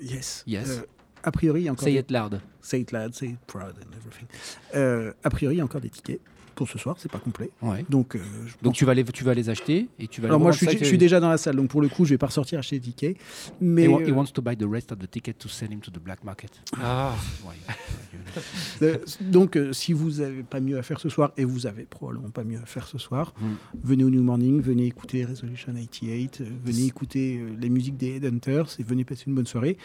Yes. 0.00 0.42
Yes. 0.46 0.68
Euh, 0.70 0.86
a 1.26 1.30
priori, 1.32 1.60
il 1.62 1.64
y 1.64 1.68
a 1.68 1.72
encore 1.72 1.84
Say 1.84 1.92
des- 1.92 1.98
it 2.00 2.10
loud. 2.10 2.40
Say 2.62 2.80
it 2.80 2.92
loud, 2.92 3.12
say 3.14 3.26
it 3.28 3.38
proud 3.46 3.74
and 3.78 3.92
everything. 3.96 4.26
Euh, 4.74 5.12
a 5.24 5.28
priori, 5.30 5.56
il 5.56 5.58
y 5.58 5.60
a 5.60 5.64
encore 5.64 5.80
des 5.82 5.90
tickets 5.90 6.20
pour 6.54 6.66
ce 6.70 6.78
soir, 6.78 6.96
c'est 6.98 7.12
pas 7.12 7.18
complet. 7.18 7.50
Ouais. 7.60 7.84
Donc, 7.90 8.16
euh, 8.16 8.18
je 8.46 8.54
Donc 8.62 8.72
tu 8.72 8.86
vas 8.86 8.94
les, 8.94 9.04
tu 9.04 9.24
vas 9.24 9.34
les 9.34 9.50
acheter 9.50 9.88
et 9.98 10.08
tu 10.08 10.22
vas. 10.22 10.28
Alors 10.28 10.38
les 10.38 10.42
moi, 10.44 10.52
je 10.52 10.64
suis, 10.66 10.78
je 10.78 10.84
suis 10.84 10.96
déjà 10.96 11.20
dans 11.20 11.28
la 11.28 11.36
salle, 11.36 11.54
donc 11.56 11.68
pour 11.68 11.82
le 11.82 11.88
coup, 11.90 12.06
je 12.06 12.10
vais 12.14 12.16
pas 12.18 12.28
ressortir 12.28 12.58
acheter 12.58 12.78
des 12.78 12.84
tickets. 12.92 13.18
Mais 13.60 13.84
He, 13.84 13.88
wa- 13.88 14.00
he 14.00 14.08
euh, 14.08 14.12
wants 14.14 14.32
to 14.32 14.40
buy 14.40 14.56
the 14.56 14.64
rest 14.66 14.90
of 14.90 14.98
the 14.98 15.10
ticket 15.10 15.34
to 15.34 15.48
sell 15.50 15.70
him 15.70 15.80
to 15.80 15.90
the 15.90 15.98
black 16.02 16.24
market. 16.24 16.50
Ah, 16.82 17.14
euh, 18.82 18.96
donc, 19.20 19.56
euh, 19.56 19.72
si 19.72 19.92
vous 19.92 20.20
avez 20.20 20.42
pas 20.42 20.60
mieux 20.60 20.78
à 20.78 20.82
faire 20.82 21.00
ce 21.00 21.08
soir, 21.08 21.32
et 21.36 21.44
vous 21.44 21.66
avez 21.66 21.84
probablement 21.84 22.30
pas 22.30 22.44
mieux 22.44 22.58
à 22.58 22.66
faire 22.66 22.86
ce 22.86 22.98
soir, 22.98 23.34
Mm. 23.40 23.46
venez 23.84 24.04
au 24.04 24.10
New 24.10 24.22
Morning, 24.22 24.60
venez 24.62 24.86
écouter 24.86 25.24
Resolution 25.24 25.72
88, 25.74 26.40
euh, 26.40 26.44
venez 26.64 26.84
écouter 26.86 27.38
euh, 27.38 27.54
les 27.60 27.68
musiques 27.68 27.96
des 27.96 28.16
Headhunters 28.16 28.76
et 28.78 28.82
venez 28.82 29.04
passer 29.04 29.24
une 29.26 29.34
bonne 29.34 29.46
soirée. 29.46 29.76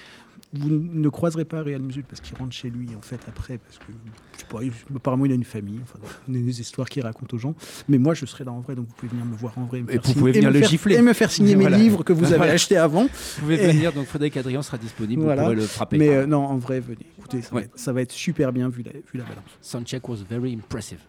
Vous 0.54 0.70
ne 0.70 1.08
croiserez 1.08 1.46
pas 1.46 1.62
Real 1.64 1.82
Music 1.82 2.06
parce 2.10 2.20
qu'il 2.20 2.38
rentre 2.38 2.52
chez 2.52 2.70
lui 2.70 2.90
en 2.98 3.02
fait 3.02 3.20
après 3.26 3.58
parce 3.58 3.78
que 3.78 3.86
je 4.34 4.40
sais 4.40 4.46
pas, 4.50 4.60
apparemment 4.98 5.26
il 5.26 5.32
a 5.32 5.36
une 5.36 5.46
famille, 5.46 5.80
enfin, 5.82 5.98
il 6.28 6.36
y 6.38 6.44
a 6.44 6.46
des 6.46 6.60
histoires 6.60 6.90
qu'il 6.90 7.04
raconte 7.04 7.34
aux 7.34 7.38
gens. 7.38 7.56
Mais 7.88 7.98
moi 7.98 8.14
je 8.14 8.26
serai 8.26 8.44
là 8.44 8.52
en 8.52 8.60
vrai 8.60 8.76
donc 8.76 8.88
vous 8.88 8.94
pouvez 8.96 9.08
venir 9.12 9.24
me 9.24 9.34
voir 9.36 9.58
en 9.58 9.64
vrai 9.64 9.80
et 9.80 9.82
me 9.84 9.90
Et 9.90 9.94
faire 9.94 10.02
vous 10.02 10.08
signer- 10.10 10.20
pouvez 10.20 10.30
et 10.32 10.34
venir 10.34 10.50
me 10.50 10.54
le 10.54 10.60
faire- 10.60 10.70
gifler. 10.70 10.96
et 10.96 11.02
me 11.02 11.14
faire 11.14 11.32
signer 11.32 11.56
Voilà. 11.56 11.78
mes 11.78 11.84
livres 11.84 12.04
que 12.04 12.12
vous 12.12 12.26
avez 12.26 12.36
Voilà. 12.36 12.52
achetés 12.52 12.76
avant. 12.76 13.04
Vous 13.04 13.10
pouvez 13.40 13.64
Et- 13.64 13.68
venir, 13.72 13.94
donc 13.94 14.08
Frédéric 14.08 14.36
Adrien 14.36 14.62
sera 14.62 14.78
disponible, 14.78 15.22
Voilà. 15.22 15.44
vous 15.44 15.48
pourrez 15.52 15.56
le 15.62 15.68
frapper. 15.68 15.98
Mais 15.98 16.10
euh, 16.10 16.26
non 16.26 16.44
en 16.46 16.58
vrai 16.58 16.82
venez 16.82 16.98
écoutez 17.18 17.42
ça, 17.42 17.56
Ouais. 17.56 17.62
va, 17.62 17.66
être, 17.68 17.80
ça 17.80 17.94
va 17.94 18.02
être 18.02 18.12
super 18.12 18.52
bien 18.52 18.68
vu 18.68 18.84
la, 18.84 18.92
vu 18.92 19.20
la 19.20 19.24
balance. 19.24 19.46
Soundcheck 19.62 20.10
was 20.10 20.18
very 20.30 20.54
impressive. 20.54 21.00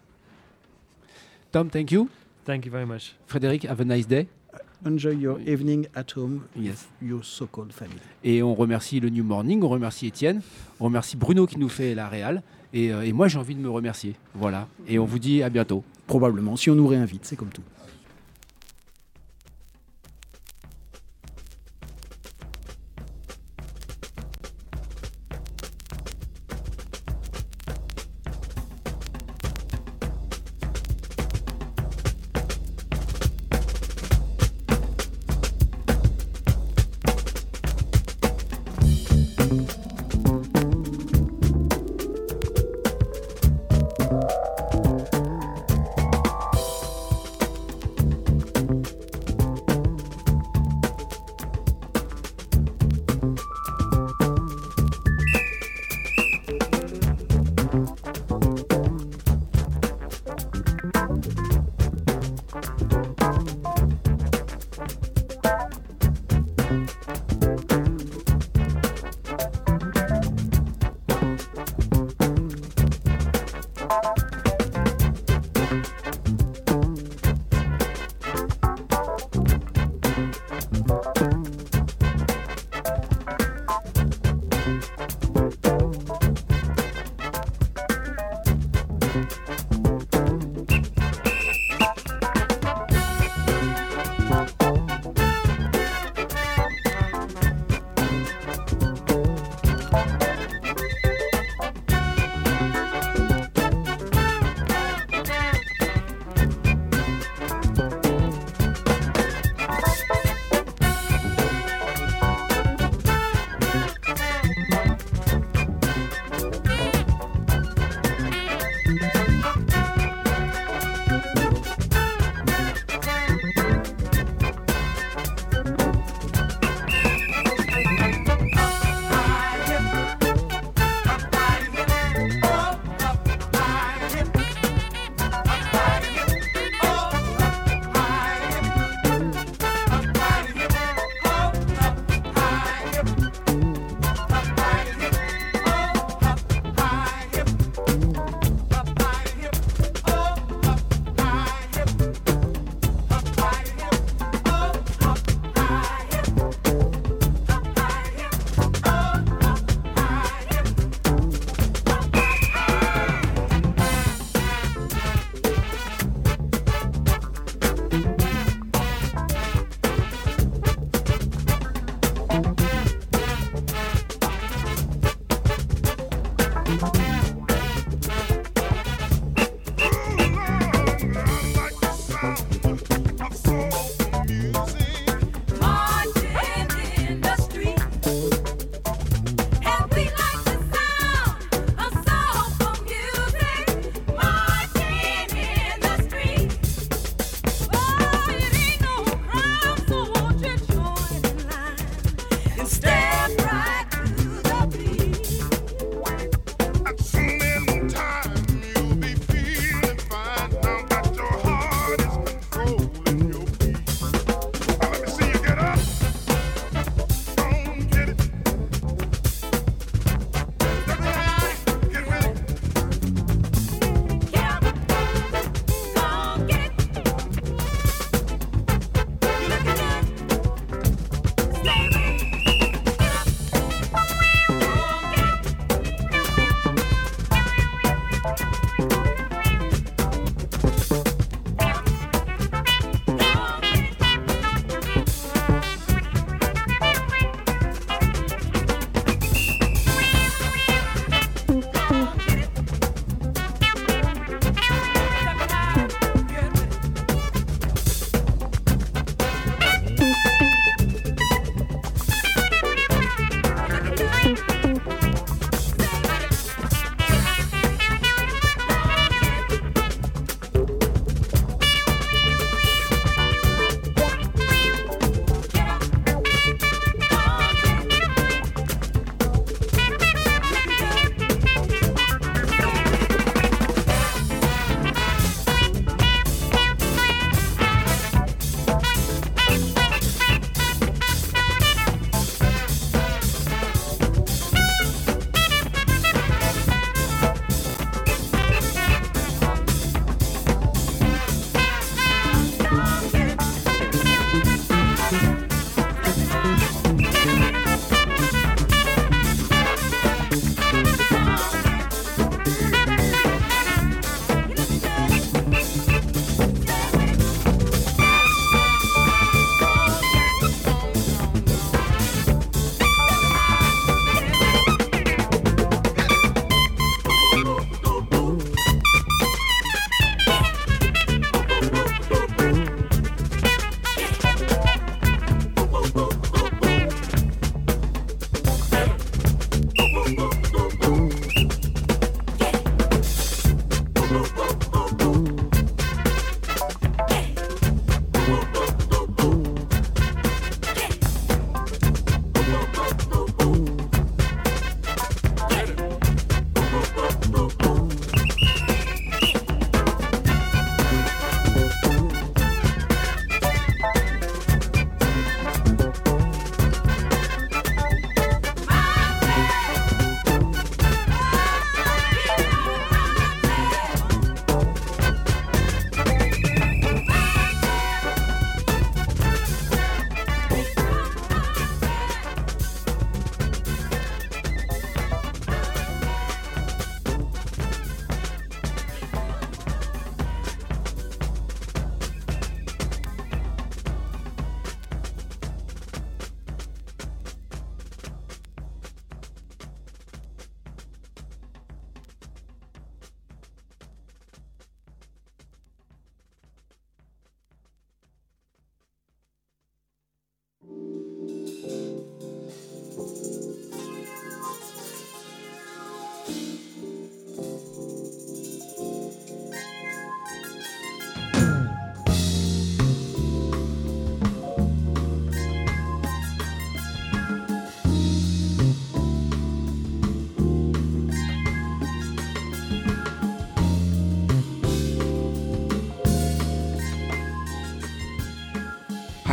Tom, 1.51 1.69
thank 1.69 1.91
you. 1.91 2.09
thank 2.45 2.65
you 2.65 2.71
very 2.71 2.87
much. 2.87 3.17
Frédéric, 3.27 3.65
have 3.65 3.81
a 3.81 3.85
nice 3.85 4.07
day. 4.07 4.29
Enjoy 4.85 5.13
your 5.13 5.39
evening 5.47 5.87
at 5.95 6.07
home 6.17 6.41
Yes. 6.57 6.89
with 7.01 7.09
your 7.09 7.23
so-called 7.25 7.73
family. 7.73 8.01
Et 8.25 8.43
on 8.43 8.53
remercie 8.55 8.99
le 8.99 9.11
New 9.11 9.23
Morning, 9.23 9.63
on 9.63 9.69
remercie 9.69 10.09
Étienne, 10.09 10.41
on 10.81 10.87
remercie 10.87 11.17
Bruno 11.17 11.47
qui 11.47 11.57
nous 11.59 11.69
fait 11.69 11.95
la 11.95 12.09
réal. 12.09 12.43
Et, 12.73 12.93
euh, 12.93 13.03
et 13.03 13.13
moi, 13.13 13.29
j'ai 13.29 13.39
envie 13.39 13.55
de 13.55 13.61
me 13.61 13.71
remercier. 13.71 14.15
Voilà. 14.35 14.67
Et 14.89 14.99
on 14.99 15.05
vous 15.05 15.19
dit 15.21 15.43
à 15.43 15.51
bientôt. 15.51 15.85
Probablement 16.09 16.57
si 16.57 16.69
on 16.71 16.75
nous 16.75 16.87
réinvite, 16.89 17.25
c'est 17.25 17.37
comme 17.37 17.51
tout. 17.51 17.63